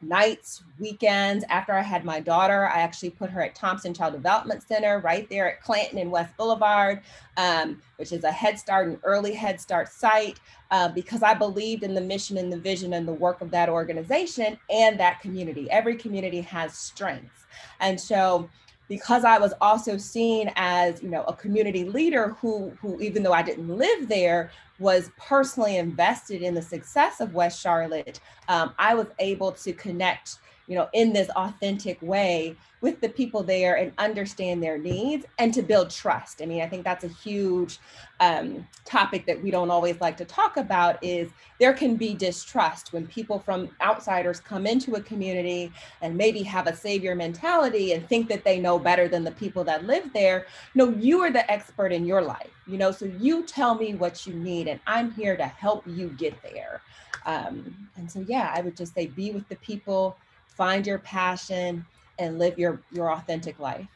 nights, 0.00 0.62
weekends. 0.78 1.44
After 1.48 1.72
I 1.72 1.82
had 1.82 2.04
my 2.04 2.20
daughter, 2.20 2.66
I 2.66 2.80
actually 2.80 3.10
put 3.10 3.30
her 3.30 3.42
at 3.42 3.54
Thompson 3.54 3.94
Child 3.94 4.14
Development 4.14 4.62
Center 4.62 5.00
right 5.00 5.28
there 5.28 5.50
at 5.50 5.62
Clanton 5.62 5.98
and 5.98 6.10
West 6.10 6.36
Boulevard, 6.36 7.00
um, 7.36 7.80
which 7.96 8.12
is 8.12 8.24
a 8.24 8.32
Head 8.32 8.58
Start 8.58 8.88
and 8.88 8.98
early 9.02 9.32
Head 9.32 9.60
Start 9.60 9.88
site, 9.88 10.40
uh, 10.70 10.88
because 10.88 11.22
I 11.22 11.34
believed 11.34 11.82
in 11.82 11.94
the 11.94 12.00
mission 12.00 12.36
and 12.38 12.52
the 12.52 12.58
vision 12.58 12.92
and 12.92 13.06
the 13.06 13.14
work 13.14 13.40
of 13.40 13.50
that 13.52 13.68
organization 13.68 14.58
and 14.70 14.98
that 15.00 15.20
community. 15.20 15.70
Every 15.70 15.96
community 15.96 16.40
has 16.42 16.74
strengths. 16.74 17.46
And 17.80 18.00
so 18.00 18.48
because 18.88 19.24
I 19.24 19.38
was 19.38 19.52
also 19.60 19.96
seen 19.96 20.50
as, 20.56 21.02
you 21.02 21.08
know, 21.08 21.24
a 21.24 21.34
community 21.34 21.84
leader 21.84 22.36
who, 22.40 22.70
who 22.80 23.00
even 23.00 23.22
though 23.22 23.32
I 23.32 23.42
didn't 23.42 23.68
live 23.68 24.08
there, 24.08 24.50
was 24.78 25.10
personally 25.16 25.76
invested 25.76 26.42
in 26.42 26.54
the 26.54 26.62
success 26.62 27.20
of 27.20 27.34
West 27.34 27.60
Charlotte, 27.60 28.20
um, 28.48 28.74
I 28.78 28.94
was 28.94 29.06
able 29.18 29.52
to 29.52 29.72
connect 29.72 30.38
you 30.66 30.74
know, 30.74 30.88
in 30.92 31.12
this 31.12 31.28
authentic 31.30 32.00
way 32.02 32.56
with 32.86 33.00
the 33.00 33.08
people 33.08 33.42
there 33.42 33.74
and 33.74 33.90
understand 33.98 34.62
their 34.62 34.78
needs 34.78 35.26
and 35.40 35.52
to 35.52 35.60
build 35.60 35.90
trust. 35.90 36.40
I 36.40 36.46
mean, 36.46 36.62
I 36.62 36.68
think 36.68 36.84
that's 36.84 37.02
a 37.02 37.08
huge 37.08 37.80
um, 38.20 38.64
topic 38.84 39.26
that 39.26 39.42
we 39.42 39.50
don't 39.50 39.72
always 39.72 40.00
like 40.00 40.16
to 40.18 40.24
talk 40.24 40.56
about 40.56 41.02
is 41.02 41.28
there 41.58 41.72
can 41.72 41.96
be 41.96 42.14
distrust 42.14 42.92
when 42.92 43.04
people 43.08 43.40
from 43.40 43.70
outsiders 43.82 44.38
come 44.38 44.68
into 44.68 44.94
a 44.94 45.00
community 45.00 45.72
and 46.00 46.16
maybe 46.16 46.44
have 46.44 46.68
a 46.68 46.76
savior 46.76 47.16
mentality 47.16 47.92
and 47.92 48.08
think 48.08 48.28
that 48.28 48.44
they 48.44 48.60
know 48.60 48.78
better 48.78 49.08
than 49.08 49.24
the 49.24 49.32
people 49.32 49.64
that 49.64 49.84
live 49.84 50.12
there. 50.12 50.46
No, 50.76 50.90
you 50.90 51.20
are 51.22 51.32
the 51.32 51.50
expert 51.50 51.92
in 51.92 52.06
your 52.06 52.22
life, 52.22 52.54
you 52.68 52.78
know, 52.78 52.92
so 52.92 53.06
you 53.18 53.42
tell 53.42 53.74
me 53.74 53.96
what 53.96 54.28
you 54.28 54.34
need 54.34 54.68
and 54.68 54.78
I'm 54.86 55.10
here 55.10 55.36
to 55.36 55.46
help 55.46 55.82
you 55.88 56.10
get 56.10 56.40
there. 56.40 56.82
Um, 57.24 57.88
and 57.96 58.08
so, 58.08 58.24
yeah, 58.28 58.52
I 58.54 58.60
would 58.60 58.76
just 58.76 58.94
say 58.94 59.08
be 59.08 59.32
with 59.32 59.48
the 59.48 59.56
people 59.56 60.16
find 60.46 60.86
your 60.86 61.00
passion 61.00 61.84
and 62.18 62.38
live 62.38 62.58
your 62.58 62.82
your 62.92 63.12
authentic 63.12 63.58
life. 63.58 63.86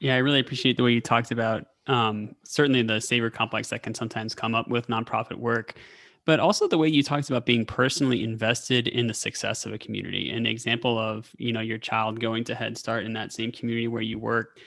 Yeah 0.00 0.14
i 0.14 0.18
really 0.18 0.40
appreciate 0.40 0.76
the 0.76 0.82
way 0.82 0.92
you 0.92 1.00
talked 1.00 1.30
about 1.30 1.66
um, 1.86 2.36
certainly 2.44 2.82
the 2.82 3.00
savior 3.00 3.30
complex 3.30 3.70
that 3.70 3.82
can 3.82 3.94
sometimes 3.94 4.34
come 4.34 4.54
up 4.54 4.68
with 4.68 4.88
nonprofit 4.88 5.36
work 5.36 5.74
but 6.28 6.40
also 6.40 6.68
the 6.68 6.76
way 6.76 6.86
you 6.86 7.02
talked 7.02 7.30
about 7.30 7.46
being 7.46 7.64
personally 7.64 8.22
invested 8.22 8.86
in 8.86 9.06
the 9.06 9.14
success 9.14 9.64
of 9.64 9.72
a 9.72 9.78
community. 9.78 10.28
An 10.28 10.44
example 10.44 10.98
of 10.98 11.34
you 11.38 11.54
know 11.54 11.62
your 11.62 11.78
child 11.78 12.20
going 12.20 12.44
to 12.44 12.54
head 12.54 12.76
start 12.76 13.04
in 13.06 13.14
that 13.14 13.32
same 13.32 13.50
community 13.50 13.88
where 13.88 14.02
you 14.02 14.18
work. 14.18 14.58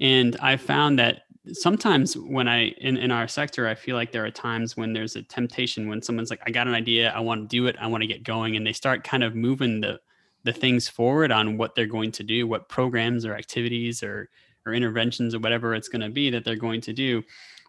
And 0.00 0.34
i 0.40 0.56
found 0.56 0.98
that 0.98 1.24
sometimes 1.52 2.16
when 2.16 2.48
i 2.48 2.68
in, 2.78 2.96
in 2.96 3.10
our 3.10 3.28
sector 3.28 3.68
i 3.68 3.74
feel 3.74 3.96
like 3.96 4.12
there 4.12 4.24
are 4.24 4.30
times 4.30 4.78
when 4.78 4.94
there's 4.94 5.14
a 5.14 5.22
temptation 5.22 5.88
when 5.88 6.00
someone's 6.00 6.30
like 6.30 6.40
i 6.46 6.50
got 6.50 6.66
an 6.66 6.74
idea. 6.74 7.10
I 7.10 7.20
want 7.20 7.42
to 7.42 7.54
do 7.54 7.66
it. 7.66 7.76
I 7.78 7.86
want 7.86 8.00
to 8.00 8.06
get 8.06 8.22
going. 8.22 8.56
And 8.56 8.66
they 8.66 8.72
start 8.72 9.04
kind 9.04 9.22
of 9.22 9.34
moving 9.34 9.82
the 9.82 10.00
the 10.44 10.52
things 10.52 10.88
forward 10.88 11.30
on 11.30 11.56
what 11.56 11.74
they're 11.74 11.86
going 11.86 12.12
to 12.12 12.22
do 12.22 12.46
what 12.46 12.68
programs 12.68 13.24
or 13.24 13.34
activities 13.34 14.02
or 14.02 14.28
or 14.66 14.74
interventions 14.74 15.34
or 15.34 15.38
whatever 15.38 15.74
it's 15.74 15.88
going 15.88 16.00
to 16.00 16.10
be 16.10 16.30
that 16.30 16.44
they're 16.44 16.56
going 16.56 16.80
to 16.80 16.92
do 16.92 17.22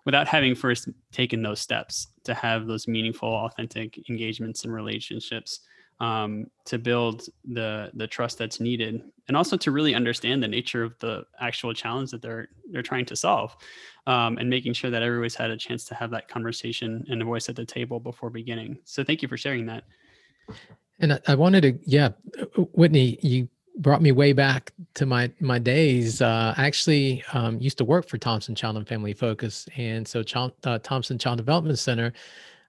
without 0.05 0.27
having 0.27 0.55
first 0.55 0.89
taken 1.11 1.41
those 1.41 1.59
steps 1.61 2.07
to 2.23 2.33
have 2.33 2.65
those 2.65 2.87
meaningful 2.87 3.29
authentic 3.29 4.09
engagements 4.09 4.63
and 4.63 4.73
relationships 4.73 5.61
um, 6.01 6.47
to 6.65 6.79
build 6.79 7.27
the 7.45 7.91
the 7.93 8.07
trust 8.07 8.39
that's 8.39 8.59
needed, 8.59 9.03
and 9.27 9.37
also 9.37 9.55
to 9.55 9.69
really 9.69 9.93
understand 9.93 10.41
the 10.41 10.47
nature 10.47 10.83
of 10.83 10.97
the 10.97 11.23
actual 11.39 11.75
challenge 11.75 12.09
that 12.09 12.23
they're 12.23 12.47
they're 12.71 12.81
trying 12.81 13.05
to 13.05 13.15
solve, 13.15 13.55
um, 14.07 14.39
and 14.39 14.49
making 14.49 14.73
sure 14.73 14.89
that 14.89 15.03
everybody's 15.03 15.35
had 15.35 15.51
a 15.51 15.57
chance 15.57 15.85
to 15.85 15.93
have 15.93 16.09
that 16.09 16.27
conversation 16.27 17.05
and 17.09 17.21
a 17.21 17.25
voice 17.25 17.49
at 17.49 17.55
the 17.55 17.65
table 17.65 17.99
before 17.99 18.31
beginning. 18.31 18.79
So 18.83 19.03
thank 19.03 19.21
you 19.21 19.27
for 19.27 19.37
sharing 19.37 19.67
that. 19.67 19.83
And 21.01 21.13
I, 21.13 21.19
I 21.27 21.35
wanted 21.35 21.61
to, 21.61 21.79
yeah, 21.85 22.09
Whitney, 22.73 23.19
you 23.21 23.49
brought 23.77 24.01
me 24.01 24.11
way 24.11 24.33
back 24.33 24.71
to 24.93 25.05
my 25.05 25.31
my 25.39 25.57
days. 25.57 26.21
Uh, 26.21 26.53
I 26.55 26.65
actually 26.65 27.23
um, 27.33 27.59
used 27.59 27.77
to 27.79 27.85
work 27.85 28.07
for 28.07 28.17
Thompson 28.17 28.55
Child 28.55 28.77
and 28.77 28.87
Family 28.87 29.13
Focus, 29.13 29.67
and 29.75 30.07
so 30.07 30.23
Ch- 30.23 30.35
uh, 30.35 30.79
Thompson 30.83 31.17
Child 31.17 31.37
Development 31.37 31.77
Center 31.77 32.13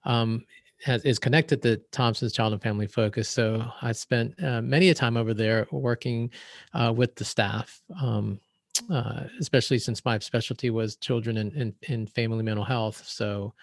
um, 0.05 0.45
has, 0.83 1.05
is 1.05 1.18
connected 1.18 1.62
to 1.62 1.76
Thompson's 1.93 2.33
Child 2.33 2.55
and 2.55 2.62
Family 2.62 2.87
Focus. 2.87 3.28
So 3.28 3.64
I 3.83 3.93
spent 3.93 4.35
uh, 4.43 4.62
many 4.62 4.91
a 4.91 4.95
time 4.95 5.16
over 5.16 5.35
there 5.35 5.66
working 5.70 6.30
uh, 6.74 6.93
with 6.95 7.14
the 7.14 7.24
staff, 7.24 7.80
um, 8.01 8.41
uh, 8.91 9.24
especially 9.41 9.78
since 9.78 10.05
my 10.05 10.18
specialty 10.18 10.70
was 10.70 10.97
children 10.97 11.37
and, 11.39 11.53
and, 11.53 11.74
and, 11.89 12.11
family 12.11 12.43
mental 12.43 12.64
health. 12.64 13.03
So 13.07 13.55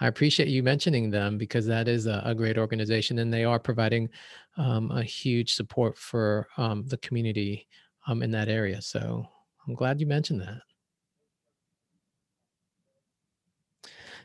I 0.00 0.06
appreciate 0.06 0.48
you 0.48 0.62
mentioning 0.62 1.10
them 1.10 1.38
because 1.38 1.66
that 1.66 1.88
is 1.88 2.06
a, 2.06 2.22
a 2.24 2.34
great 2.34 2.58
organization 2.58 3.18
and 3.18 3.32
they 3.32 3.44
are 3.44 3.58
providing 3.58 4.08
um, 4.56 4.90
a 4.90 5.02
huge 5.02 5.54
support 5.54 5.98
for 5.98 6.46
um, 6.56 6.84
the 6.86 6.98
community 6.98 7.66
um, 8.06 8.22
in 8.22 8.30
that 8.30 8.48
area. 8.48 8.80
So 8.80 9.26
I'm 9.66 9.74
glad 9.74 10.00
you 10.00 10.06
mentioned 10.06 10.40
that. 10.40 10.60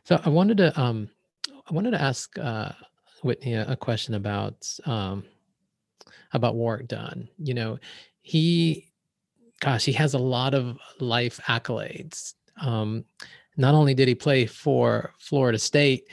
So 0.04 0.20
I 0.24 0.30
wanted 0.30 0.58
to 0.58 0.80
um, 0.80 1.10
I 1.70 1.74
wanted 1.74 1.92
to 1.92 2.02
ask 2.02 2.38
uh, 2.38 2.72
Whitney 3.24 3.54
a, 3.54 3.72
a 3.72 3.76
question 3.76 4.16
about 4.16 4.68
um, 4.86 5.24
about 6.34 6.56
Warrick 6.56 6.88
Dunn. 6.88 7.30
You 7.38 7.54
know, 7.54 7.80
he, 8.22 8.92
gosh, 9.60 9.86
he 9.86 9.94
has 9.94 10.14
a 10.14 10.20
lot 10.20 10.54
of 10.54 10.78
life 11.00 11.40
accolades. 11.48 12.34
Um, 12.62 13.06
not 13.58 13.74
only 13.76 13.94
did 13.94 14.08
he 14.08 14.16
play 14.16 14.46
for 14.46 15.14
Florida 15.20 15.60
State 15.60 16.10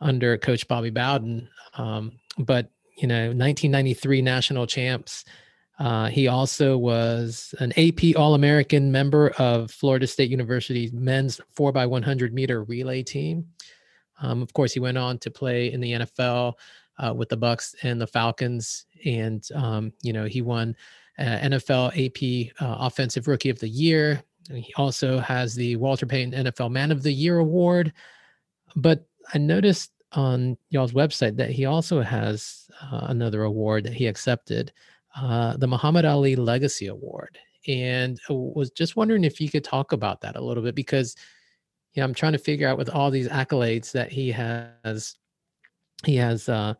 under 0.00 0.36
Coach 0.36 0.66
Bobby 0.68 0.90
Bowden, 0.90 1.48
um, 1.74 2.12
but 2.38 2.70
you 2.96 3.08
know, 3.08 3.26
1993 3.26 4.22
national 4.22 4.66
champs. 4.66 5.24
Uh, 5.78 6.06
he 6.06 6.28
also 6.28 6.76
was 6.76 7.54
an 7.58 7.72
AP 7.76 8.16
All 8.16 8.34
American 8.34 8.92
member 8.92 9.30
of 9.38 9.70
Florida 9.70 10.06
State 10.06 10.30
University's 10.30 10.92
men's 10.92 11.40
4x100 11.56 12.32
meter 12.32 12.62
relay 12.62 13.02
team. 13.02 13.46
Um, 14.20 14.42
of 14.42 14.52
course, 14.52 14.72
he 14.72 14.80
went 14.80 14.98
on 14.98 15.18
to 15.18 15.30
play 15.30 15.72
in 15.72 15.80
the 15.80 15.92
NFL 15.92 16.54
uh, 16.98 17.12
with 17.14 17.28
the 17.28 17.36
Bucs 17.36 17.74
and 17.82 18.00
the 18.00 18.06
Falcons, 18.06 18.86
and 19.04 19.46
um, 19.54 19.92
you 20.02 20.12
know 20.12 20.26
he 20.26 20.42
won 20.42 20.76
uh, 21.18 21.22
NFL 21.22 21.90
AP 21.96 22.52
uh, 22.62 22.76
Offensive 22.86 23.26
Rookie 23.26 23.50
of 23.50 23.58
the 23.58 23.68
Year. 23.68 24.22
He 24.50 24.72
also 24.76 25.18
has 25.18 25.54
the 25.54 25.76
Walter 25.76 26.06
Payton 26.06 26.44
NFL 26.44 26.70
Man 26.70 26.90
of 26.90 27.02
the 27.02 27.12
Year 27.12 27.38
award. 27.38 27.92
But 28.76 29.06
I 29.34 29.38
noticed 29.38 29.92
on 30.12 30.56
y'all's 30.70 30.92
website 30.92 31.36
that 31.36 31.50
he 31.50 31.64
also 31.64 32.02
has 32.02 32.68
uh, 32.82 33.06
another 33.08 33.44
award 33.44 33.84
that 33.84 33.94
he 33.94 34.06
accepted, 34.06 34.72
uh, 35.16 35.56
the 35.56 35.66
Muhammad 35.66 36.04
Ali 36.04 36.36
Legacy 36.36 36.88
Award, 36.88 37.38
and 37.66 38.18
I 38.28 38.32
was 38.32 38.70
just 38.70 38.96
wondering 38.96 39.24
if 39.24 39.40
you 39.40 39.50
could 39.50 39.64
talk 39.64 39.92
about 39.92 40.20
that 40.22 40.36
a 40.36 40.40
little 40.40 40.62
bit 40.62 40.74
because 40.74 41.16
yeah, 41.94 42.04
I'm 42.04 42.14
trying 42.14 42.32
to 42.32 42.38
figure 42.38 42.68
out 42.68 42.78
with 42.78 42.88
all 42.88 43.10
these 43.10 43.28
accolades 43.28 43.92
that 43.92 44.10
he 44.10 44.30
has, 44.32 45.16
he 46.04 46.16
has, 46.16 46.48
uh, 46.48 46.74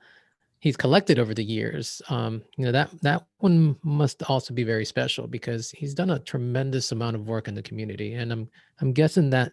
he's 0.63 0.77
collected 0.77 1.19
over 1.19 1.35
the 1.35 1.43
years. 1.43 2.01
Um, 2.09 2.41
you 2.57 2.65
know 2.65 2.73
that 2.73 2.91
that 3.03 3.27
one 3.39 3.77
must 3.83 4.23
also 4.23 4.55
be 4.55 4.63
very 4.63 4.85
special 4.85 5.27
because 5.27 5.73
he's 5.73 5.93
done 5.93 6.11
a 6.11 6.21
tremendous 6.21 6.93
amount 6.93 7.17
of 7.17 7.27
work 7.27 7.49
in 7.49 7.55
the 7.55 7.63
community, 7.63 8.15
and 8.15 8.33
I'm 8.33 8.49
I'm 8.81 8.93
guessing 8.93 9.29
that 9.31 9.53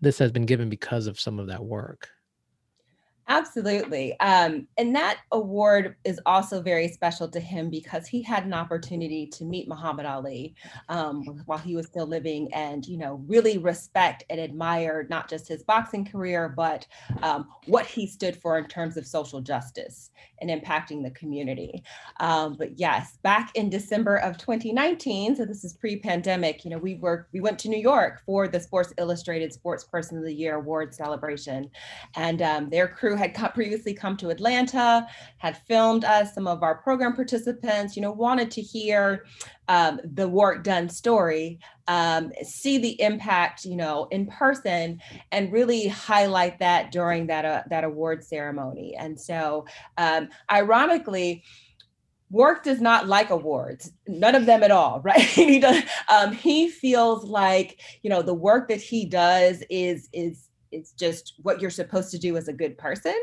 this 0.00 0.18
has 0.18 0.32
been 0.32 0.46
given 0.46 0.70
because 0.70 1.06
of 1.06 1.20
some 1.20 1.38
of 1.38 1.46
that 1.48 1.62
work. 1.62 2.08
Absolutely. 3.30 4.18
Um, 4.20 4.66
and 4.78 4.96
that 4.96 5.18
award 5.32 5.96
is 6.04 6.18
also 6.24 6.62
very 6.62 6.88
special 6.88 7.28
to 7.28 7.38
him 7.38 7.68
because 7.68 8.06
he 8.06 8.22
had 8.22 8.46
an 8.46 8.54
opportunity 8.54 9.26
to 9.26 9.44
meet 9.44 9.68
Muhammad 9.68 10.06
Ali 10.06 10.54
um, 10.88 11.42
while 11.44 11.58
he 11.58 11.76
was 11.76 11.86
still 11.86 12.06
living 12.06 12.48
and, 12.54 12.86
you 12.86 12.96
know, 12.96 13.22
really 13.26 13.58
respect 13.58 14.24
and 14.30 14.40
admire 14.40 15.06
not 15.10 15.28
just 15.28 15.46
his 15.46 15.62
boxing 15.62 16.06
career, 16.06 16.48
but 16.48 16.86
um, 17.22 17.48
what 17.66 17.84
he 17.84 18.06
stood 18.06 18.34
for 18.34 18.56
in 18.56 18.66
terms 18.66 18.96
of 18.96 19.06
social 19.06 19.42
justice 19.42 20.10
and 20.40 20.48
impacting 20.48 21.02
the 21.02 21.10
community. 21.10 21.82
Um, 22.20 22.54
but 22.54 22.78
yes, 22.78 23.18
back 23.22 23.50
in 23.54 23.68
December 23.68 24.16
of 24.16 24.38
2019, 24.38 25.36
so 25.36 25.44
this 25.44 25.64
is 25.64 25.74
pre-pandemic, 25.74 26.64
you 26.64 26.70
know, 26.70 26.78
we 26.78 26.94
were, 26.94 27.28
we 27.34 27.40
went 27.40 27.58
to 27.58 27.68
New 27.68 27.80
York 27.80 28.22
for 28.24 28.48
the 28.48 28.58
Sports 28.58 28.94
Illustrated 28.96 29.52
Sports 29.52 29.84
Person 29.84 30.16
of 30.16 30.24
the 30.24 30.32
Year 30.32 30.54
award 30.54 30.94
celebration. 30.94 31.68
And 32.16 32.40
um, 32.40 32.70
their 32.70 32.88
crew 32.88 33.17
had 33.18 33.54
previously 33.54 33.92
come 33.92 34.16
to 34.18 34.30
Atlanta, 34.30 35.06
had 35.38 35.56
filmed 35.66 36.04
us, 36.04 36.34
some 36.34 36.46
of 36.46 36.62
our 36.62 36.76
program 36.76 37.14
participants, 37.14 37.96
you 37.96 38.02
know, 38.02 38.12
wanted 38.12 38.50
to 38.52 38.62
hear 38.62 39.24
um, 39.68 40.00
the 40.04 40.28
Warrick 40.28 40.62
Dunn 40.62 40.88
story, 40.88 41.58
um, 41.86 42.32
see 42.42 42.78
the 42.78 43.00
impact, 43.00 43.64
you 43.64 43.76
know, 43.76 44.08
in 44.10 44.26
person, 44.26 45.00
and 45.32 45.52
really 45.52 45.88
highlight 45.88 46.58
that 46.60 46.92
during 46.92 47.26
that 47.26 47.44
uh, 47.44 47.62
that 47.70 47.84
award 47.84 48.24
ceremony. 48.24 48.94
And 48.98 49.20
so, 49.20 49.66
um, 49.96 50.28
ironically. 50.50 51.44
Warrick 52.30 52.62
does 52.62 52.82
not 52.82 53.08
like 53.08 53.30
awards, 53.30 53.90
none 54.06 54.34
of 54.34 54.44
them 54.44 54.62
at 54.62 54.70
all, 54.70 55.00
right? 55.04 55.18
he 55.18 55.58
does. 55.60 55.82
Um, 56.10 56.32
he 56.32 56.68
feels 56.68 57.24
like 57.24 57.80
you 58.02 58.10
know 58.10 58.20
the 58.20 58.34
work 58.34 58.68
that 58.68 58.82
he 58.82 59.06
does 59.06 59.62
is 59.70 60.10
is 60.12 60.47
it's 60.72 60.92
just 60.92 61.34
what 61.42 61.60
you're 61.60 61.70
supposed 61.70 62.10
to 62.10 62.18
do 62.18 62.36
as 62.36 62.48
a 62.48 62.52
good 62.52 62.76
person. 62.78 63.16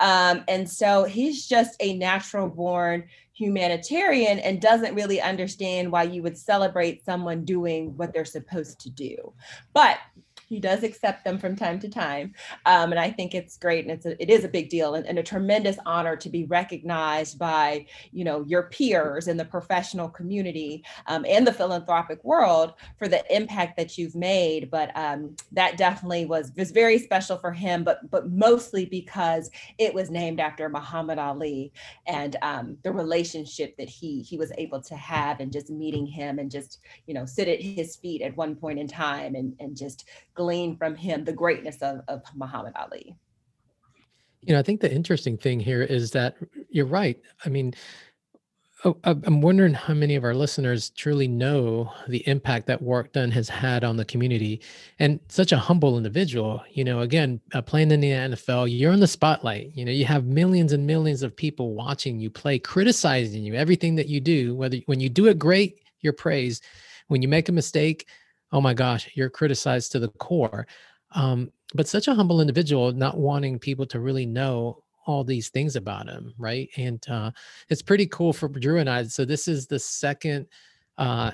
Um, 0.00 0.44
and 0.48 0.68
so 0.68 1.04
he's 1.04 1.46
just 1.46 1.76
a 1.80 1.96
natural 1.96 2.48
born 2.48 3.04
humanitarian 3.32 4.38
and 4.38 4.60
doesn't 4.60 4.94
really 4.94 5.20
understand 5.20 5.90
why 5.90 6.02
you 6.02 6.22
would 6.22 6.36
celebrate 6.36 7.04
someone 7.04 7.44
doing 7.44 7.96
what 7.96 8.12
they're 8.12 8.24
supposed 8.24 8.78
to 8.80 8.90
do. 8.90 9.16
But 9.72 9.98
he 10.50 10.58
does 10.58 10.82
accept 10.82 11.24
them 11.24 11.38
from 11.38 11.54
time 11.54 11.78
to 11.78 11.88
time. 11.88 12.34
Um, 12.66 12.90
and 12.90 12.98
I 12.98 13.08
think 13.08 13.34
it's 13.36 13.56
great. 13.56 13.84
And 13.84 13.92
it's 13.92 14.04
a, 14.04 14.20
it 14.20 14.28
is 14.28 14.44
a 14.44 14.48
big 14.48 14.68
deal 14.68 14.96
and, 14.96 15.06
and, 15.06 15.16
a 15.16 15.22
tremendous 15.22 15.78
honor 15.86 16.16
to 16.16 16.28
be 16.28 16.44
recognized 16.44 17.38
by, 17.38 17.86
you 18.10 18.24
know, 18.24 18.42
your 18.48 18.64
peers 18.64 19.28
in 19.28 19.36
the 19.36 19.44
professional 19.44 20.08
community 20.08 20.84
um, 21.06 21.24
and 21.28 21.46
the 21.46 21.52
philanthropic 21.52 22.24
world 22.24 22.72
for 22.98 23.06
the 23.06 23.22
impact 23.34 23.76
that 23.76 23.96
you've 23.96 24.16
made. 24.16 24.72
But 24.72 24.90
um, 24.96 25.36
that 25.52 25.76
definitely 25.76 26.24
was, 26.24 26.50
was 26.56 26.72
very 26.72 26.98
special 26.98 27.38
for 27.38 27.52
him, 27.52 27.84
but, 27.84 28.10
but 28.10 28.28
mostly 28.30 28.86
because 28.86 29.50
it 29.78 29.94
was 29.94 30.10
named 30.10 30.40
after 30.40 30.68
Muhammad 30.68 31.20
Ali 31.20 31.72
and 32.08 32.34
um, 32.42 32.76
the 32.82 32.92
relationship 32.92 33.76
that 33.76 33.88
he, 33.88 34.22
he 34.22 34.36
was 34.36 34.50
able 34.58 34.80
to 34.82 34.96
have 34.96 35.38
and 35.38 35.52
just 35.52 35.70
meeting 35.70 36.06
him 36.06 36.40
and 36.40 36.50
just, 36.50 36.80
you 37.06 37.14
know, 37.14 37.24
sit 37.24 37.46
at 37.46 37.62
his 37.62 37.94
feet 37.94 38.20
at 38.20 38.36
one 38.36 38.56
point 38.56 38.80
in 38.80 38.88
time 38.88 39.36
and, 39.36 39.54
and 39.60 39.76
just 39.76 40.08
glean 40.40 40.74
from 40.74 40.96
him 40.96 41.22
the 41.22 41.32
greatness 41.34 41.76
of, 41.82 42.00
of 42.08 42.22
Muhammad 42.34 42.72
Ali. 42.74 43.14
You 44.40 44.54
know, 44.54 44.58
I 44.58 44.62
think 44.62 44.80
the 44.80 44.90
interesting 44.90 45.36
thing 45.36 45.60
here 45.60 45.82
is 45.82 46.12
that 46.12 46.34
you're 46.70 46.86
right. 46.86 47.20
I 47.44 47.50
mean, 47.50 47.74
oh, 48.86 48.96
I'm 49.04 49.42
wondering 49.42 49.74
how 49.74 49.92
many 49.92 50.16
of 50.16 50.24
our 50.24 50.32
listeners 50.32 50.88
truly 50.88 51.28
know 51.28 51.92
the 52.08 52.26
impact 52.26 52.66
that 52.68 52.80
Warrick 52.80 53.12
Dunn 53.12 53.30
has 53.32 53.50
had 53.50 53.84
on 53.84 53.98
the 53.98 54.04
community 54.06 54.62
and 54.98 55.20
such 55.28 55.52
a 55.52 55.58
humble 55.58 55.98
individual. 55.98 56.64
You 56.72 56.84
know, 56.84 57.00
again, 57.00 57.38
uh, 57.52 57.60
playing 57.60 57.90
in 57.90 58.00
the 58.00 58.12
NFL, 58.12 58.74
you're 58.74 58.94
in 58.94 59.00
the 59.00 59.06
spotlight. 59.06 59.72
You 59.74 59.84
know, 59.84 59.92
you 59.92 60.06
have 60.06 60.24
millions 60.24 60.72
and 60.72 60.86
millions 60.86 61.22
of 61.22 61.36
people 61.36 61.74
watching 61.74 62.18
you 62.18 62.30
play, 62.30 62.58
criticizing 62.58 63.42
you, 63.42 63.52
everything 63.56 63.94
that 63.96 64.08
you 64.08 64.22
do. 64.22 64.54
Whether 64.54 64.78
when 64.86 65.00
you 65.00 65.10
do 65.10 65.26
it 65.26 65.38
great, 65.38 65.82
you're 66.00 66.14
praised. 66.14 66.64
When 67.08 67.20
you 67.20 67.28
make 67.28 67.50
a 67.50 67.52
mistake, 67.52 68.06
oh 68.52 68.60
my 68.60 68.74
gosh, 68.74 69.10
you're 69.14 69.30
criticized 69.30 69.92
to 69.92 69.98
the 69.98 70.08
core. 70.08 70.66
Um, 71.12 71.52
but 71.74 71.88
such 71.88 72.08
a 72.08 72.14
humble 72.14 72.40
individual, 72.40 72.92
not 72.92 73.18
wanting 73.18 73.58
people 73.58 73.86
to 73.86 74.00
really 74.00 74.26
know 74.26 74.82
all 75.06 75.24
these 75.24 75.48
things 75.48 75.76
about 75.76 76.08
him, 76.08 76.34
right? 76.38 76.68
And 76.76 77.04
uh, 77.08 77.30
it's 77.68 77.82
pretty 77.82 78.06
cool 78.06 78.32
for 78.32 78.48
Drew 78.48 78.78
and 78.78 78.88
I. 78.88 79.04
So 79.04 79.24
this 79.24 79.48
is 79.48 79.66
the 79.66 79.78
second 79.78 80.46
uh, 80.98 81.32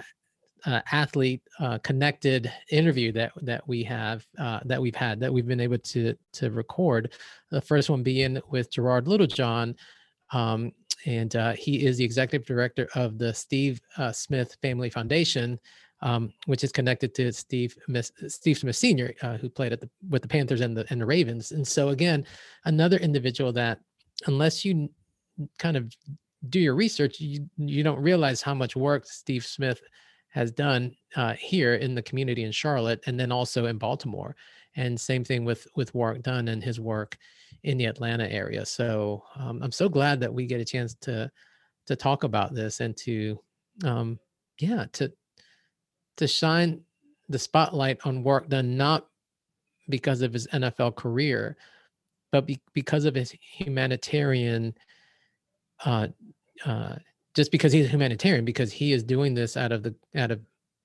uh, 0.64 0.80
athlete 0.90 1.42
uh, 1.60 1.78
connected 1.78 2.50
interview 2.70 3.12
that 3.12 3.32
that 3.42 3.66
we 3.68 3.84
have 3.84 4.26
uh, 4.38 4.60
that 4.64 4.80
we've 4.80 4.94
had 4.94 5.20
that 5.20 5.32
we've 5.32 5.46
been 5.46 5.60
able 5.60 5.78
to 5.78 6.14
to 6.32 6.50
record. 6.50 7.12
The 7.50 7.60
first 7.60 7.90
one 7.90 8.02
being 8.02 8.40
with 8.48 8.70
Gerard 8.70 9.08
Littlejohn. 9.08 9.76
Um, 10.32 10.72
and 11.04 11.36
uh, 11.36 11.52
he 11.52 11.86
is 11.86 11.98
the 11.98 12.04
executive 12.04 12.46
director 12.46 12.88
of 12.96 13.16
the 13.16 13.32
Steve 13.32 13.80
Smith 14.12 14.56
Family 14.60 14.90
Foundation, 14.90 15.60
um, 16.02 16.32
which 16.46 16.62
is 16.62 16.72
connected 16.72 17.14
to 17.14 17.32
Steve 17.32 17.76
Steve 18.28 18.58
Smith 18.58 18.76
Sr., 18.76 19.14
uh, 19.22 19.36
who 19.36 19.48
played 19.48 19.72
at 19.72 19.80
the 19.80 19.88
with 20.08 20.22
the 20.22 20.28
Panthers 20.28 20.60
and 20.60 20.76
the 20.76 20.86
and 20.90 21.00
the 21.00 21.06
Ravens. 21.06 21.52
And 21.52 21.66
so 21.66 21.88
again, 21.88 22.26
another 22.64 22.98
individual 22.98 23.52
that 23.52 23.80
unless 24.26 24.64
you 24.64 24.90
kind 25.58 25.76
of 25.76 25.94
do 26.48 26.60
your 26.60 26.74
research, 26.74 27.20
you 27.20 27.48
you 27.56 27.82
don't 27.82 28.00
realize 28.00 28.42
how 28.42 28.54
much 28.54 28.76
work 28.76 29.06
Steve 29.06 29.44
Smith 29.44 29.80
has 30.28 30.50
done 30.50 30.94
uh, 31.16 31.32
here 31.32 31.76
in 31.76 31.94
the 31.94 32.02
community 32.02 32.44
in 32.44 32.52
Charlotte, 32.52 33.02
and 33.06 33.18
then 33.18 33.32
also 33.32 33.66
in 33.66 33.78
Baltimore. 33.78 34.36
And 34.76 35.00
same 35.00 35.24
thing 35.24 35.44
with 35.44 35.66
with 35.76 35.94
Warrick 35.94 36.22
Dunn 36.22 36.48
and 36.48 36.62
his 36.62 36.78
work 36.78 37.16
in 37.62 37.78
the 37.78 37.86
Atlanta 37.86 38.30
area. 38.30 38.66
So 38.66 39.24
um, 39.36 39.62
I'm 39.62 39.72
so 39.72 39.88
glad 39.88 40.20
that 40.20 40.32
we 40.32 40.46
get 40.46 40.60
a 40.60 40.64
chance 40.64 40.94
to 41.02 41.30
to 41.86 41.96
talk 41.96 42.24
about 42.24 42.54
this 42.54 42.80
and 42.80 42.94
to 42.98 43.40
um, 43.84 44.18
yeah 44.60 44.86
to 44.92 45.10
to 46.16 46.26
shine 46.26 46.80
the 47.28 47.38
spotlight 47.38 47.98
on 48.04 48.22
Warrick 48.22 48.48
Dunn 48.48 48.76
not 48.76 49.06
because 49.88 50.22
of 50.22 50.32
his 50.32 50.46
NFL 50.48 50.96
career, 50.96 51.56
but 52.32 52.46
be, 52.46 52.60
because 52.72 53.04
of 53.04 53.14
his 53.14 53.34
humanitarian, 53.40 54.74
uh, 55.84 56.08
uh, 56.64 56.96
just 57.34 57.52
because 57.52 57.72
he's 57.72 57.86
a 57.86 57.90
humanitarian, 57.90 58.44
because 58.44 58.72
he 58.72 58.92
is 58.92 59.02
doing 59.02 59.34
this 59.34 59.56
out 59.56 59.72
of 59.72 59.82
the 59.82 59.94
out 60.14 60.30
of 60.30 60.40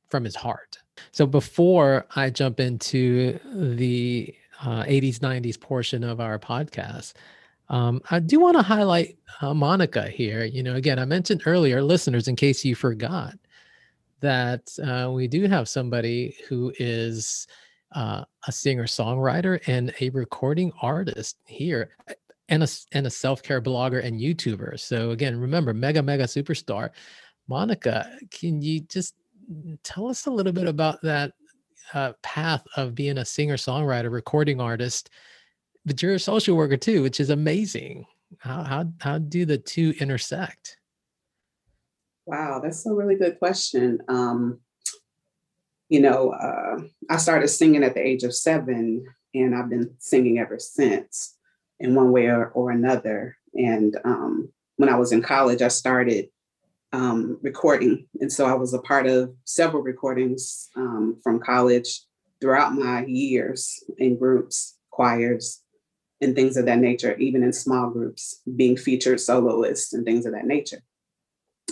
from 0.10 0.24
his 0.24 0.36
heart. 0.36 0.78
So 1.12 1.26
before 1.26 2.06
I 2.16 2.30
jump 2.30 2.60
into 2.60 3.40
the 3.46 4.36
uh, 4.62 4.84
80s 4.84 5.20
90s 5.20 5.60
portion 5.60 6.04
of 6.04 6.20
our 6.20 6.38
podcast, 6.38 7.14
um, 7.70 8.02
I 8.12 8.20
do 8.20 8.40
want 8.40 8.58
to 8.58 8.64
highlight 8.64 9.18
uh, 9.42 9.54
Monica 9.54 10.10
here. 10.10 10.44
You 10.44 10.62
know, 10.62 10.76
again, 10.76 11.00
I 11.00 11.06
mentioned 11.06 11.44
earlier, 11.46 11.82
listeners, 11.82 12.28
in 12.28 12.36
case 12.36 12.66
you 12.66 12.76
forgot, 12.76 13.36
that 14.22 14.70
uh, 14.84 15.12
we 15.12 15.28
do 15.28 15.48
have 15.48 15.68
somebody 15.68 16.36
who 16.48 16.72
is 16.80 17.48
uh, 17.94 18.24
a 18.48 18.52
singer 18.52 18.86
songwriter 18.86 19.60
and 19.68 19.94
a 20.00 20.10
recording 20.12 20.72
artist 20.82 21.38
here 21.46 21.90
and 22.50 22.64
a, 22.64 22.68
and 22.94 23.08
a 23.08 23.10
self-care 23.10 23.62
blogger 23.62 24.04
and 24.04 24.20
youtuber. 24.20 24.80
So 24.80 25.12
again 25.12 25.40
remember 25.40 25.74
mega 25.74 26.02
mega 26.02 26.24
superstar. 26.24 26.92
Monica 27.48 28.10
can 28.30 28.62
you 28.62 28.82
just 28.82 29.16
tell 29.84 30.08
us 30.08 30.26
a 30.26 30.32
little 30.32 30.54
bit 30.54 30.68
about 30.68 31.02
that 31.02 31.34
uh, 31.94 32.14
path 32.22 32.64
of 32.78 32.96
being 32.96 33.18
a 33.18 33.26
singer 33.26 33.58
songwriter 33.58 34.12
recording 34.12 34.62
artist 34.62 35.10
but 35.86 36.02
you're 36.02 36.14
a 36.14 36.20
social 36.20 36.56
worker 36.56 36.78
too 36.78 37.02
which 37.02 37.20
is 37.20 37.32
amazing. 37.32 38.06
How 38.38 38.64
how, 38.64 38.86
how 39.00 39.18
do 39.18 39.46
the 39.46 39.58
two 39.58 39.94
intersect 40.00 40.78
wow 42.32 42.60
that's 42.60 42.86
a 42.86 42.94
really 42.94 43.16
good 43.16 43.38
question 43.38 44.00
um, 44.08 44.60
you 45.92 46.00
know, 46.00 46.32
uh, 46.32 46.80
I 47.10 47.18
started 47.18 47.50
singing 47.50 47.84
at 47.84 47.96
the 47.96 48.00
age 48.00 48.24
of 48.24 48.34
seven, 48.34 49.06
and 49.34 49.54
I've 49.54 49.70
been 49.70 49.94
singing 50.00 50.40
ever 50.40 50.58
since 50.58 51.36
in 51.82 51.96
one 51.96 52.14
way 52.14 52.28
or, 52.28 52.48
or 52.52 52.72
another. 52.72 53.36
And 53.56 53.98
um, 54.06 54.54
when 54.78 54.88
I 54.88 54.96
was 54.96 55.12
in 55.12 55.22
college, 55.22 55.62
I 55.62 55.68
started 55.68 56.30
um, 56.94 57.40
recording. 57.42 58.08
And 58.22 58.32
so 58.32 58.46
I 58.46 58.54
was 58.54 58.74
a 58.74 58.80
part 58.80 59.06
of 59.06 59.36
several 59.44 59.84
recordings 59.84 60.70
um, 60.78 61.20
from 61.22 61.42
college 61.42 62.04
throughout 62.40 62.74
my 62.74 63.04
years 63.06 63.84
in 63.98 64.18
groups, 64.18 64.78
choirs, 64.92 65.62
and 66.22 66.36
things 66.36 66.56
of 66.56 66.68
that 66.68 66.80
nature, 66.80 67.18
even 67.18 67.44
in 67.44 67.52
small 67.52 67.90
groups, 67.90 68.40
being 68.56 68.78
featured 68.78 69.20
soloists 69.20 69.92
and 69.92 70.06
things 70.06 70.26
of 70.26 70.32
that 70.32 70.46
nature. 70.46 70.82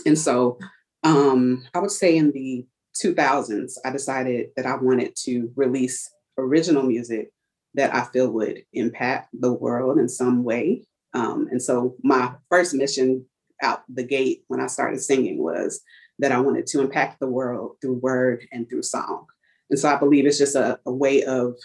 And 0.05 0.17
so 0.17 0.57
um, 1.03 1.65
I 1.73 1.79
would 1.79 1.91
say 1.91 2.17
in 2.17 2.31
the 2.31 2.65
2000s, 3.01 3.73
I 3.85 3.91
decided 3.91 4.49
that 4.55 4.65
I 4.65 4.75
wanted 4.75 5.15
to 5.23 5.51
release 5.55 6.09
original 6.37 6.83
music 6.83 7.31
that 7.75 7.93
I 7.93 8.03
feel 8.05 8.31
would 8.31 8.63
impact 8.73 9.29
the 9.33 9.53
world 9.53 9.99
in 9.99 10.09
some 10.09 10.43
way. 10.43 10.85
Um, 11.13 11.47
and 11.51 11.61
so 11.61 11.95
my 12.03 12.33
first 12.49 12.73
mission 12.73 13.25
out 13.61 13.83
the 13.89 14.03
gate 14.03 14.43
when 14.47 14.59
I 14.59 14.67
started 14.67 15.01
singing 15.01 15.41
was 15.41 15.81
that 16.19 16.31
I 16.31 16.39
wanted 16.39 16.65
to 16.67 16.81
impact 16.81 17.19
the 17.19 17.27
world 17.27 17.77
through 17.81 17.95
word 17.95 18.45
and 18.51 18.69
through 18.69 18.83
song. 18.83 19.25
And 19.69 19.79
so 19.79 19.89
I 19.89 19.97
believe 19.97 20.25
it's 20.25 20.37
just 20.37 20.55
a, 20.55 20.79
a 20.85 20.91
way 20.91 21.23
of 21.23 21.55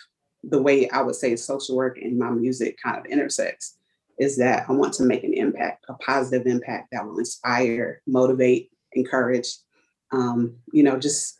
the 0.42 0.62
way 0.62 0.88
I 0.90 1.02
would 1.02 1.14
say 1.14 1.36
social 1.36 1.76
work 1.76 1.96
and 1.98 2.18
my 2.18 2.30
music 2.30 2.76
kind 2.82 2.98
of 2.98 3.06
intersects 3.06 3.78
is 4.18 4.36
that 4.38 4.66
I 4.68 4.72
want 4.72 4.94
to 4.94 5.04
make 5.04 5.24
an 5.24 5.34
impact, 5.34 5.84
a 5.88 5.94
positive 5.94 6.46
impact 6.46 6.88
that 6.92 7.04
will 7.04 7.18
inspire, 7.18 8.00
motivate, 8.06 8.70
encourage, 8.92 9.48
um, 10.12 10.56
you 10.72 10.82
know, 10.82 10.98
just 10.98 11.38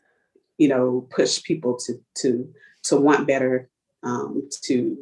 you 0.59 0.69
know, 0.69 1.07
push 1.11 1.43
people 1.43 1.77
to 1.77 1.95
to 2.17 2.53
to 2.85 2.97
want 2.97 3.27
better, 3.27 3.69
um, 4.03 4.49
to 4.63 4.97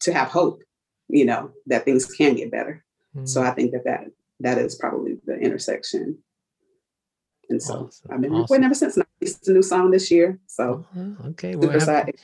to 0.00 0.12
have 0.12 0.28
hope, 0.28 0.62
you 1.08 1.24
know, 1.24 1.50
that 1.66 1.84
things 1.84 2.06
can 2.06 2.34
get 2.34 2.50
better. 2.50 2.84
Mm-hmm. 3.16 3.26
So 3.26 3.42
I 3.42 3.50
think 3.50 3.72
that 3.72 3.84
that 3.84 4.04
that 4.40 4.58
is 4.58 4.74
probably 4.76 5.16
the 5.24 5.34
intersection. 5.34 6.18
And 7.48 7.62
so 7.62 7.86
awesome. 7.86 8.10
I've 8.10 8.20
been 8.20 8.32
awesome. 8.32 8.42
recording 8.42 8.64
ever 8.64 8.74
since. 8.74 8.98
I 8.98 9.02
released 9.20 9.48
a 9.48 9.52
new 9.52 9.62
song 9.62 9.90
this 9.90 10.10
year. 10.10 10.38
So 10.46 10.84
uh-huh. 10.96 11.28
okay, 11.30 11.56
well, 11.56 11.70
have 11.70 11.86
to, 11.86 12.22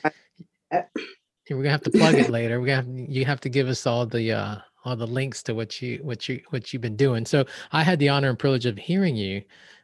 we're 1.49 1.57
gonna 1.57 1.69
have 1.69 1.83
to 1.83 1.91
plug 1.91 2.15
it 2.15 2.29
later. 2.29 2.61
We 2.61 2.69
have 2.71 2.87
you 2.87 3.25
have 3.25 3.41
to 3.41 3.49
give 3.49 3.67
us 3.67 3.85
all 3.85 4.05
the 4.05 4.31
uh 4.31 4.55
all 4.85 4.95
the 4.95 5.07
links 5.07 5.41
to 5.43 5.53
what 5.53 5.81
you 5.81 5.99
what 6.03 6.27
you 6.27 6.41
what 6.49 6.73
you've 6.73 6.81
been 6.81 6.95
doing. 6.95 7.25
So 7.25 7.45
I 7.71 7.83
had 7.83 7.99
the 7.99 8.09
honor 8.09 8.29
and 8.29 8.39
privilege 8.39 8.65
of 8.65 8.77
hearing 8.77 9.15
you 9.15 9.43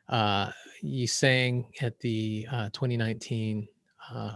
uh 0.09 0.51
you 0.81 1.07
sang 1.07 1.65
at 1.81 1.99
the 1.99 2.47
uh, 2.51 2.69
2019 2.69 3.67
uh, 4.13 4.35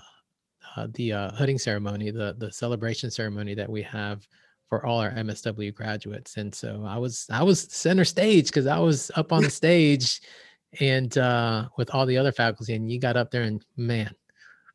uh, 0.76 0.88
the 0.94 1.14
uh, 1.14 1.32
hooding 1.32 1.58
ceremony, 1.58 2.12
the 2.12 2.36
the 2.38 2.52
celebration 2.52 3.12
ceremony 3.12 3.54
that 3.54 3.70
we 3.70 3.82
have 3.84 4.28
for 4.70 4.86
all 4.86 5.00
our 5.00 5.12
MSW 5.12 5.74
graduates, 5.74 6.38
and 6.38 6.54
so 6.54 6.84
I 6.88 6.98
was 6.98 7.28
I 7.30 7.44
was 7.44 7.62
center 7.72 8.06
stage 8.06 8.48
because 8.48 8.66
I 8.66 8.80
was 8.80 9.12
up 9.16 9.32
on 9.32 9.44
the 9.44 9.50
stage, 9.62 10.22
and 10.80 11.16
uh, 11.18 11.68
with 11.78 11.94
all 11.94 12.06
the 12.06 12.18
other 12.18 12.32
faculty, 12.32 12.74
and 12.74 12.92
you 12.92 13.00
got 13.00 13.18
up 13.18 13.30
there, 13.30 13.44
and 13.44 13.64
man, 13.78 14.14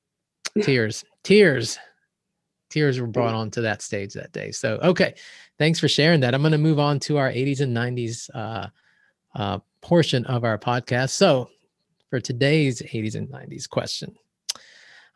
tears, 0.63 1.05
tears, 1.25 1.79
tears 2.69 3.01
were 3.01 3.07
brought 3.07 3.35
onto 3.35 3.63
that 3.63 3.83
stage 3.83 4.15
that 4.15 4.33
day. 4.33 4.51
So 4.51 4.79
okay, 4.83 5.15
thanks 5.59 5.81
for 5.81 5.89
sharing 5.89 6.21
that. 6.21 6.35
I'm 6.35 6.43
going 6.43 6.53
to 6.53 6.59
move 6.59 6.79
on 6.79 7.01
to 7.01 7.19
our 7.19 7.31
80s 7.31 7.61
and 7.61 7.77
90s 7.77 8.31
uh, 8.35 8.69
uh, 9.35 9.59
portion 9.81 10.25
of 10.27 10.45
our 10.45 10.59
podcast. 10.59 11.11
So 11.11 11.51
for 12.11 12.21
today's 12.21 12.83
80s 12.83 13.15
and 13.15 13.29
90s 13.29 13.69
question. 13.69 14.15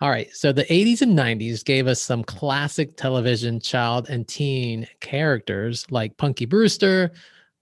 All 0.00 0.10
right, 0.10 0.34
so 0.34 0.52
the 0.52 0.64
80s 0.64 1.02
and 1.02 1.16
90s 1.16 1.64
gave 1.64 1.86
us 1.86 2.02
some 2.02 2.24
classic 2.24 2.96
television 2.96 3.60
child 3.60 4.10
and 4.10 4.26
teen 4.26 4.88
characters 4.98 5.86
like 5.92 6.16
Punky 6.16 6.44
Brewster, 6.44 7.12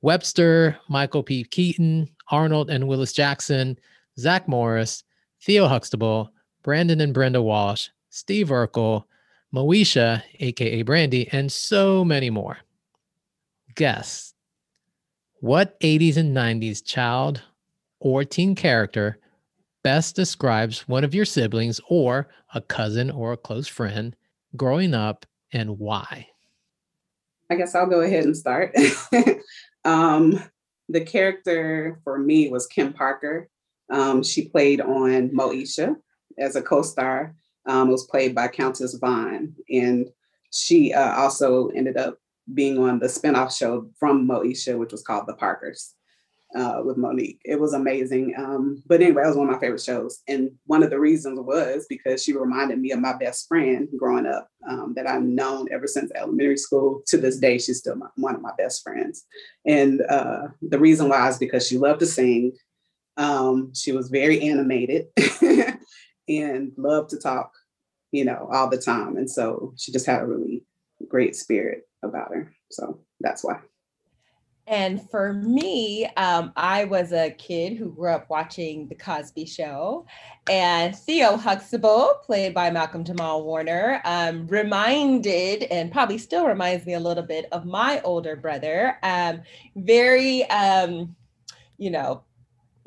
Webster, 0.00 0.78
Michael 0.88 1.22
P. 1.22 1.44
Keaton, 1.44 2.08
Arnold 2.30 2.70
and 2.70 2.88
Willis 2.88 3.12
Jackson, 3.12 3.78
Zach 4.18 4.48
Morris, 4.48 5.04
Theo 5.42 5.68
Huxtable, 5.68 6.32
Brandon 6.62 7.02
and 7.02 7.12
Brenda 7.12 7.42
Walsh, 7.42 7.88
Steve 8.08 8.48
Urkel, 8.48 9.04
Moesha, 9.54 10.22
aka 10.38 10.82
Brandy, 10.82 11.28
and 11.32 11.50
so 11.50 12.04
many 12.04 12.30
more. 12.30 12.58
Guess 13.74 14.34
what 15.40 15.80
80s 15.80 16.16
and 16.16 16.36
90s 16.36 16.84
child 16.84 17.42
or 17.98 18.24
teen 18.24 18.54
character 18.54 19.18
best 19.82 20.14
describes 20.14 20.86
one 20.86 21.02
of 21.02 21.14
your 21.14 21.24
siblings 21.24 21.80
or 21.88 22.28
a 22.54 22.60
cousin 22.60 23.10
or 23.10 23.32
a 23.32 23.38
close 23.38 23.66
friend 23.66 24.14
growing 24.56 24.94
up 24.94 25.24
and 25.52 25.78
why? 25.78 26.28
I 27.50 27.56
guess 27.56 27.74
I'll 27.74 27.86
go 27.86 28.00
ahead 28.00 28.24
and 28.24 28.36
start. 28.36 28.74
um, 29.84 30.40
the 30.88 31.00
character 31.00 32.00
for 32.04 32.18
me 32.18 32.48
was 32.48 32.66
Kim 32.66 32.92
Parker. 32.92 33.48
Um, 33.90 34.22
she 34.22 34.48
played 34.48 34.80
on 34.80 35.30
Moesha 35.30 35.96
as 36.38 36.54
a 36.54 36.62
co-star. 36.62 37.34
Um, 37.66 37.90
was 37.90 38.06
played 38.06 38.34
by 38.34 38.48
Countess 38.48 38.94
Vaughn, 38.94 39.54
and 39.68 40.08
she 40.50 40.92
uh, 40.94 41.14
also 41.14 41.68
ended 41.68 41.96
up 41.96 42.18
being 42.54 42.78
on 42.78 42.98
the 42.98 43.06
spinoff 43.06 43.56
show 43.56 43.90
from 43.98 44.26
Moesha, 44.26 44.78
which 44.78 44.92
was 44.92 45.02
called 45.02 45.26
The 45.26 45.34
Parkers 45.34 45.94
uh, 46.54 46.82
with 46.84 46.96
Mo'Nique. 46.96 47.38
It 47.44 47.60
was 47.60 47.74
amazing. 47.74 48.34
Um, 48.36 48.82
but 48.86 49.00
anyway, 49.00 49.22
it 49.22 49.28
was 49.28 49.36
one 49.36 49.48
of 49.48 49.54
my 49.54 49.60
favorite 49.60 49.82
shows. 49.82 50.22
And 50.26 50.50
one 50.66 50.82
of 50.82 50.90
the 50.90 50.98
reasons 50.98 51.38
was 51.40 51.86
because 51.88 52.22
she 52.22 52.32
reminded 52.32 52.78
me 52.78 52.90
of 52.92 53.00
my 53.00 53.16
best 53.16 53.46
friend 53.46 53.88
growing 53.96 54.26
up 54.26 54.48
um, 54.68 54.94
that 54.96 55.06
I've 55.06 55.22
known 55.22 55.68
ever 55.72 55.86
since 55.86 56.10
elementary 56.14 56.56
school. 56.56 57.02
To 57.08 57.18
this 57.18 57.38
day, 57.38 57.58
she's 57.58 57.78
still 57.78 57.96
my, 57.96 58.08
one 58.16 58.34
of 58.34 58.42
my 58.42 58.52
best 58.58 58.82
friends. 58.82 59.24
And 59.64 60.02
uh, 60.02 60.48
the 60.62 60.78
reason 60.78 61.08
why 61.08 61.28
is 61.28 61.38
because 61.38 61.66
she 61.66 61.78
loved 61.78 62.00
to 62.00 62.06
sing. 62.06 62.52
Um, 63.16 63.72
she 63.74 63.92
was 63.92 64.08
very 64.08 64.40
animated 64.40 65.08
and 66.38 66.72
loved 66.76 67.10
to 67.10 67.18
talk, 67.18 67.52
you 68.12 68.24
know, 68.24 68.48
all 68.52 68.68
the 68.68 68.78
time. 68.78 69.16
And 69.16 69.30
so 69.30 69.74
she 69.76 69.92
just 69.92 70.06
had 70.06 70.22
a 70.22 70.26
really 70.26 70.64
great 71.08 71.34
spirit 71.34 71.88
about 72.02 72.34
her. 72.34 72.52
So 72.70 73.00
that's 73.20 73.44
why. 73.44 73.60
And 74.66 75.10
for 75.10 75.32
me, 75.32 76.06
um, 76.16 76.52
I 76.56 76.84
was 76.84 77.12
a 77.12 77.30
kid 77.32 77.76
who 77.76 77.90
grew 77.90 78.10
up 78.10 78.30
watching 78.30 78.86
The 78.86 78.94
Cosby 78.94 79.44
Show. 79.44 80.06
And 80.48 80.94
Theo 80.94 81.36
Huxtable, 81.36 82.14
played 82.22 82.54
by 82.54 82.70
Malcolm 82.70 83.02
Jamal 83.02 83.44
Warner, 83.44 84.00
um, 84.04 84.46
reminded 84.46 85.64
and 85.64 85.90
probably 85.90 86.18
still 86.18 86.46
reminds 86.46 86.86
me 86.86 86.94
a 86.94 87.00
little 87.00 87.24
bit 87.24 87.46
of 87.50 87.66
my 87.66 88.00
older 88.02 88.36
brother. 88.36 88.96
Um, 89.02 89.42
very, 89.74 90.48
um, 90.50 91.16
you 91.76 91.90
know, 91.90 92.22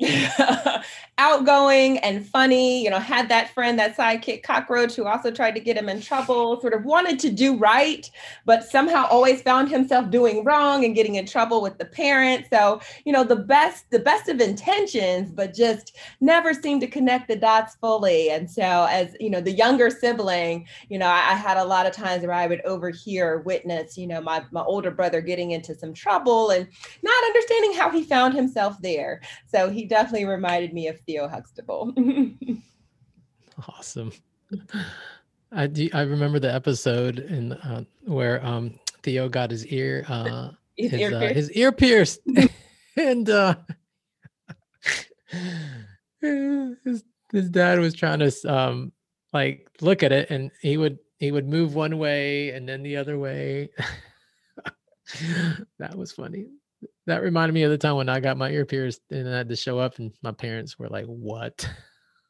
outgoing 1.44 1.98
and 1.98 2.26
funny, 2.26 2.82
you 2.82 2.90
know, 2.90 2.98
had 2.98 3.28
that 3.28 3.52
friend, 3.52 3.78
that 3.78 3.96
sidekick 3.96 4.42
cockroach 4.42 4.94
who 4.94 5.04
also 5.04 5.30
tried 5.30 5.54
to 5.54 5.60
get 5.60 5.76
him 5.76 5.88
in 5.88 6.00
trouble, 6.00 6.60
sort 6.60 6.72
of 6.72 6.84
wanted 6.84 7.18
to 7.18 7.30
do 7.30 7.56
right, 7.56 8.10
but 8.46 8.64
somehow 8.64 9.06
always 9.10 9.42
found 9.42 9.68
himself 9.68 10.10
doing 10.10 10.42
wrong 10.44 10.84
and 10.84 10.94
getting 10.94 11.16
in 11.16 11.26
trouble 11.26 11.60
with 11.60 11.76
the 11.78 11.84
parents. 11.84 12.48
So, 12.50 12.80
you 13.04 13.12
know, 13.12 13.24
the 13.24 13.36
best, 13.36 13.90
the 13.90 13.98
best 13.98 14.28
of 14.28 14.40
intentions, 14.40 15.30
but 15.30 15.54
just 15.54 15.96
never 16.20 16.54
seemed 16.54 16.80
to 16.80 16.86
connect 16.86 17.28
the 17.28 17.36
dots 17.36 17.76
fully. 17.76 18.30
And 18.30 18.50
so 18.50 18.86
as, 18.90 19.14
you 19.20 19.30
know, 19.30 19.40
the 19.40 19.52
younger 19.52 19.90
sibling, 19.90 20.66
you 20.88 20.98
know, 20.98 21.06
I, 21.06 21.32
I 21.32 21.34
had 21.34 21.58
a 21.58 21.64
lot 21.64 21.86
of 21.86 21.92
times 21.92 22.22
where 22.22 22.32
I 22.32 22.46
would 22.46 22.62
overhear, 22.62 23.38
witness, 23.40 23.98
you 23.98 24.06
know, 24.06 24.20
my, 24.20 24.44
my 24.50 24.62
older 24.62 24.90
brother 24.90 25.20
getting 25.20 25.50
into 25.50 25.74
some 25.74 25.92
trouble 25.92 26.50
and 26.50 26.66
not 27.02 27.24
understanding 27.24 27.74
how 27.74 27.90
he 27.90 28.02
found 28.02 28.34
himself 28.34 28.80
there. 28.80 29.20
So 29.46 29.68
he 29.68 29.84
definitely 29.84 30.24
reminded 30.24 30.72
me 30.72 30.88
of 30.88 30.98
Theo 31.00 31.28
Huxtable. 31.34 31.92
awesome. 33.68 34.12
I 35.50 35.66
do, 35.66 35.88
I 35.92 36.02
remember 36.02 36.38
the 36.38 36.54
episode 36.54 37.18
in 37.18 37.54
uh, 37.54 37.82
where 38.04 38.44
um, 38.46 38.78
Theo 39.02 39.28
got 39.28 39.50
his 39.50 39.66
ear 39.66 40.04
uh, 40.08 40.50
his, 40.76 40.92
his, 40.92 41.00
ear 41.00 41.14
uh, 41.16 41.34
his, 41.34 41.50
ear 41.50 41.72
pierced, 41.72 42.20
and 42.96 43.28
uh, 43.28 43.56
his 46.20 47.02
his 47.32 47.50
dad 47.50 47.80
was 47.80 47.94
trying 47.94 48.20
to 48.20 48.32
um, 48.46 48.92
like 49.32 49.68
look 49.80 50.04
at 50.04 50.12
it, 50.12 50.30
and 50.30 50.52
he 50.60 50.76
would 50.76 51.00
he 51.18 51.32
would 51.32 51.48
move 51.48 51.74
one 51.74 51.98
way 51.98 52.50
and 52.50 52.68
then 52.68 52.84
the 52.84 52.96
other 52.96 53.18
way. 53.18 53.70
that 55.80 55.96
was 55.96 56.12
funny 56.12 56.46
that 57.06 57.22
reminded 57.22 57.52
me 57.52 57.62
of 57.62 57.70
the 57.70 57.78
time 57.78 57.96
when 57.96 58.08
I 58.08 58.20
got 58.20 58.36
my 58.36 58.50
ear 58.50 58.64
pierced 58.64 59.00
and 59.10 59.28
I 59.28 59.38
had 59.38 59.48
to 59.48 59.56
show 59.56 59.78
up, 59.78 59.98
and 59.98 60.12
my 60.22 60.32
parents 60.32 60.78
were 60.78 60.88
like, 60.88 61.06
"What?" 61.06 61.68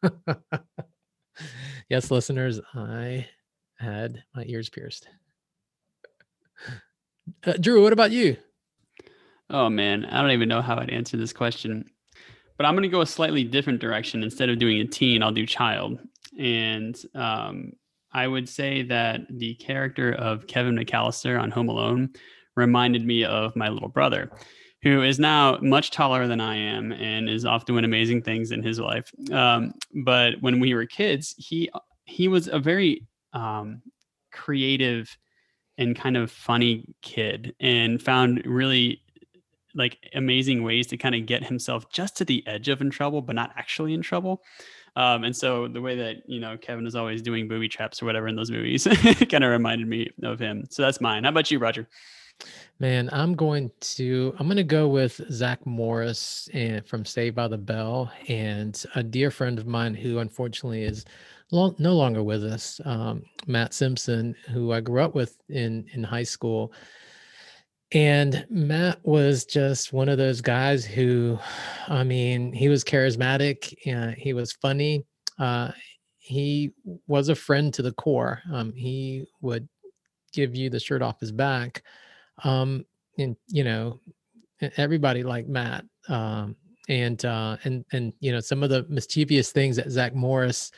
yes, 1.88 2.10
listeners, 2.10 2.60
I 2.74 3.28
had 3.78 4.22
my 4.34 4.44
ears 4.46 4.68
pierced. 4.68 5.08
Uh, 7.44 7.54
Drew, 7.60 7.82
what 7.82 7.92
about 7.92 8.10
you? 8.10 8.36
Oh 9.50 9.68
man, 9.68 10.04
I 10.06 10.20
don't 10.20 10.32
even 10.32 10.48
know 10.48 10.62
how 10.62 10.76
I'd 10.76 10.90
answer 10.90 11.16
this 11.16 11.32
question, 11.32 11.84
but 12.56 12.66
I'm 12.66 12.74
going 12.74 12.82
to 12.82 12.88
go 12.88 13.00
a 13.00 13.06
slightly 13.06 13.44
different 13.44 13.80
direction. 13.80 14.22
Instead 14.22 14.48
of 14.48 14.58
doing 14.58 14.80
a 14.80 14.86
teen, 14.86 15.22
I'll 15.22 15.32
do 15.32 15.46
child, 15.46 16.00
and 16.38 17.00
um, 17.14 17.72
I 18.12 18.26
would 18.26 18.48
say 18.48 18.82
that 18.82 19.20
the 19.30 19.54
character 19.54 20.12
of 20.12 20.46
Kevin 20.46 20.76
McAllister 20.76 21.40
on 21.40 21.50
Home 21.50 21.68
Alone 21.68 22.10
reminded 22.56 23.04
me 23.04 23.24
of 23.24 23.56
my 23.56 23.68
little 23.68 23.88
brother 23.88 24.30
who 24.84 25.02
is 25.02 25.18
now 25.18 25.58
much 25.62 25.90
taller 25.90 26.26
than 26.28 26.42
I 26.42 26.56
am 26.56 26.92
and 26.92 27.28
is 27.28 27.46
off 27.46 27.64
doing 27.64 27.84
amazing 27.84 28.20
things 28.20 28.52
in 28.52 28.62
his 28.62 28.78
life. 28.78 29.10
Um, 29.32 29.72
but 30.04 30.34
when 30.40 30.60
we 30.60 30.74
were 30.74 30.84
kids, 30.84 31.34
he 31.38 31.70
he 32.04 32.28
was 32.28 32.48
a 32.48 32.58
very 32.58 33.06
um, 33.32 33.80
creative 34.30 35.16
and 35.78 35.96
kind 35.96 36.18
of 36.18 36.30
funny 36.30 36.84
kid, 37.00 37.54
and 37.60 38.00
found 38.00 38.42
really 38.44 39.00
like 39.74 39.98
amazing 40.14 40.62
ways 40.62 40.86
to 40.88 40.96
kind 40.98 41.14
of 41.14 41.26
get 41.26 41.42
himself 41.42 41.90
just 41.90 42.16
to 42.18 42.24
the 42.24 42.46
edge 42.46 42.68
of 42.68 42.80
in 42.82 42.90
trouble, 42.90 43.22
but 43.22 43.34
not 43.34 43.52
actually 43.56 43.94
in 43.94 44.02
trouble. 44.02 44.42
Um, 44.96 45.24
and 45.24 45.34
so 45.34 45.66
the 45.66 45.80
way 45.80 45.96
that 45.96 46.28
you 46.28 46.40
know 46.40 46.58
Kevin 46.58 46.86
is 46.86 46.94
always 46.94 47.22
doing 47.22 47.48
booby 47.48 47.68
traps 47.68 48.02
or 48.02 48.06
whatever 48.06 48.28
in 48.28 48.36
those 48.36 48.50
movies 48.50 48.84
kind 49.30 49.44
of 49.44 49.50
reminded 49.50 49.88
me 49.88 50.10
of 50.22 50.38
him. 50.38 50.66
So 50.68 50.82
that's 50.82 51.00
mine. 51.00 51.24
How 51.24 51.30
about 51.30 51.50
you, 51.50 51.58
Roger? 51.58 51.88
Man, 52.80 53.08
I'm 53.12 53.34
going 53.34 53.70
to 53.80 54.34
I'm 54.38 54.46
going 54.46 54.56
to 54.56 54.64
go 54.64 54.88
with 54.88 55.20
Zach 55.30 55.64
Morris 55.64 56.48
and 56.52 56.76
eh, 56.76 56.80
from 56.84 57.04
Saved 57.04 57.36
by 57.36 57.48
the 57.48 57.58
Bell, 57.58 58.12
and 58.28 58.84
a 58.94 59.02
dear 59.02 59.30
friend 59.30 59.58
of 59.58 59.66
mine 59.66 59.94
who 59.94 60.18
unfortunately 60.18 60.82
is 60.82 61.04
long, 61.52 61.76
no 61.78 61.94
longer 61.94 62.22
with 62.22 62.44
us, 62.44 62.80
um, 62.84 63.22
Matt 63.46 63.74
Simpson, 63.74 64.34
who 64.50 64.72
I 64.72 64.80
grew 64.80 65.02
up 65.02 65.14
with 65.14 65.38
in 65.48 65.86
in 65.92 66.02
high 66.02 66.24
school. 66.24 66.72
And 67.92 68.44
Matt 68.50 68.98
was 69.04 69.44
just 69.44 69.92
one 69.92 70.08
of 70.08 70.18
those 70.18 70.40
guys 70.40 70.84
who, 70.84 71.38
I 71.86 72.02
mean, 72.02 72.52
he 72.52 72.68
was 72.68 72.82
charismatic. 72.82 73.72
Uh, 73.86 74.14
he 74.18 74.32
was 74.32 74.52
funny. 74.52 75.04
Uh, 75.38 75.70
he 76.18 76.72
was 77.06 77.28
a 77.28 77.36
friend 77.36 77.72
to 77.74 77.82
the 77.82 77.92
core. 77.92 78.42
Um, 78.52 78.72
he 78.72 79.26
would 79.42 79.68
give 80.32 80.56
you 80.56 80.70
the 80.70 80.80
shirt 80.80 81.02
off 81.02 81.20
his 81.20 81.30
back 81.30 81.84
um, 82.42 82.84
and 83.18 83.36
you 83.48 83.64
know, 83.64 84.00
everybody 84.76 85.22
like 85.22 85.46
Matt, 85.46 85.84
um, 86.08 86.56
and 86.88 87.24
uh, 87.24 87.56
and 87.64 87.84
and 87.92 88.12
you 88.20 88.32
know, 88.32 88.40
some 88.40 88.62
of 88.62 88.70
the 88.70 88.84
mischievous 88.88 89.52
things 89.52 89.76
that 89.76 89.90
Zach 89.90 90.14
Morris. 90.14 90.70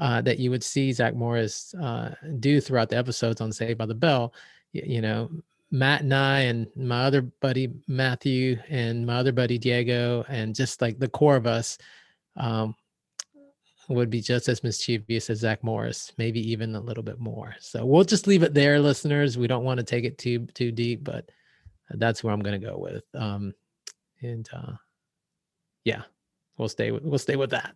Uh, 0.00 0.22
that 0.22 0.38
you 0.38 0.48
would 0.48 0.62
see 0.62 0.92
Zach 0.92 1.16
Morris 1.16 1.74
uh, 1.74 2.14
do 2.38 2.60
throughout 2.60 2.88
the 2.88 2.96
episodes 2.96 3.40
on 3.40 3.50
Saved 3.50 3.78
by 3.78 3.84
the 3.84 3.96
Bell. 3.96 4.32
You, 4.70 4.82
you 4.86 5.00
know, 5.00 5.28
Matt 5.70 6.02
and 6.02 6.14
I 6.14 6.40
and 6.42 6.68
my 6.76 7.04
other 7.04 7.22
buddy 7.22 7.72
Matthew 7.88 8.58
and 8.68 9.04
my 9.04 9.16
other 9.16 9.32
buddy 9.32 9.58
Diego 9.58 10.24
and 10.28 10.54
just 10.54 10.80
like 10.80 10.98
the 10.98 11.08
core 11.08 11.36
of 11.36 11.46
us 11.46 11.78
um, 12.36 12.74
would 13.88 14.10
be 14.10 14.20
just 14.20 14.48
as 14.48 14.62
mischievous 14.62 15.30
as 15.30 15.38
Zach 15.38 15.64
Morris, 15.64 16.12
maybe 16.18 16.40
even 16.50 16.74
a 16.74 16.80
little 16.80 17.02
bit 17.02 17.18
more. 17.18 17.54
So 17.58 17.86
we'll 17.86 18.04
just 18.04 18.26
leave 18.26 18.42
it 18.42 18.52
there, 18.54 18.78
listeners. 18.78 19.38
We 19.38 19.46
don't 19.46 19.64
want 19.64 19.78
to 19.78 19.84
take 19.84 20.04
it 20.04 20.18
too 20.18 20.46
too 20.54 20.70
deep, 20.70 21.02
but 21.02 21.28
that's 21.90 22.22
where 22.22 22.32
I'm 22.32 22.40
going 22.40 22.60
to 22.60 22.66
go 22.66 22.76
with. 22.78 23.04
Um, 23.14 23.54
and 24.20 24.48
uh, 24.52 24.72
yeah, 25.84 26.02
we'll 26.58 26.68
stay 26.68 26.90
with 26.90 27.02
we'll 27.02 27.18
stay 27.18 27.36
with 27.36 27.50
that. 27.50 27.74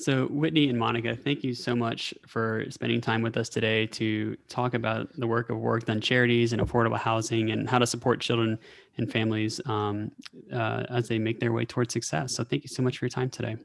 So, 0.00 0.28
Whitney 0.28 0.70
and 0.70 0.78
Monica, 0.78 1.14
thank 1.14 1.44
you 1.44 1.52
so 1.52 1.76
much 1.76 2.14
for 2.26 2.64
spending 2.70 3.02
time 3.02 3.20
with 3.20 3.36
us 3.36 3.50
today 3.50 3.84
to 3.88 4.34
talk 4.48 4.72
about 4.72 5.10
the 5.20 5.26
work 5.26 5.50
of 5.50 5.58
Warrick 5.58 5.84
Dunn 5.84 6.00
Charities 6.00 6.54
and 6.54 6.62
affordable 6.62 6.98
housing 6.98 7.50
and 7.50 7.68
how 7.68 7.78
to 7.78 7.86
support 7.86 8.18
children 8.18 8.58
and 8.96 9.12
families 9.12 9.60
um, 9.66 10.10
uh, 10.50 10.84
as 10.88 11.06
they 11.06 11.18
make 11.18 11.38
their 11.38 11.52
way 11.52 11.66
towards 11.66 11.92
success. 11.92 12.34
So, 12.34 12.44
thank 12.44 12.62
you 12.62 12.68
so 12.68 12.82
much 12.82 12.96
for 12.96 13.04
your 13.04 13.10
time 13.10 13.28
today. 13.28 13.56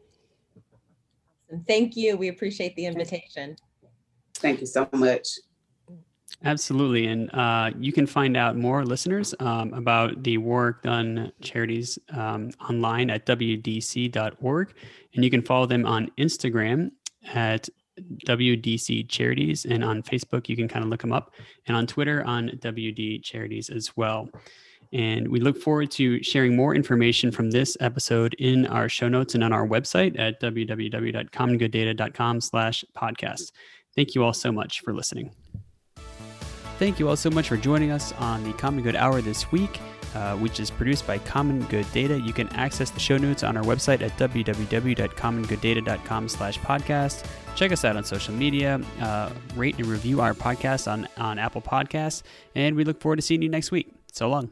Thank 1.70 1.96
you. 1.96 2.18
We 2.18 2.28
appreciate 2.28 2.76
the 2.76 2.86
invitation. 2.86 3.56
Thank 4.34 4.60
you 4.60 4.68
so 4.68 4.90
much. 4.92 5.30
Absolutely. 6.44 7.08
And 7.08 7.34
uh, 7.34 7.72
you 7.80 7.92
can 7.92 8.06
find 8.06 8.38
out 8.38 8.56
more 8.56 8.86
listeners 8.86 9.34
um, 9.40 9.74
about 9.74 10.22
the 10.24 10.38
Warrick 10.38 10.84
Dunn 10.84 11.32
charities 11.42 11.98
um, 12.10 12.52
online 12.70 13.10
at 13.10 13.26
wdc.org. 13.26 14.74
And 15.16 15.24
you 15.24 15.32
can 15.32 15.42
follow 15.42 15.66
them 15.66 15.86
on 15.86 16.12
Instagram 16.20 16.92
at 17.34 17.68
WDC 18.28 19.10
Charities. 19.10 19.66
And 19.66 19.84
on 19.84 20.04
Facebook, 20.04 20.50
you 20.50 20.56
can 20.56 20.68
kind 20.68 20.84
of 20.84 20.90
look 20.90 21.02
them 21.02 21.14
up. 21.14 21.34
And 21.68 21.76
on 21.76 21.88
Twitter, 21.88 22.24
on 22.26 22.50
WD 22.60 23.24
Charities 23.24 23.70
as 23.70 23.96
well. 23.96 24.30
And 24.94 25.28
we 25.28 25.40
look 25.40 25.62
forward 25.62 25.92
to 25.92 26.22
sharing 26.22 26.56
more 26.56 26.76
information 26.76 27.32
from 27.32 27.52
this 27.52 27.76
episode 27.80 28.34
in 28.36 28.68
our 28.68 28.88
show 28.88 29.10
notes 29.10 29.36
and 29.36 29.44
on 29.44 29.52
our 29.52 29.68
website 29.68 30.18
at 30.20 30.40
www.commongooddata.com 30.42 32.42
slash 32.42 32.86
podcast. 32.96 33.52
Thank 33.96 34.16
you 34.16 34.24
all 34.24 34.34
so 34.34 34.52
much 34.52 34.82
for 34.82 34.94
listening. 34.94 35.45
Thank 36.78 37.00
you 37.00 37.08
all 37.08 37.16
so 37.16 37.30
much 37.30 37.48
for 37.48 37.56
joining 37.56 37.92
us 37.92 38.12
on 38.14 38.44
the 38.44 38.52
Common 38.54 38.84
Good 38.84 38.98
Hour 38.98 39.22
this 39.22 39.50
week, 39.50 39.80
uh, 40.14 40.36
which 40.36 40.60
is 40.60 40.70
produced 40.70 41.08
by 41.08 41.20
Common 41.20 41.62
Good 41.68 41.90
Data. 41.94 42.20
You 42.20 42.34
can 42.34 42.50
access 42.50 42.90
the 42.90 43.00
show 43.00 43.18
notes 43.18 43.44
on 43.44 43.56
our 43.56 43.64
website 43.64 44.02
at 44.02 44.12
www.commongooddata.com 44.18 46.28
slash 46.28 46.60
podcast. 46.60 47.24
Check 47.56 47.72
us 47.72 47.86
out 47.86 47.96
on 47.96 48.04
social 48.04 48.34
media, 48.34 48.82
uh, 49.00 49.30
rate 49.56 49.78
and 49.78 49.88
review 49.88 50.20
our 50.20 50.34
podcast 50.34 50.92
on, 50.92 51.08
on 51.18 51.40
Apple 51.40 51.62
Podcasts, 51.62 52.24
and 52.56 52.76
we 52.76 52.84
look 52.84 53.00
forward 53.00 53.16
to 53.16 53.22
seeing 53.22 53.42
you 53.42 53.48
next 53.48 53.72
week. 53.72 53.94
So 54.12 54.28
long. 54.28 54.50